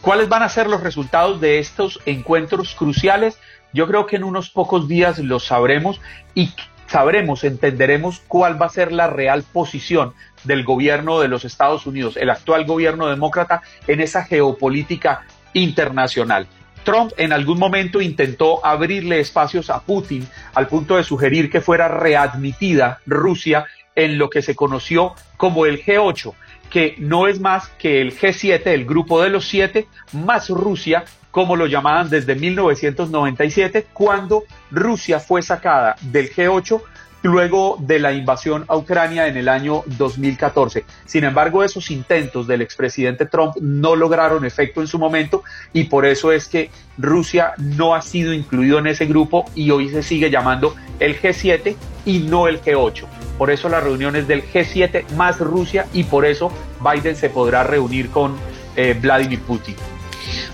¿Cuáles 0.00 0.28
van 0.28 0.42
a 0.42 0.48
ser 0.48 0.66
los 0.66 0.82
resultados 0.82 1.40
de 1.40 1.58
estos 1.58 2.00
encuentros 2.06 2.74
cruciales? 2.74 3.38
Yo 3.72 3.86
creo 3.86 4.06
que 4.06 4.16
en 4.16 4.24
unos 4.24 4.50
pocos 4.50 4.88
días 4.88 5.18
lo 5.18 5.38
sabremos 5.38 6.00
y 6.34 6.50
sabremos, 6.86 7.44
entenderemos 7.44 8.22
cuál 8.26 8.60
va 8.60 8.66
a 8.66 8.70
ser 8.70 8.92
la 8.92 9.06
real 9.06 9.44
posición 9.44 10.14
del 10.44 10.64
gobierno 10.64 11.20
de 11.20 11.28
los 11.28 11.44
Estados 11.44 11.86
Unidos, 11.86 12.16
el 12.16 12.30
actual 12.30 12.64
gobierno 12.64 13.06
demócrata, 13.06 13.62
en 13.86 14.00
esa 14.00 14.24
geopolítica 14.24 15.22
internacional. 15.52 16.46
Trump 16.82 17.12
en 17.16 17.32
algún 17.32 17.58
momento 17.58 18.00
intentó 18.00 18.64
abrirle 18.64 19.20
espacios 19.20 19.70
a 19.70 19.80
Putin 19.80 20.26
al 20.54 20.66
punto 20.66 20.96
de 20.96 21.04
sugerir 21.04 21.50
que 21.50 21.60
fuera 21.60 21.88
readmitida 21.88 23.00
Rusia 23.06 23.66
en 24.04 24.18
lo 24.18 24.30
que 24.30 24.42
se 24.42 24.54
conoció 24.54 25.14
como 25.36 25.66
el 25.66 25.82
G8, 25.84 26.32
que 26.70 26.94
no 26.98 27.26
es 27.26 27.40
más 27.40 27.68
que 27.78 28.00
el 28.00 28.16
G7, 28.16 28.66
el 28.66 28.84
grupo 28.84 29.22
de 29.22 29.30
los 29.30 29.46
siete, 29.46 29.88
más 30.12 30.48
Rusia, 30.48 31.04
como 31.30 31.56
lo 31.56 31.66
llamaban 31.66 32.10
desde 32.10 32.34
1997, 32.34 33.86
cuando 33.92 34.44
Rusia 34.70 35.20
fue 35.20 35.42
sacada 35.42 35.96
del 36.00 36.30
G8 36.30 36.80
luego 37.22 37.76
de 37.80 37.98
la 37.98 38.12
invasión 38.12 38.64
a 38.68 38.76
Ucrania 38.76 39.26
en 39.26 39.36
el 39.36 39.48
año 39.48 39.82
2014. 39.86 40.84
Sin 41.04 41.24
embargo, 41.24 41.62
esos 41.62 41.90
intentos 41.90 42.46
del 42.46 42.62
expresidente 42.62 43.26
Trump 43.26 43.56
no 43.60 43.96
lograron 43.96 44.44
efecto 44.44 44.80
en 44.80 44.86
su 44.86 44.98
momento 44.98 45.42
y 45.72 45.84
por 45.84 46.06
eso 46.06 46.32
es 46.32 46.48
que 46.48 46.70
Rusia 46.98 47.52
no 47.58 47.94
ha 47.94 48.02
sido 48.02 48.32
incluido 48.32 48.78
en 48.78 48.86
ese 48.86 49.06
grupo 49.06 49.44
y 49.54 49.70
hoy 49.70 49.88
se 49.88 50.02
sigue 50.02 50.30
llamando 50.30 50.74
el 50.98 51.20
G7 51.20 51.76
y 52.04 52.20
no 52.20 52.48
el 52.48 52.60
G8. 52.62 53.04
Por 53.38 53.50
eso 53.50 53.68
la 53.68 53.80
reunión 53.80 54.16
es 54.16 54.28
del 54.28 54.42
G7 54.42 55.10
más 55.16 55.38
Rusia 55.38 55.86
y 55.92 56.04
por 56.04 56.24
eso 56.24 56.52
Biden 56.80 57.16
se 57.16 57.30
podrá 57.30 57.64
reunir 57.64 58.10
con 58.10 58.36
eh, 58.76 58.98
Vladimir 59.00 59.40
Putin. 59.40 59.76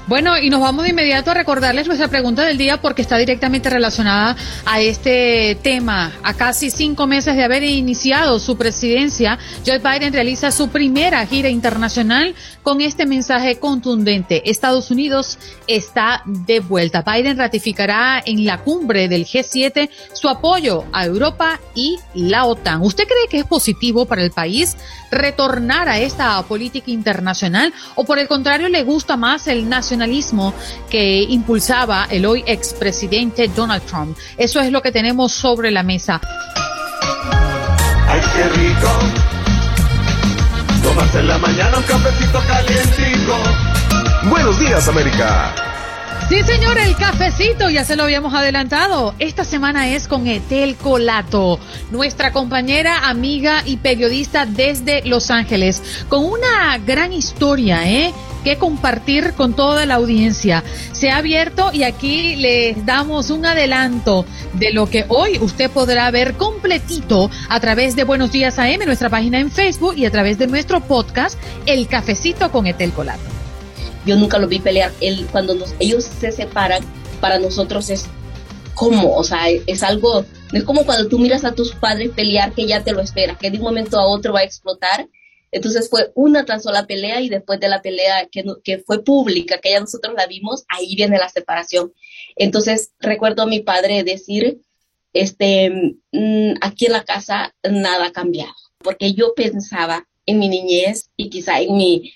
Bueno, 0.06 0.38
y 0.38 0.50
nos 0.50 0.60
vamos 0.60 0.84
de 0.84 0.90
inmediato 0.90 1.32
a 1.32 1.34
recordarles 1.34 1.88
nuestra 1.88 2.06
pregunta 2.06 2.44
del 2.44 2.56
día 2.56 2.80
porque 2.80 3.02
está 3.02 3.16
directamente 3.16 3.68
relacionada 3.68 4.36
a 4.64 4.80
este 4.80 5.58
tema. 5.62 6.12
A 6.22 6.32
casi 6.34 6.70
cinco 6.70 7.08
meses 7.08 7.34
de 7.34 7.42
haber 7.42 7.64
iniciado 7.64 8.38
su 8.38 8.56
presidencia, 8.56 9.36
Joe 9.66 9.80
Biden 9.80 10.12
realiza 10.12 10.52
su 10.52 10.68
primera 10.68 11.26
gira 11.26 11.48
internacional 11.48 12.36
con 12.62 12.80
este 12.80 13.04
mensaje 13.04 13.58
contundente. 13.58 14.48
Estados 14.48 14.92
Unidos 14.92 15.38
está 15.66 16.22
de 16.24 16.60
vuelta. 16.60 17.02
Biden 17.02 17.36
ratificará 17.36 18.22
en 18.24 18.46
la 18.46 18.58
cumbre 18.58 19.08
del 19.08 19.26
G7 19.26 19.90
su 20.12 20.28
apoyo 20.28 20.84
a 20.92 21.04
Europa 21.04 21.58
y 21.74 21.98
la 22.14 22.44
OTAN. 22.44 22.80
¿Usted 22.82 23.08
cree 23.08 23.26
que 23.28 23.38
es 23.38 23.44
positivo 23.44 24.06
para 24.06 24.22
el 24.22 24.30
país 24.30 24.76
retornar 25.10 25.88
a 25.88 25.98
esta 25.98 26.40
política 26.42 26.90
internacional 26.90 27.72
o 27.94 28.04
por 28.04 28.18
el 28.18 28.28
contrario 28.28 28.68
le 28.68 28.82
gusta 28.82 29.16
más 29.16 29.46
el 29.46 29.68
nacionalismo? 29.96 30.54
que 30.90 31.22
impulsaba 31.22 32.06
el 32.10 32.26
hoy 32.26 32.44
expresidente 32.46 33.48
Donald 33.48 33.82
Trump. 33.84 34.16
Eso 34.36 34.60
es 34.60 34.70
lo 34.70 34.82
que 34.82 34.92
tenemos 34.92 35.32
sobre 35.32 35.70
la 35.70 35.82
mesa. 35.82 36.20
Ay, 38.08 38.20
qué 38.34 38.48
rico. 38.48 38.88
Tomarse 40.82 41.18
en 41.18 41.28
la 41.28 41.38
mañana 41.38 41.78
un 41.78 41.84
cafecito 41.84 42.40
calientico. 42.46 43.36
Buenos 44.30 44.58
días, 44.58 44.88
América. 44.88 45.75
Sí, 46.28 46.42
señor, 46.42 46.76
el 46.76 46.96
cafecito, 46.96 47.70
ya 47.70 47.84
se 47.84 47.94
lo 47.94 48.02
habíamos 48.02 48.34
adelantado. 48.34 49.14
Esta 49.20 49.44
semana 49.44 49.90
es 49.90 50.08
con 50.08 50.26
Etel 50.26 50.74
Colato, 50.74 51.60
nuestra 51.92 52.32
compañera, 52.32 53.08
amiga 53.08 53.62
y 53.64 53.76
periodista 53.76 54.44
desde 54.44 55.02
Los 55.04 55.30
Ángeles, 55.30 56.04
con 56.08 56.24
una 56.24 56.78
gran 56.84 57.12
historia, 57.12 57.88
¿eh? 57.88 58.12
que 58.42 58.58
compartir 58.58 59.34
con 59.34 59.54
toda 59.54 59.86
la 59.86 59.94
audiencia. 59.94 60.64
Se 60.90 61.10
ha 61.10 61.18
abierto 61.18 61.70
y 61.72 61.84
aquí 61.84 62.34
les 62.34 62.84
damos 62.84 63.30
un 63.30 63.46
adelanto 63.46 64.26
de 64.54 64.72
lo 64.72 64.90
que 64.90 65.04
hoy 65.06 65.38
usted 65.38 65.70
podrá 65.70 66.10
ver 66.10 66.34
completito 66.34 67.30
a 67.48 67.60
través 67.60 67.94
de 67.94 68.02
Buenos 68.02 68.32
Días 68.32 68.58
AM, 68.58 68.84
nuestra 68.84 69.10
página 69.10 69.38
en 69.38 69.52
Facebook 69.52 69.94
y 69.96 70.06
a 70.06 70.10
través 70.10 70.38
de 70.38 70.48
nuestro 70.48 70.80
podcast 70.80 71.38
El 71.66 71.86
Cafecito 71.86 72.50
con 72.50 72.66
Etel 72.66 72.92
Colato. 72.92 73.35
Yo 74.06 74.16
nunca 74.16 74.38
lo 74.38 74.48
vi 74.48 74.60
pelear. 74.60 74.92
Él, 75.00 75.26
cuando 75.30 75.56
ellos 75.78 76.04
se 76.04 76.32
separan, 76.32 76.82
para 77.20 77.38
nosotros 77.38 77.90
es 77.90 78.06
como, 78.74 79.16
o 79.16 79.24
sea, 79.24 79.48
es 79.48 79.82
algo, 79.82 80.24
es 80.52 80.64
como 80.64 80.84
cuando 80.84 81.08
tú 81.08 81.18
miras 81.18 81.44
a 81.44 81.52
tus 81.52 81.74
padres 81.74 82.10
pelear 82.14 82.52
que 82.52 82.66
ya 82.66 82.84
te 82.84 82.92
lo 82.92 83.00
espera, 83.00 83.36
que 83.36 83.50
de 83.50 83.58
un 83.58 83.64
momento 83.64 83.98
a 83.98 84.06
otro 84.06 84.32
va 84.32 84.40
a 84.40 84.44
explotar. 84.44 85.08
Entonces 85.50 85.88
fue 85.88 86.12
una 86.14 86.44
tan 86.44 86.60
sola 86.60 86.86
pelea 86.86 87.20
y 87.20 87.28
después 87.28 87.58
de 87.58 87.68
la 87.68 87.80
pelea 87.80 88.28
que, 88.30 88.44
que 88.62 88.78
fue 88.78 89.02
pública, 89.02 89.58
que 89.58 89.70
ya 89.70 89.80
nosotros 89.80 90.14
la 90.16 90.26
vimos, 90.26 90.64
ahí 90.68 90.94
viene 90.94 91.18
la 91.18 91.28
separación. 91.28 91.92
Entonces 92.36 92.92
recuerdo 93.00 93.42
a 93.42 93.46
mi 93.46 93.60
padre 93.60 94.04
decir, 94.04 94.60
este, 95.14 95.70
mm, 96.12 96.54
aquí 96.60 96.86
en 96.86 96.92
la 96.92 97.04
casa 97.04 97.54
nada 97.62 98.06
ha 98.06 98.12
cambiado, 98.12 98.52
porque 98.78 99.14
yo 99.14 99.32
pensaba 99.34 100.06
en 100.26 100.38
mi 100.38 100.48
niñez 100.48 101.10
y 101.16 101.30
quizá 101.30 101.60
en 101.60 101.76
mi, 101.76 102.12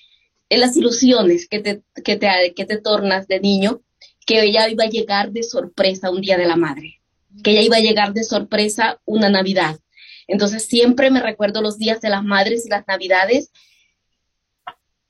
en 0.50 0.60
las 0.60 0.76
ilusiones 0.76 1.48
que 1.48 1.60
te, 1.60 1.82
que 2.04 2.16
te, 2.16 2.52
que 2.54 2.66
te 2.66 2.76
tornas 2.76 3.26
de 3.28 3.40
niño, 3.40 3.80
que 4.26 4.42
ella 4.42 4.68
iba 4.68 4.84
a 4.84 4.88
llegar 4.88 5.30
de 5.30 5.44
sorpresa 5.44 6.10
un 6.10 6.20
día 6.20 6.36
de 6.36 6.46
la 6.46 6.56
madre, 6.56 7.00
que 7.42 7.52
ella 7.52 7.62
iba 7.62 7.76
a 7.76 7.80
llegar 7.80 8.12
de 8.12 8.24
sorpresa 8.24 9.00
una 9.04 9.30
Navidad. 9.30 9.78
Entonces 10.26 10.66
siempre 10.66 11.10
me 11.10 11.20
recuerdo 11.20 11.62
los 11.62 11.78
días 11.78 12.00
de 12.00 12.10
las 12.10 12.24
madres 12.24 12.66
y 12.66 12.68
las 12.68 12.86
Navidades, 12.86 13.50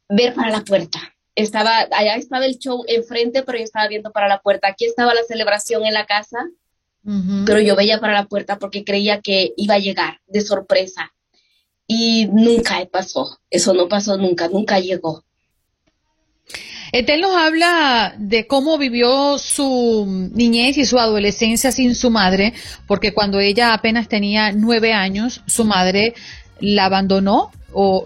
ver 0.09 0.35
para 0.35 0.51
la 0.51 0.63
puerta. 0.63 1.01
Estaba, 1.35 1.89
allá 1.91 2.17
estaba 2.17 2.45
el 2.45 2.59
show 2.59 2.85
enfrente, 2.87 3.43
pero 3.43 3.57
yo 3.57 3.65
estaba 3.65 3.89
viendo 3.89 4.13
para 4.13 4.29
la 4.29 4.41
puerta. 4.43 4.69
Aquí 4.69 4.85
estaba 4.85 5.15
la 5.15 5.23
celebración 5.25 5.85
en 5.87 5.95
la 5.95 6.05
casa, 6.05 6.39
pero 7.47 7.61
yo 7.61 7.77
veía 7.77 7.99
para 7.99 8.13
la 8.13 8.27
puerta 8.27 8.59
porque 8.59 8.85
creía 8.85 9.23
que 9.23 9.55
iba 9.57 9.75
a 9.75 9.79
llegar 9.79 10.21
de 10.27 10.43
sorpresa. 10.43 11.15
Y 11.87 12.27
nunca 12.27 12.87
pasó. 12.93 13.39
Eso 13.49 13.73
no 13.73 13.89
pasó 13.89 14.19
nunca, 14.19 14.49
nunca 14.49 14.79
llegó. 14.81 15.25
Etel 16.93 17.21
nos 17.21 17.37
habla 17.37 18.15
de 18.19 18.47
cómo 18.49 18.77
vivió 18.77 19.39
su 19.39 20.31
niñez 20.35 20.77
y 20.77 20.85
su 20.85 20.99
adolescencia 20.99 21.71
sin 21.71 21.95
su 21.95 22.11
madre, 22.11 22.53
porque 22.89 23.15
cuando 23.15 23.39
ella 23.39 23.75
apenas 23.75 24.09
tenía 24.09 24.51
nueve 24.53 24.93
años, 24.93 25.43
su 25.47 25.65
madre 25.65 26.15
la 26.61 26.87
abandonó 26.87 27.53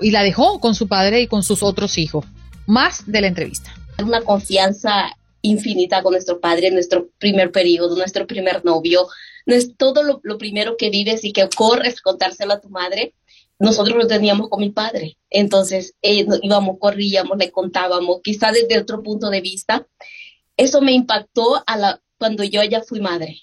y 0.03 0.11
la 0.11 0.23
dejó 0.23 0.61
con 0.61 0.75
su 0.75 0.87
padre 0.87 1.23
y 1.23 1.27
con 1.27 1.43
sus 1.43 1.63
otros 1.63 1.97
hijos. 1.97 2.27
Más 2.67 3.11
de 3.11 3.23
la 3.23 3.29
entrevista. 3.29 3.75
Una 4.03 4.21
confianza 4.21 5.17
infinita 5.41 6.03
con 6.03 6.13
nuestro 6.13 6.41
padre 6.41 6.71
nuestro 6.71 7.09
primer 7.19 7.53
periodo, 7.53 7.97
nuestro 7.97 8.27
primer 8.27 8.65
novio. 8.65 9.07
No 9.47 9.55
es 9.55 9.77
todo 9.77 10.03
lo, 10.03 10.21
lo 10.23 10.39
primero 10.39 10.77
que 10.77 10.91
vives 10.91 11.25
y 11.25 11.33
que 11.33 11.49
corres 11.55 12.01
contárselo 12.01 12.55
a 12.55 12.61
tu 12.61 12.69
madre 12.69 13.15
nosotros 13.59 13.97
lo 13.97 14.07
teníamos 14.07 14.49
con 14.49 14.61
mi 14.61 14.71
padre. 14.71 15.17
Entonces 15.31 15.95
eh, 16.03 16.27
íbamos, 16.43 16.79
corríamos, 16.79 17.39
le 17.39 17.51
contábamos, 17.51 18.21
quizá 18.23 18.53
desde 18.53 18.79
otro 18.79 19.03
punto 19.03 19.31
de 19.31 19.41
vista. 19.41 19.87
Eso 20.57 20.81
me 20.81 20.93
impactó 20.93 21.63
a 21.67 21.77
la, 21.77 22.03
cuando 22.19 22.45
yo 22.45 22.63
ya 22.65 22.83
fui 22.83 23.01
madre. 23.01 23.43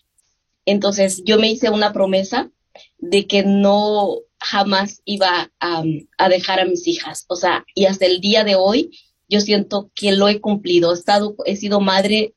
Entonces 0.65 1.23
yo 1.25 1.39
me 1.39 1.51
hice 1.51 1.69
una 1.69 1.93
promesa 1.93 2.51
de 2.97 3.27
que 3.27 3.43
no 3.43 4.19
jamás 4.39 5.01
iba 5.05 5.51
a, 5.59 5.83
a, 6.17 6.29
dejar 6.29 6.59
a 6.59 6.65
mis 6.65 6.87
hijas. 6.87 7.25
O 7.27 7.35
sea, 7.35 7.65
y 7.75 7.85
hasta 7.85 8.05
el 8.05 8.21
día 8.21 8.43
de 8.43 8.55
hoy 8.55 8.91
yo 9.27 9.39
siento 9.39 9.91
que 9.95 10.11
lo 10.11 10.27
he 10.27 10.41
cumplido. 10.41 10.91
He, 10.91 10.95
estado, 10.95 11.35
he 11.45 11.55
sido 11.55 11.79
madre 11.79 12.35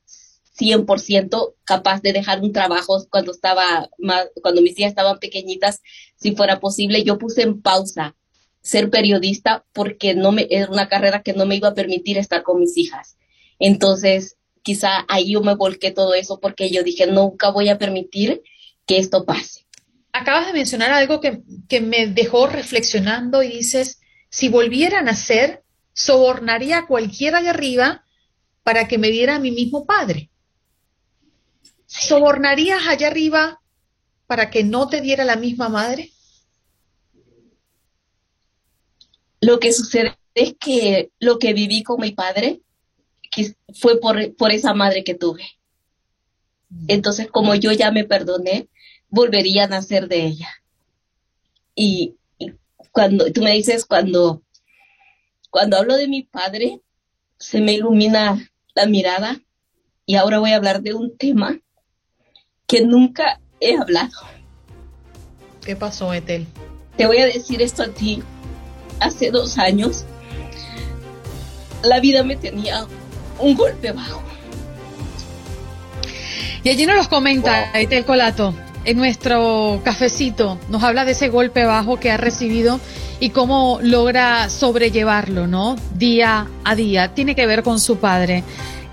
100% 0.57 1.55
capaz 1.65 2.01
de 2.01 2.13
dejar 2.13 2.41
un 2.41 2.53
trabajo 2.53 3.05
cuando 3.09 3.31
estaba 3.31 3.89
más, 3.97 4.27
cuando 4.41 4.61
mis 4.61 4.77
hijas 4.79 4.91
estaban 4.91 5.19
pequeñitas, 5.19 5.81
si 6.25 6.35
fuera 6.35 6.59
posible. 6.59 7.03
Yo 7.03 7.19
puse 7.19 7.43
en 7.43 7.61
pausa 7.61 8.15
ser 8.61 8.89
periodista 8.89 9.63
porque 9.73 10.15
no 10.15 10.31
me, 10.31 10.47
era 10.49 10.71
una 10.71 10.87
carrera 10.87 11.21
que 11.21 11.33
no 11.33 11.45
me 11.45 11.55
iba 11.55 11.67
a 11.67 11.75
permitir 11.75 12.17
estar 12.17 12.41
con 12.41 12.59
mis 12.59 12.75
hijas. 12.77 13.15
Entonces, 13.59 14.37
quizá 14.63 15.05
ahí 15.07 15.33
yo 15.33 15.41
me 15.41 15.53
volqué 15.53 15.91
todo 15.91 16.15
eso 16.15 16.39
porque 16.39 16.71
yo 16.71 16.81
dije, 16.81 17.05
nunca 17.05 17.51
voy 17.51 17.69
a 17.69 17.77
permitir 17.77 18.41
que 18.87 18.97
esto 18.97 19.23
pase. 19.23 19.67
Acabas 20.13 20.47
de 20.47 20.53
mencionar 20.53 20.91
algo 20.91 21.21
que, 21.21 21.43
que 21.69 21.79
me 21.79 22.07
dejó 22.07 22.47
reflexionando 22.47 23.43
y 23.43 23.49
dices, 23.49 23.99
si 24.29 24.49
volvieran 24.49 25.09
a 25.09 25.15
ser, 25.15 25.63
sobornaría 25.93 26.79
a 26.79 26.87
cualquiera 26.87 27.43
de 27.43 27.49
arriba 27.49 28.03
para 28.63 28.87
que 28.87 28.97
me 28.97 29.11
diera 29.11 29.35
a 29.35 29.39
mi 29.39 29.51
mismo 29.51 29.85
padre. 29.85 30.31
¿Sobornarías 31.85 32.87
allá 32.87 33.07
arriba 33.07 33.61
para 34.25 34.49
que 34.49 34.63
no 34.63 34.89
te 34.89 35.01
diera 35.01 35.23
la 35.23 35.35
misma 35.35 35.69
madre? 35.69 36.14
Lo 39.41 39.59
que 39.59 39.73
sucede 39.73 40.17
es 40.33 40.55
que 40.59 41.11
lo 41.19 41.39
que 41.39 41.53
viví 41.53 41.83
con 41.83 42.01
mi 42.01 42.11
padre 42.11 42.61
fue 43.73 43.99
por, 43.99 44.51
esa 44.51 44.73
madre 44.73 45.03
que 45.03 45.15
tuve. 45.15 45.43
Mm. 46.69 46.85
Entonces, 46.87 47.27
como 47.27 47.55
yo 47.55 47.71
ya 47.71 47.91
me 47.91 48.05
perdoné, 48.05 48.69
volvería 49.09 49.65
a 49.65 49.67
nacer 49.67 50.07
de 50.07 50.25
ella. 50.25 50.49
Y, 51.75 52.15
cuando 52.91 53.31
tú 53.33 53.41
me 53.41 53.51
dices, 53.51 53.85
cuando, 53.85 54.41
cuando 55.49 55.77
hablo 55.77 55.97
de 55.97 56.07
mi 56.07 56.23
padre, 56.23 56.81
se 57.37 57.59
me 57.59 57.73
ilumina 57.73 58.49
la 58.73 58.85
mirada 58.85 59.41
y 60.05 60.15
ahora 60.15 60.39
voy 60.39 60.51
a 60.51 60.55
hablar 60.55 60.81
de 60.81 60.93
un 60.93 61.17
tema 61.17 61.59
que 62.67 62.81
nunca 62.81 63.41
he 63.59 63.75
hablado. 63.75 64.13
¿Qué 65.65 65.75
pasó, 65.75 66.13
Etel? 66.13 66.47
Te 66.95 67.05
voy 67.05 67.17
a 67.17 67.25
decir 67.25 67.61
esto 67.61 67.83
a 67.83 67.89
ti. 67.89 68.23
Hace 68.99 69.31
dos 69.31 69.57
años, 69.57 70.05
la 71.83 71.99
vida 71.99 72.23
me 72.23 72.35
tenía 72.35 72.85
un 73.39 73.55
golpe 73.55 73.91
bajo. 73.91 74.21
Y 76.63 76.69
allí 76.69 76.85
nos 76.85 76.95
los 76.95 77.07
comenta 77.07 77.71
Etel 77.79 78.05
Colato 78.05 78.55
en 78.85 78.97
nuestro 78.97 79.81
cafecito. 79.83 80.57
Nos 80.69 80.83
habla 80.83 81.05
de 81.05 81.11
ese 81.11 81.29
golpe 81.29 81.65
bajo 81.65 81.99
que 81.99 82.09
ha 82.09 82.17
recibido 82.17 82.79
y 83.19 83.29
cómo 83.29 83.79
logra 83.81 84.49
sobrellevarlo, 84.49 85.47
¿no? 85.47 85.75
Día 85.93 86.47
a 86.63 86.75
día. 86.75 87.13
Tiene 87.13 87.35
que 87.35 87.45
ver 87.45 87.63
con 87.63 87.79
su 87.79 87.97
padre, 87.97 88.43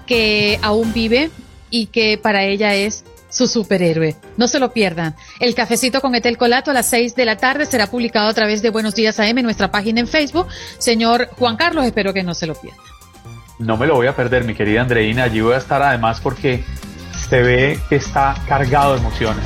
que 0.06 0.58
aún 0.62 0.92
vive 0.92 1.30
y 1.70 1.86
que 1.86 2.18
para 2.18 2.44
ella 2.44 2.74
es 2.74 3.04
su 3.32 3.48
superhéroe. 3.48 4.14
No 4.36 4.46
se 4.46 4.60
lo 4.60 4.72
pierdan. 4.72 5.16
El 5.40 5.56
cafecito 5.56 6.00
con 6.00 6.14
Etel 6.14 6.38
Colato 6.38 6.70
a 6.70 6.74
las 6.74 6.86
6 6.86 7.16
de 7.16 7.24
la 7.24 7.36
tarde 7.36 7.66
será 7.66 7.88
publicado 7.88 8.28
a 8.28 8.34
través 8.34 8.62
de 8.62 8.70
Buenos 8.70 8.94
Días 8.94 9.18
AM 9.18 9.38
en 9.38 9.44
nuestra 9.44 9.72
página 9.72 9.98
en 10.00 10.06
Facebook. 10.06 10.46
Señor 10.78 11.28
Juan 11.38 11.56
Carlos, 11.56 11.84
espero 11.84 12.12
que 12.12 12.22
no 12.22 12.34
se 12.34 12.46
lo 12.46 12.54
pierda. 12.54 12.78
No 13.58 13.76
me 13.76 13.86
lo 13.86 13.94
voy 13.94 14.06
a 14.06 14.14
perder, 14.14 14.44
mi 14.44 14.54
querida 14.54 14.82
Andreina. 14.82 15.24
Allí 15.24 15.40
voy 15.40 15.54
a 15.54 15.58
estar 15.58 15.82
además 15.82 16.20
porque 16.20 16.62
se 17.28 17.42
ve 17.42 17.80
que 17.88 17.96
está 17.96 18.36
cargado 18.46 18.94
de 18.94 19.00
emociones. 19.00 19.44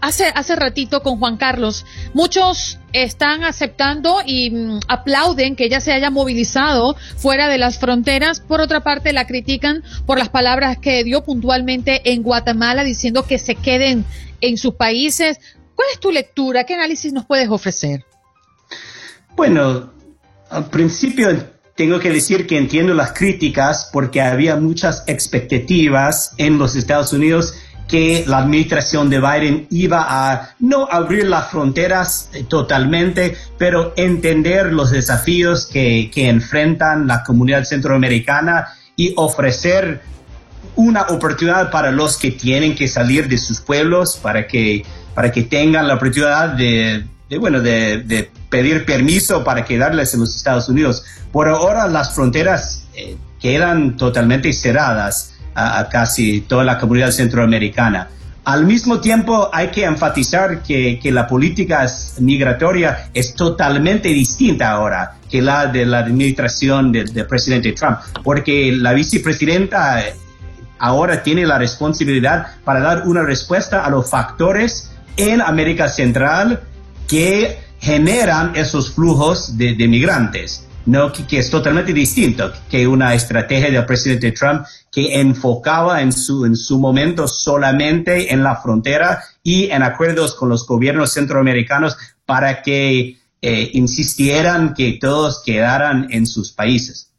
hace, 0.00 0.26
hace 0.34 0.56
ratito 0.56 1.02
con 1.02 1.18
Juan 1.18 1.36
Carlos, 1.36 1.84
muchos 2.14 2.78
están 2.92 3.44
aceptando 3.44 4.18
y 4.24 4.50
mm, 4.50 4.80
aplauden 4.88 5.56
que 5.56 5.64
ella 5.64 5.80
se 5.80 5.92
haya 5.92 6.10
movilizado 6.10 6.96
fuera 7.16 7.48
de 7.48 7.58
las 7.58 7.78
fronteras. 7.78 8.40
Por 8.40 8.60
otra 8.60 8.80
parte, 8.82 9.12
la 9.12 9.26
critican 9.26 9.82
por 10.06 10.18
las 10.18 10.28
palabras 10.28 10.78
que 10.78 11.04
dio 11.04 11.24
puntualmente 11.24 12.12
en 12.12 12.22
Guatemala 12.22 12.84
diciendo 12.84 13.24
que 13.26 13.38
se 13.38 13.54
queden 13.56 14.04
en 14.40 14.56
sus 14.56 14.74
países. 14.74 15.38
¿Cuál 15.74 15.88
es 15.92 16.00
tu 16.00 16.10
lectura? 16.10 16.64
¿Qué 16.64 16.74
análisis 16.74 17.12
nos 17.12 17.26
puedes 17.26 17.48
ofrecer? 17.48 18.04
Bueno, 19.36 19.92
al 20.50 20.70
principio 20.70 21.57
tengo 21.78 22.00
que 22.00 22.10
decir 22.10 22.48
que 22.48 22.58
entiendo 22.58 22.92
las 22.92 23.12
críticas 23.12 23.88
porque 23.92 24.20
había 24.20 24.56
muchas 24.56 25.04
expectativas 25.06 26.32
en 26.36 26.58
los 26.58 26.74
Estados 26.74 27.12
Unidos 27.12 27.54
que 27.86 28.24
la 28.26 28.38
administración 28.38 29.08
de 29.08 29.20
Biden 29.20 29.68
iba 29.70 30.04
a 30.08 30.56
no 30.58 30.88
abrir 30.90 31.26
las 31.26 31.52
fronteras 31.52 32.30
eh, 32.34 32.42
totalmente, 32.42 33.36
pero 33.58 33.94
entender 33.96 34.72
los 34.72 34.90
desafíos 34.90 35.66
que, 35.66 36.10
que 36.12 36.28
enfrentan 36.28 37.06
la 37.06 37.22
comunidad 37.22 37.62
centroamericana 37.62 38.66
y 38.96 39.14
ofrecer 39.16 40.00
una 40.74 41.02
oportunidad 41.02 41.70
para 41.70 41.92
los 41.92 42.18
que 42.18 42.32
tienen 42.32 42.74
que 42.74 42.88
salir 42.88 43.28
de 43.28 43.38
sus 43.38 43.60
pueblos, 43.60 44.18
para 44.20 44.48
que, 44.48 44.84
para 45.14 45.30
que 45.30 45.44
tengan 45.44 45.86
la 45.86 45.94
oportunidad 45.94 46.48
de, 46.48 47.04
bueno, 47.36 47.60
de, 47.60 48.30
pedir 48.48 48.86
permiso 48.86 49.44
para 49.44 49.64
quedarles 49.64 50.14
en 50.14 50.20
los 50.20 50.34
Estados 50.34 50.68
Unidos. 50.68 51.04
Por 51.30 51.48
ahora 51.48 51.86
las 51.86 52.14
fronteras 52.14 52.86
eh, 52.94 53.16
quedan 53.40 53.96
totalmente 53.96 54.52
cerradas 54.54 55.34
a, 55.54 55.88
casi 55.90 56.40
toda 56.40 56.64
la 56.64 56.78
comunidad 56.78 57.10
centroamericana. 57.10 58.08
Al 58.44 58.64
mismo 58.64 59.00
tiempo, 59.00 59.50
hay 59.52 59.68
que 59.68 59.84
enfatizar 59.84 60.62
que, 60.62 60.98
que, 61.02 61.12
la 61.12 61.26
política 61.26 61.86
migratoria 62.20 63.10
es 63.12 63.34
totalmente 63.34 64.08
distinta 64.08 64.70
ahora 64.70 65.16
que 65.28 65.42
la 65.42 65.66
de 65.66 65.84
la 65.84 65.98
administración 65.98 66.90
del 66.90 67.26
presidente 67.26 67.72
Trump, 67.72 67.98
porque 68.24 68.72
la 68.72 68.94
vicepresidenta 68.94 70.02
ahora 70.78 71.22
tiene 71.22 71.44
la 71.44 71.58
responsabilidad 71.58 72.46
para 72.64 72.80
dar 72.80 73.02
una 73.06 73.22
respuesta 73.22 73.84
a 73.84 73.90
los 73.90 74.08
factores 74.08 74.92
en 75.18 75.42
América 75.42 75.88
Central 75.88 76.62
que 77.08 77.58
generan 77.80 78.54
esos 78.54 78.92
flujos 78.92 79.56
de, 79.56 79.74
de 79.74 79.88
migrantes. 79.88 80.68
No, 80.86 81.12
que, 81.12 81.38
es 81.38 81.50
totalmente 81.50 81.92
distinto 81.92 82.50
que 82.70 82.86
una 82.86 83.12
estrategia 83.12 83.70
del 83.70 83.84
presidente 83.84 84.32
Trump 84.32 84.64
que 84.90 85.20
enfocaba 85.20 86.00
en 86.00 86.12
su, 86.12 86.46
en 86.46 86.56
su 86.56 86.78
momento 86.78 87.28
solamente 87.28 88.32
en 88.32 88.42
la 88.42 88.56
frontera 88.56 89.22
y 89.42 89.70
en 89.70 89.82
acuerdos 89.82 90.34
con 90.34 90.48
los 90.48 90.66
gobiernos 90.66 91.12
centroamericanos 91.12 91.98
para 92.24 92.62
que 92.62 93.18
eh, 93.42 93.70
insistieran 93.74 94.72
que 94.72 94.96
todos 94.98 95.42
quedaran 95.44 96.06
en 96.10 96.26
sus 96.26 96.52
países. 96.52 97.12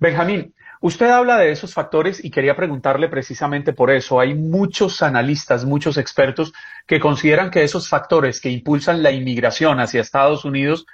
Benjamín, 0.00 0.54
usted 0.80 1.10
habla 1.10 1.38
de 1.38 1.50
esos 1.50 1.74
factores 1.74 2.24
y 2.24 2.30
quería 2.30 2.56
preguntarle 2.56 3.08
precisamente 3.08 3.72
por 3.72 3.90
eso. 3.90 4.20
Hay 4.20 4.34
muchos 4.34 5.02
analistas, 5.02 5.64
muchos 5.64 5.96
expertos 5.96 6.52
que 6.86 7.00
consideran 7.00 7.50
que 7.50 7.62
esos 7.62 7.88
factores 7.88 8.40
que 8.40 8.50
impulsan 8.50 9.02
la 9.02 9.10
inmigración 9.10 9.80
hacia 9.80 10.00
Estados 10.00 10.44
Unidos, 10.44 10.86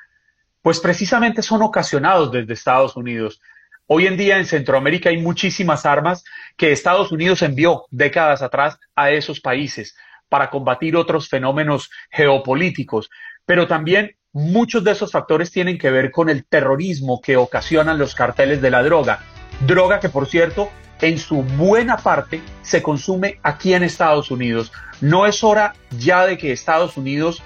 pues 0.62 0.80
precisamente 0.80 1.42
son 1.42 1.62
ocasionados 1.62 2.32
desde 2.32 2.54
Estados 2.54 2.96
Unidos. 2.96 3.40
Hoy 3.86 4.06
en 4.06 4.16
día 4.16 4.38
en 4.38 4.46
Centroamérica 4.46 5.10
hay 5.10 5.18
muchísimas 5.18 5.84
armas 5.84 6.24
que 6.56 6.72
Estados 6.72 7.12
Unidos 7.12 7.42
envió 7.42 7.84
décadas 7.90 8.40
atrás 8.40 8.78
a 8.96 9.10
esos 9.10 9.40
países 9.40 9.94
para 10.30 10.48
combatir 10.48 10.96
otros 10.96 11.28
fenómenos 11.28 11.90
geopolíticos, 12.10 13.10
pero 13.44 13.66
también 13.66 14.16
muchos 14.32 14.82
de 14.82 14.92
esos 14.92 15.12
factores 15.12 15.50
tienen 15.52 15.76
que 15.76 15.90
ver 15.90 16.10
con 16.10 16.30
el 16.30 16.46
terrorismo 16.46 17.20
que 17.20 17.36
ocasionan 17.36 17.98
los 17.98 18.14
carteles 18.14 18.62
de 18.62 18.70
la 18.70 18.82
droga. 18.82 19.20
Droga 19.60 20.00
que, 20.00 20.08
por 20.08 20.26
cierto, 20.26 20.70
en 21.00 21.18
su 21.18 21.42
buena 21.42 21.96
parte 21.96 22.42
se 22.62 22.82
consume 22.82 23.38
aquí 23.42 23.74
en 23.74 23.82
Estados 23.82 24.30
Unidos. 24.30 24.72
No 25.00 25.26
es 25.26 25.42
hora 25.44 25.74
ya 25.98 26.26
de 26.26 26.38
que 26.38 26.52
Estados 26.52 26.96
Unidos 26.96 27.42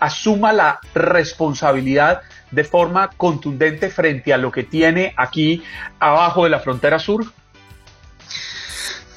asuma 0.00 0.52
la 0.52 0.80
responsabilidad 0.94 2.22
de 2.50 2.64
forma 2.64 3.10
contundente 3.16 3.90
frente 3.90 4.32
a 4.32 4.38
lo 4.38 4.50
que 4.50 4.64
tiene 4.64 5.12
aquí 5.16 5.62
abajo 5.98 6.44
de 6.44 6.50
la 6.50 6.60
frontera 6.60 6.98
sur? 6.98 7.26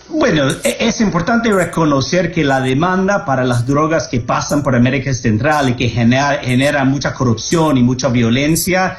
Bueno, 0.09 0.49
e-, 0.63 0.77
es 0.79 0.99
importante 0.99 1.51
reconocer 1.51 2.31
que 2.31 2.43
la 2.43 2.59
demanda 2.59 3.25
para 3.25 3.45
las 3.45 3.65
drogas 3.65 4.07
que 4.07 4.19
pasan 4.19 4.61
por 4.61 4.75
América 4.75 5.13
Central 5.13 5.69
y 5.69 5.75
que 5.75 5.87
genera, 5.89 6.83
mucha 6.83 7.13
corrupción 7.13 7.77
y 7.77 7.83
mucha 7.83 8.09
violencia 8.09 8.97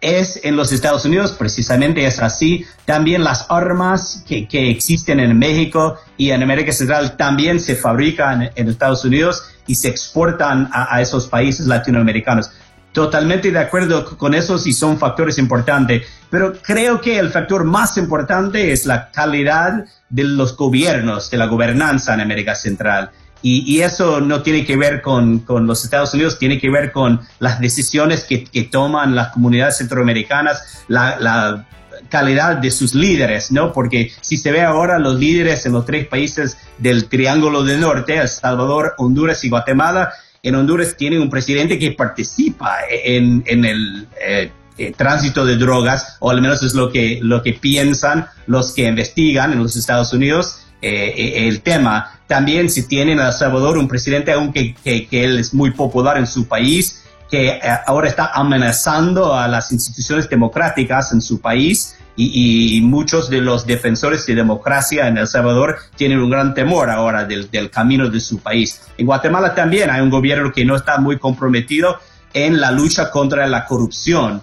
es 0.00 0.40
en 0.44 0.56
los 0.56 0.72
Estados 0.72 1.04
Unidos, 1.04 1.32
precisamente 1.32 2.04
es 2.06 2.18
así. 2.20 2.64
También 2.84 3.24
las 3.24 3.46
armas 3.48 4.24
que, 4.26 4.46
existen 4.70 5.20
en 5.20 5.38
México 5.38 5.98
y 6.16 6.30
en 6.30 6.42
América 6.42 6.72
Central 6.72 7.16
también 7.16 7.60
se 7.60 7.76
fabrican 7.76 8.50
en 8.54 8.68
Estados 8.68 9.04
Unidos 9.04 9.44
y 9.66 9.74
se 9.74 9.88
exportan 9.88 10.68
a 10.72 11.00
esos 11.00 11.26
países 11.26 11.66
latinoamericanos. 11.66 12.50
Totalmente 12.92 13.52
de 13.52 13.58
acuerdo 13.58 14.16
con 14.18 14.34
eso 14.34 14.58
y 14.64 14.72
son 14.72 14.98
factores 14.98 15.38
importantes, 15.38 16.02
pero 16.28 16.54
creo 16.60 17.00
que 17.00 17.18
el 17.20 17.30
factor 17.30 17.62
más 17.62 17.96
importante 17.96 18.72
es 18.72 18.84
la 18.84 19.12
calidad 19.12 19.84
de 20.08 20.24
los 20.24 20.56
gobiernos, 20.56 21.30
de 21.30 21.38
la 21.38 21.46
gobernanza 21.46 22.14
en 22.14 22.20
América 22.20 22.56
Central. 22.56 23.10
Y, 23.42 23.80
eso 23.80 24.20
no 24.20 24.42
tiene 24.42 24.66
que 24.66 24.76
ver 24.76 25.00
con, 25.00 25.44
los 25.48 25.84
Estados 25.84 26.12
Unidos, 26.12 26.38
tiene 26.38 26.58
que 26.58 26.70
ver 26.70 26.92
con 26.92 27.20
las 27.38 27.58
decisiones 27.60 28.24
que, 28.24 28.68
toman 28.70 29.14
las 29.14 29.28
comunidades 29.28 29.78
centroamericanas, 29.78 30.84
la, 30.88 31.66
calidad 32.08 32.56
de 32.56 32.70
sus 32.70 32.94
líderes, 32.94 33.52
¿no? 33.52 33.72
Porque 33.72 34.10
si 34.20 34.36
se 34.36 34.50
ve 34.50 34.62
ahora 34.62 34.98
los 34.98 35.20
líderes 35.20 35.64
en 35.66 35.72
los 35.72 35.84
tres 35.84 36.08
países 36.08 36.56
del 36.78 37.06
Triángulo 37.06 37.62
del 37.62 37.80
Norte, 37.80 38.16
El 38.16 38.28
Salvador, 38.28 38.94
Honduras 38.98 39.44
y 39.44 39.48
Guatemala, 39.48 40.10
en 40.42 40.54
Honduras 40.54 40.96
tiene 40.96 41.20
un 41.20 41.30
presidente 41.30 41.78
que 41.78 41.92
participa 41.92 42.78
en, 42.88 43.44
el 43.46 44.08
eh, 44.20 44.50
eh, 44.78 44.92
tránsito 44.96 45.44
de 45.44 45.56
drogas, 45.56 46.16
o 46.20 46.30
al 46.30 46.40
menos 46.40 46.62
es 46.62 46.74
lo 46.74 46.90
que, 46.90 47.20
lo 47.22 47.42
que 47.42 47.52
piensan 47.52 48.26
los 48.46 48.74
que 48.74 48.86
investigan 48.86 49.52
en 49.52 49.62
los 49.62 49.76
Estados 49.76 50.12
Unidos 50.12 50.62
eh, 50.82 51.46
el 51.48 51.60
tema. 51.60 52.19
También 52.30 52.70
si 52.70 52.86
tienen 52.86 53.18
en 53.18 53.26
El 53.26 53.32
Salvador 53.32 53.76
un 53.76 53.88
presidente, 53.88 54.30
aunque 54.30 54.76
que, 54.84 55.08
que 55.08 55.24
él 55.24 55.40
es 55.40 55.52
muy 55.52 55.72
popular 55.72 56.16
en 56.16 56.28
su 56.28 56.46
país, 56.46 57.02
que 57.28 57.60
ahora 57.88 58.06
está 58.06 58.30
amenazando 58.32 59.34
a 59.34 59.48
las 59.48 59.72
instituciones 59.72 60.30
democráticas 60.30 61.12
en 61.12 61.22
su 61.22 61.40
país 61.40 61.96
y, 62.14 62.80
muchos 62.82 63.30
de 63.30 63.40
los 63.40 63.66
defensores 63.66 64.24
de 64.26 64.36
democracia 64.36 65.08
en 65.08 65.18
El 65.18 65.26
Salvador 65.26 65.78
tienen 65.96 66.20
un 66.20 66.30
gran 66.30 66.54
temor 66.54 66.88
ahora 66.88 67.24
del, 67.24 67.68
camino 67.68 68.08
de 68.08 68.20
su 68.20 68.38
país. 68.38 68.80
En 68.96 69.06
Guatemala 69.06 69.52
también 69.52 69.90
hay 69.90 70.00
un 70.00 70.10
gobierno 70.10 70.52
que 70.52 70.64
no 70.64 70.76
está 70.76 70.98
muy 70.98 71.18
comprometido 71.18 71.98
en 72.32 72.60
la 72.60 72.70
lucha 72.70 73.10
contra 73.10 73.44
la 73.48 73.64
corrupción. 73.64 74.40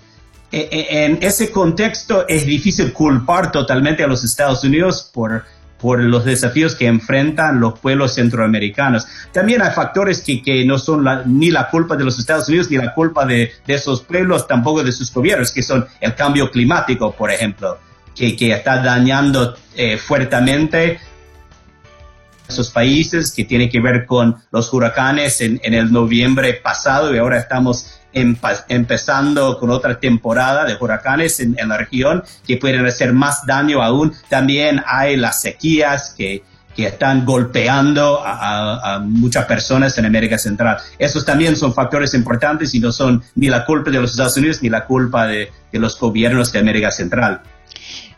E, 0.52 0.68
e, 0.70 1.06
en 1.06 1.20
ese 1.22 1.52
contexto 1.52 2.28
es 2.28 2.46
difícil 2.46 2.92
culpar 2.92 3.50
totalmente 3.50 4.04
a 4.04 4.08
los 4.08 4.26
Estados 4.26 4.62
Unidos 4.66 5.10
por 5.14 5.46
por 5.80 6.02
los 6.02 6.26
desafíos 6.26 6.76
que 6.76 6.88
enfrentan 6.88 7.60
los 7.60 7.80
pueblos 7.80 8.16
centroamericanos. 8.16 9.08
También 9.32 9.62
hay 9.62 9.72
factores 9.72 10.22
que, 10.22 10.42
que 10.42 10.66
no 10.66 10.78
son 10.78 11.06
ni 11.26 11.52
la 11.52 11.70
culpa 11.70 11.96
de 11.96 12.04
los 12.04 12.18
Estados 12.20 12.50
Unidos 12.50 12.70
ni 12.72 12.78
la 12.78 12.94
culpa 12.94 13.26
de, 13.26 13.52
de, 13.66 13.74
esos 13.74 14.02
pueblos, 14.02 14.48
tampoco 14.48 14.84
de 14.84 14.92
sus 14.92 15.14
gobiernos, 15.14 15.52
que 15.52 15.62
son 15.62 15.86
el 16.02 16.16
cambio 16.16 16.50
climático, 16.50 17.12
por 17.12 17.32
ejemplo, 17.32 17.78
que, 18.16 18.36
que 18.36 18.52
está 18.52 18.82
dañando 18.82 19.56
eh, 19.76 19.98
fuertemente 19.98 21.00
esos 22.48 22.72
países, 22.72 23.34
que 23.34 23.44
tiene 23.44 23.70
que 23.70 23.80
ver 23.80 24.06
con 24.06 24.38
los 24.52 24.74
huracanes 24.74 25.42
en, 25.42 25.60
en 25.64 25.74
el 25.74 25.92
noviembre 25.92 26.54
pasado 26.54 27.14
y 27.14 27.18
ahora 27.18 27.38
estamos 27.38 27.97
empezando 28.18 29.58
con 29.60 29.70
otra 29.70 30.00
temporada 30.00 30.66
de 30.66 30.76
huracanes 30.80 31.40
en, 31.40 31.56
la 31.68 31.78
región 31.78 32.24
que 32.46 32.58
pueden 32.58 32.86
hacer 32.86 33.14
más 33.14 33.46
daño 33.46 33.82
aún. 33.82 34.14
También 34.30 34.82
hay 34.86 35.18
las 35.18 35.42
sequías 35.42 36.14
que, 36.18 36.44
que 36.78 36.86
están 36.86 37.26
golpeando 37.26 38.22
a, 38.24 39.00
muchas 39.04 39.46
personas 39.46 39.98
en 39.98 40.06
América 40.06 40.38
Central. 40.38 40.78
Esos 41.00 41.26
también 41.26 41.56
son 41.56 41.74
factores 41.74 42.14
importantes 42.14 42.74
y 42.76 42.80
no 42.80 42.92
son 42.92 43.24
ni 43.36 43.48
la 43.48 43.66
culpa 43.66 43.90
de 43.90 44.00
los 44.00 44.12
Estados 44.12 44.38
Unidos 44.38 44.62
ni 44.62 44.70
la 44.70 44.86
culpa 44.86 45.26
de, 45.26 45.52
los 45.72 46.00
gobiernos 46.00 46.52
de 46.52 46.60
América 46.60 46.92
Central. 46.92 47.42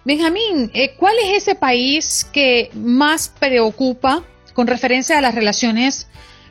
Benjamín, 0.05 0.71
eh, 0.73 0.95
¿cuál 0.97 1.15
es 1.23 1.43
ese 1.43 1.55
país 1.55 2.27
que 2.31 2.69
más 2.73 3.29
preocupa 3.39 4.23
con 4.53 4.67
referencia 4.67 5.17
a 5.17 5.21
las 5.21 5.35
relaciones 5.35 6.07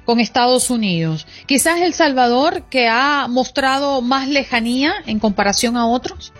con 0.09 0.21
Estados 0.21 0.71
Unidos. 0.71 1.27
Quizás 1.45 1.83
El 1.83 1.93
Salvador 1.93 2.63
que 2.71 2.89
ha 2.89 3.27
mostrado 3.29 4.01
más 4.01 4.27
lejanía 4.27 4.95
en 5.05 5.19
comparación 5.19 5.77
a 5.77 5.87
otros. 5.87 6.33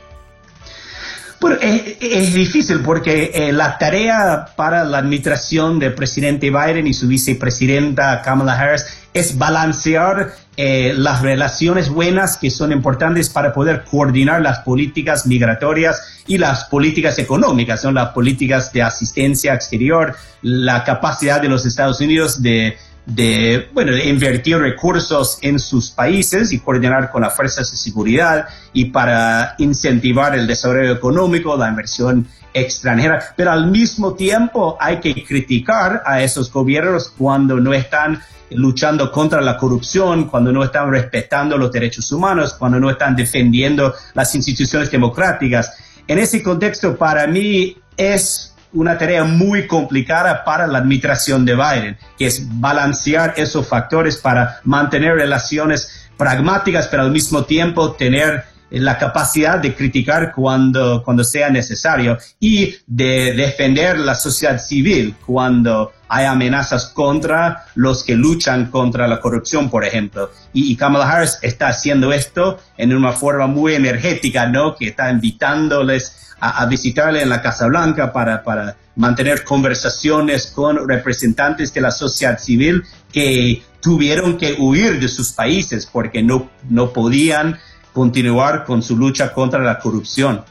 Bueno, 1.39 1.59
es, 1.61 2.33
difícil 2.33 2.81
porque 2.81 3.31
eh, 3.35 3.53
la 3.53 3.77
tarea 3.77 4.47
para 4.57 4.85
la 4.85 4.97
administración 4.97 5.79
del 5.79 5.93
presidente 5.93 6.49
Biden 6.49 6.87
y 6.87 6.95
su 6.95 7.09
vicepresidenta 7.09 8.23
Kamala 8.23 8.59
Harris 8.59 8.87
es 9.13 9.37
balancear 9.37 10.33
eh, 10.57 10.95
las 10.97 11.21
relaciones 11.21 11.91
buenas 11.91 12.39
que 12.39 12.51
son 12.51 12.73
importantes 12.73 13.29
para 13.29 13.53
poder 13.53 13.85
coordinar 13.85 14.41
las 14.41 14.61
políticas 14.61 15.27
migratorias 15.27 16.23
y 16.27 16.39
las 16.39 16.65
políticas 16.65 17.19
económicas, 17.19 17.83
son 17.83 17.95
las 17.95 18.09
políticas 18.09 18.73
de 18.73 18.83
asistencia 18.83 19.53
exterior, 19.53 20.17
la 20.41 20.85
capacidad 20.85 21.41
de 21.41 21.49
los 21.49 21.67
Estados 21.67 22.01
Unidos 22.01 22.43
de 22.43 22.79
de, 23.09 23.71
bueno, 23.73 23.97
invertir 23.97 24.59
recursos 24.59 25.39
en 25.41 25.59
sus 25.59 25.91
países 25.91 26.53
y 26.53 26.59
coordinar 26.59 27.11
con 27.11 27.23
las 27.23 27.35
fuerzas 27.35 27.71
de 27.71 27.77
seguridad 27.79 28.47
y 28.75 28.87
para 28.87 29.55
incentivar 29.59 30.35
el 30.35 30.47
desarrollo 30.47 30.93
económico, 30.93 31.57
la 31.57 31.71
inversión 31.71 32.29
extranjera, 32.53 33.33
pero 33.35 33.53
al 33.53 33.71
mismo 33.71 34.13
tiempo 34.13 34.77
hay 34.79 35.01
que 35.01 35.25
criticar 35.25 36.03
a 36.05 36.23
esos 36.23 36.53
gobiernos 36.53 37.11
cuando 37.17 37.59
no 37.59 37.73
están 37.73 38.21
luchando 38.51 39.11
contra 39.11 39.41
la 39.41 39.57
corrupción, 39.57 40.29
cuando 40.29 40.53
no 40.53 40.63
están 40.63 40.91
respetando 40.91 41.57
los 41.57 41.73
derechos 41.73 42.13
humanos, 42.13 42.55
cuando 42.59 42.79
no 42.79 42.91
están 42.91 43.17
defendiendo 43.17 43.95
las 44.15 44.35
instituciones 44.35 44.91
democráticas. 44.91 45.73
En 46.07 46.19
ese 46.19 46.43
contexto, 46.43 46.97
para 46.97 47.27
mí 47.27 47.77
es 47.97 48.48
una 48.73 48.99
tarea 48.99 49.25
muy 49.25 49.67
complicada 49.67 50.45
para 50.45 50.67
la 50.67 50.79
administración 50.79 51.45
de 51.45 51.55
Biden, 51.55 51.99
que 52.19 52.27
es 52.27 52.47
balancear 52.61 53.35
esos 53.37 53.67
factores 53.67 54.17
para 54.17 54.61
mantener 54.65 55.15
relaciones 55.15 56.09
pragmáticas, 56.17 56.89
pero 56.89 57.05
al 57.05 57.11
mismo 57.11 57.45
tiempo 57.45 57.93
tener 57.93 58.45
la 58.71 58.99
capacidad 58.99 59.59
de 59.59 59.75
criticar 59.75 60.33
cuando, 60.35 61.03
cuando 61.03 61.25
sea 61.25 61.49
necesario 61.51 62.19
y 62.39 62.75
de 62.87 63.33
defender 63.35 63.99
la 63.99 64.15
sociedad 64.15 64.59
civil 64.59 65.15
cuando 65.25 65.93
hay 66.09 66.27
amenazas 66.27 66.87
contra 66.87 67.65
los 67.75 68.03
que 68.03 68.15
luchan 68.15 68.71
contra 68.71 69.07
la 69.07 69.21
corrupción, 69.21 69.71
por 69.71 69.85
ejemplo. 69.85 70.31
Y, 70.53 70.77
Kamala 70.77 71.11
Harris 71.11 71.39
está 71.43 71.69
haciendo 71.69 72.13
esto 72.13 72.59
en 72.77 72.95
una 72.95 73.13
forma 73.13 73.47
muy 73.47 73.75
energética, 73.75 74.49
¿no? 74.49 74.75
Que 74.75 74.89
está 74.89 75.11
invitándoles 75.11 76.35
a, 76.41 76.65
visitarle 76.67 77.23
en 77.23 77.29
la 77.29 77.43
Casa 77.43 77.67
Blanca 77.67 78.13
para, 78.13 78.43
para 78.43 78.77
mantener 78.97 79.45
conversaciones 79.45 80.47
con 80.47 80.89
representantes 80.89 81.75
de 81.75 81.81
la 81.81 81.91
sociedad 81.91 82.39
civil 82.39 82.85
que 83.13 83.63
tuvieron 83.81 84.37
que 84.37 84.57
huir 84.59 85.01
de 85.01 85.09
sus 85.09 85.33
países 85.33 85.87
porque 85.87 86.23
no, 86.23 86.51
no 86.69 86.93
podían 86.93 87.59
continuar 87.99 88.63
con 88.63 88.81
su 88.81 88.97
lucha 88.97 89.33
contra 89.33 89.59
la 89.59 89.81
corrupción. 89.81 90.45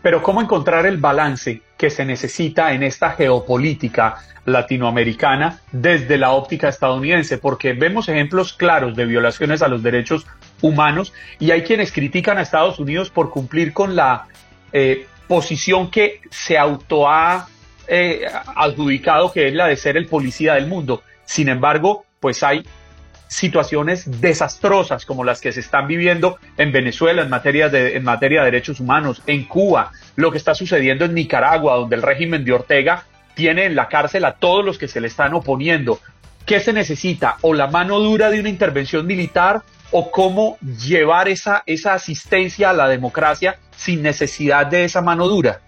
Pero 0.00 0.22
¿cómo 0.22 0.40
encontrar 0.40 0.86
el 0.86 0.96
balance 0.96 1.60
que 1.76 1.90
se 1.90 2.06
necesita 2.06 2.72
en 2.72 2.82
esta 2.82 3.10
geopolítica 3.10 4.16
latinoamericana 4.46 5.60
desde 5.72 6.16
la 6.16 6.30
óptica 6.30 6.70
estadounidense? 6.70 7.36
Porque 7.36 7.74
vemos 7.74 8.08
ejemplos 8.08 8.54
claros 8.54 8.96
de 8.96 9.04
violaciones 9.04 9.60
a 9.60 9.68
los 9.68 9.82
derechos 9.82 10.26
humanos 10.62 11.12
y 11.38 11.50
hay 11.50 11.64
quienes 11.64 11.92
critican 11.92 12.38
a 12.38 12.42
Estados 12.42 12.78
Unidos 12.78 13.10
por 13.10 13.28
cumplir 13.28 13.74
con 13.74 13.94
la 13.94 14.26
eh, 14.72 15.06
posición 15.28 15.90
que 15.90 16.22
se 16.30 16.56
auto 16.56 17.10
ha 17.10 17.46
eh, 17.86 18.22
adjudicado, 18.56 19.30
que 19.32 19.48
es 19.48 19.54
la 19.54 19.66
de 19.66 19.76
ser 19.76 19.98
el 19.98 20.06
policía 20.06 20.54
del 20.54 20.66
mundo. 20.66 21.02
Sin 21.26 21.50
embargo, 21.50 22.06
pues 22.20 22.42
hay 22.42 22.64
situaciones 23.30 24.20
desastrosas 24.20 25.06
como 25.06 25.22
las 25.22 25.40
que 25.40 25.52
se 25.52 25.60
están 25.60 25.86
viviendo 25.86 26.38
en 26.56 26.72
Venezuela 26.72 27.22
en 27.22 27.30
materia 27.30 27.68
de, 27.68 27.96
en 27.96 28.02
materia 28.02 28.40
de 28.40 28.46
derechos 28.46 28.80
humanos, 28.80 29.22
en 29.28 29.44
Cuba, 29.44 29.92
lo 30.16 30.32
que 30.32 30.38
está 30.38 30.52
sucediendo 30.54 31.04
en 31.04 31.14
Nicaragua, 31.14 31.76
donde 31.76 31.94
el 31.94 32.02
régimen 32.02 32.44
de 32.44 32.52
Ortega 32.52 33.04
tiene 33.34 33.66
en 33.66 33.76
la 33.76 33.88
cárcel 33.88 34.24
a 34.24 34.34
todos 34.34 34.64
los 34.64 34.78
que 34.78 34.88
se 34.88 35.00
le 35.00 35.06
están 35.06 35.32
oponiendo. 35.32 36.00
¿Qué 36.44 36.58
se 36.58 36.72
necesita? 36.72 37.36
¿O 37.42 37.54
la 37.54 37.68
mano 37.68 38.00
dura 38.00 38.30
de 38.30 38.40
una 38.40 38.48
intervención 38.48 39.06
militar 39.06 39.62
o 39.92 40.10
cómo 40.10 40.58
llevar 40.60 41.28
esa, 41.28 41.62
esa 41.66 41.94
asistencia 41.94 42.70
a 42.70 42.72
la 42.72 42.88
democracia 42.88 43.58
sin 43.76 44.02
necesidad 44.02 44.66
de 44.66 44.84
esa 44.84 45.00
mano 45.02 45.26
dura. 45.26 45.60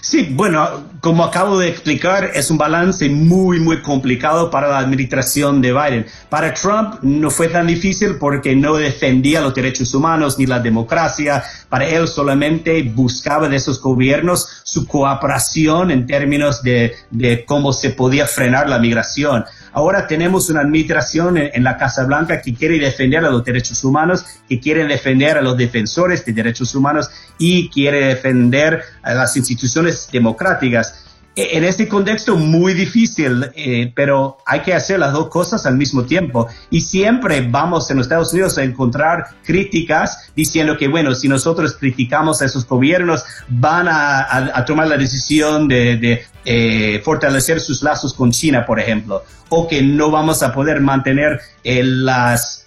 Sí, 0.00 0.28
bueno, 0.30 0.84
como 1.00 1.24
acabo 1.24 1.58
de 1.58 1.68
explicar, 1.68 2.30
es 2.34 2.50
un 2.50 2.58
balance 2.58 3.08
muy, 3.08 3.58
muy 3.60 3.82
complicado 3.82 4.50
para 4.50 4.68
la 4.68 4.78
administración 4.78 5.60
de 5.60 5.72
Biden. 5.72 6.06
Para 6.28 6.54
Trump 6.54 6.96
no 7.02 7.30
fue 7.30 7.48
tan 7.48 7.66
difícil 7.66 8.16
porque 8.16 8.54
no 8.54 8.76
defendía 8.76 9.40
los 9.40 9.54
derechos 9.54 9.92
humanos 9.94 10.38
ni 10.38 10.46
la 10.46 10.60
democracia. 10.60 11.42
Para 11.68 11.86
él 11.86 12.06
solamente 12.06 12.82
buscaba 12.82 13.48
de 13.48 13.56
esos 13.56 13.80
gobiernos 13.80 14.48
su 14.64 14.86
cooperación 14.86 15.90
en 15.90 16.06
términos 16.06 16.62
de, 16.62 16.94
de 17.10 17.44
cómo 17.44 17.72
se 17.72 17.90
podía 17.90 18.26
frenar 18.26 18.68
la 18.68 18.78
migración. 18.78 19.44
Ahora 19.72 20.06
tenemos 20.06 20.48
una 20.50 20.60
administración 20.60 21.36
en, 21.38 21.64
la 21.64 21.76
Casa 21.76 22.04
Blanca 22.04 22.40
que 22.40 22.54
quiere 22.54 22.78
defender 22.78 23.24
a 23.24 23.30
los 23.30 23.44
derechos 23.44 23.82
humanos, 23.84 24.24
que 24.48 24.60
quiere 24.60 24.84
defender 24.84 25.38
a 25.38 25.42
los 25.42 25.56
defensores 25.56 26.24
de 26.24 26.32
derechos 26.32 26.74
humanos 26.74 27.10
y 27.38 27.68
quiere 27.68 28.04
defender 28.06 28.82
a 29.02 29.14
las 29.14 29.36
instituciones 29.36 30.08
democráticas. 30.12 31.04
E, 31.38 31.56
en 31.56 31.62
este 31.62 31.86
contexto 31.86 32.36
muy 32.36 32.74
difícil, 32.74 33.48
eh, 33.54 33.92
pero 33.94 34.38
hay 34.44 34.60
que 34.62 34.74
hacer 34.74 34.98
las 34.98 35.12
dos 35.12 35.28
cosas 35.28 35.66
al 35.66 35.76
mismo 35.76 36.02
tiempo. 36.02 36.48
Y 36.68 36.80
siempre 36.80 37.46
vamos 37.48 37.88
en 37.92 37.98
los 37.98 38.06
Estados 38.06 38.32
Unidos 38.32 38.58
a 38.58 38.64
encontrar 38.64 39.24
críticas 39.44 40.32
diciendo 40.34 40.76
que, 40.76 40.88
bueno, 40.88 41.14
si 41.14 41.28
nosotros 41.28 41.76
criticamos 41.78 42.42
a 42.42 42.46
esos 42.46 42.66
gobiernos, 42.66 43.24
van 43.48 43.86
a, 43.88 44.64
tomar 44.66 44.88
la 44.88 44.96
decisión 44.96 45.68
de, 45.68 46.24
eh, 46.50 47.02
fortalecer 47.04 47.60
sus 47.60 47.82
lazos 47.82 48.14
con 48.14 48.30
China, 48.30 48.64
por 48.64 48.80
ejemplo, 48.80 49.22
o 49.50 49.68
que 49.68 49.82
no 49.82 50.10
vamos 50.10 50.42
a 50.42 50.54
poder 50.54 50.80
mantener 50.80 51.40
eh, 51.62 51.82
las, 51.84 52.66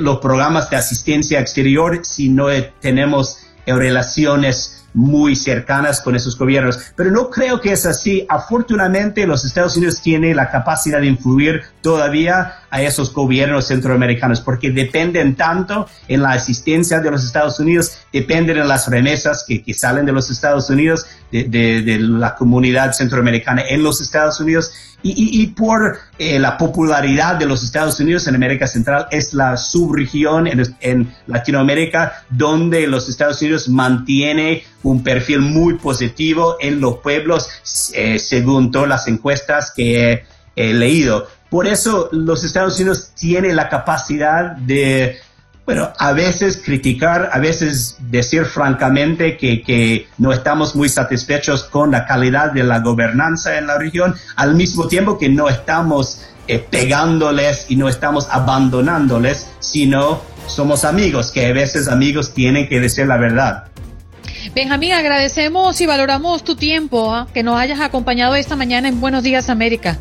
los 0.00 0.18
programas 0.18 0.70
de 0.70 0.76
asistencia 0.76 1.40
exterior 1.40 2.00
si 2.02 2.30
no 2.30 2.46
tenemos 2.80 3.38
relaciones 3.66 4.75
muy 4.96 5.36
cercanas 5.36 6.00
con 6.00 6.16
esos 6.16 6.36
gobiernos. 6.38 6.78
Pero 6.96 7.10
no 7.10 7.28
creo 7.30 7.60
que 7.60 7.72
es 7.72 7.84
así. 7.84 8.26
Afortunadamente, 8.28 9.26
los 9.26 9.44
Estados 9.44 9.76
Unidos 9.76 10.00
tienen 10.00 10.34
la 10.34 10.50
capacidad 10.50 11.00
de 11.00 11.06
influir 11.06 11.62
todavía 11.82 12.54
a 12.70 12.82
esos 12.82 13.12
gobiernos 13.12 13.68
centroamericanos 13.68 14.40
porque 14.40 14.70
dependen 14.70 15.36
tanto 15.36 15.86
en 16.08 16.22
la 16.22 16.32
asistencia 16.32 17.00
de 17.00 17.10
los 17.10 17.24
Estados 17.24 17.60
Unidos, 17.60 17.98
dependen 18.12 18.56
en 18.56 18.68
las 18.68 18.88
remesas 18.88 19.44
que, 19.46 19.62
que 19.62 19.74
salen 19.74 20.06
de 20.06 20.12
los 20.12 20.30
Estados 20.30 20.68
Unidos, 20.70 21.06
de, 21.30 21.44
de, 21.44 21.98
la 22.00 22.34
comunidad 22.34 22.92
centroamericana 22.92 23.62
en 23.68 23.82
los 23.82 24.00
Estados 24.00 24.40
Unidos 24.40 24.72
y, 25.14 25.46
por 25.48 25.98
eh, 26.18 26.38
la 26.38 26.56
popularidad 26.56 27.36
de 27.36 27.46
los 27.46 27.62
Estados 27.62 28.00
Unidos 28.00 28.26
en 28.26 28.34
América 28.34 28.66
Central 28.66 29.06
es 29.10 29.34
la 29.34 29.56
subregión 29.56 30.46
en, 30.46 31.14
Latinoamérica 31.26 32.24
donde 32.30 32.86
los 32.86 33.08
Estados 33.08 33.40
Unidos 33.42 33.68
mantiene 33.68 34.64
un 34.82 35.02
perfil 35.02 35.40
muy 35.40 35.74
positivo 35.74 36.56
en 36.60 36.80
los 36.80 36.98
pueblos 36.98 37.48
eh, 37.94 38.18
según 38.18 38.70
todas 38.70 38.88
las 38.88 39.08
encuestas 39.08 39.72
que 39.74 40.24
he 40.56 40.74
leído. 40.74 41.26
Por 41.50 41.66
eso 41.66 42.08
los 42.12 42.44
Estados 42.44 42.78
Unidos 42.80 43.12
tienen 43.14 43.54
la 43.54 43.68
capacidad 43.68 44.56
de, 44.56 45.18
bueno, 45.66 45.92
a 45.98 46.12
veces 46.12 46.62
criticar, 46.64 47.28
a 47.32 47.40
veces 47.40 47.96
decir 47.98 48.44
francamente 48.44 49.36
que, 49.36 49.62
que, 49.62 50.06
no 50.16 50.32
estamos 50.32 50.76
muy 50.76 50.88
satisfechos 50.88 51.64
con 51.64 51.90
la 51.90 52.06
calidad 52.06 52.52
de 52.52 52.62
la 52.62 52.78
gobernanza 52.78 53.58
en 53.58 53.66
la 53.66 53.76
región, 53.76 54.14
al 54.36 54.54
mismo 54.54 54.86
tiempo 54.86 55.18
que 55.18 55.28
no 55.28 55.48
estamos 55.48 56.22
eh, 56.46 56.64
pegándoles 56.70 57.66
y 57.68 57.74
no 57.74 57.88
estamos 57.88 58.28
abandonándoles, 58.30 59.48
sino 59.58 60.22
somos 60.46 60.84
amigos, 60.84 61.32
que 61.32 61.46
a 61.46 61.52
veces 61.52 61.88
amigos 61.88 62.32
tienen 62.32 62.68
que 62.68 62.78
decir 62.78 63.08
la 63.08 63.16
verdad. 63.16 63.64
Benjamín, 64.54 64.92
agradecemos 64.92 65.80
y 65.80 65.86
valoramos 65.86 66.44
tu 66.44 66.54
tiempo, 66.54 67.12
¿ah? 67.12 67.26
que 67.34 67.42
nos 67.42 67.58
hayas 67.58 67.80
acompañado 67.80 68.36
esta 68.36 68.54
mañana 68.54 68.86
en 68.86 69.00
Buenos 69.00 69.24
Días 69.24 69.50
América. 69.50 69.98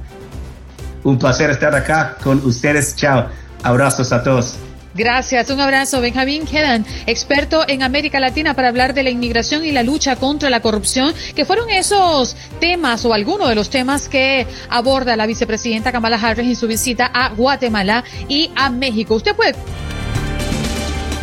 Un 1.03 1.17
placer 1.17 1.49
estar 1.49 1.73
acá 1.73 2.17
con 2.23 2.45
ustedes. 2.45 2.95
Chao. 2.95 3.25
Abrazos 3.63 4.11
a 4.11 4.21
todos. 4.21 4.57
Gracias, 4.95 5.49
un 5.49 5.59
abrazo. 5.59 5.99
Benjamín 5.99 6.45
Quedan, 6.45 6.85
experto 7.05 7.67
en 7.67 7.83
América 7.83 8.21
Latina 8.21 8.53
para 8.53 8.69
hablar 8.69 8.93
de 8.93 9.03
la 9.03 9.09
inmigración 9.09 9.65
y 9.65 9.71
la 9.71 9.83
lucha 9.83 10.15
contra 10.15 10.49
la 10.49 10.61
corrupción, 10.61 11.13
que 11.35 11.43
fueron 11.43 11.69
esos 11.69 12.37
temas 12.61 13.03
o 13.03 13.13
algunos 13.13 13.49
de 13.49 13.55
los 13.55 13.69
temas 13.69 14.07
que 14.07 14.47
aborda 14.69 15.17
la 15.17 15.25
vicepresidenta 15.25 15.91
Kamala 15.91 16.15
Harris 16.15 16.47
en 16.47 16.55
su 16.55 16.67
visita 16.67 17.11
a 17.13 17.27
Guatemala 17.31 18.05
y 18.29 18.51
a 18.55 18.69
México. 18.69 19.15
Usted 19.15 19.35
puede 19.35 19.53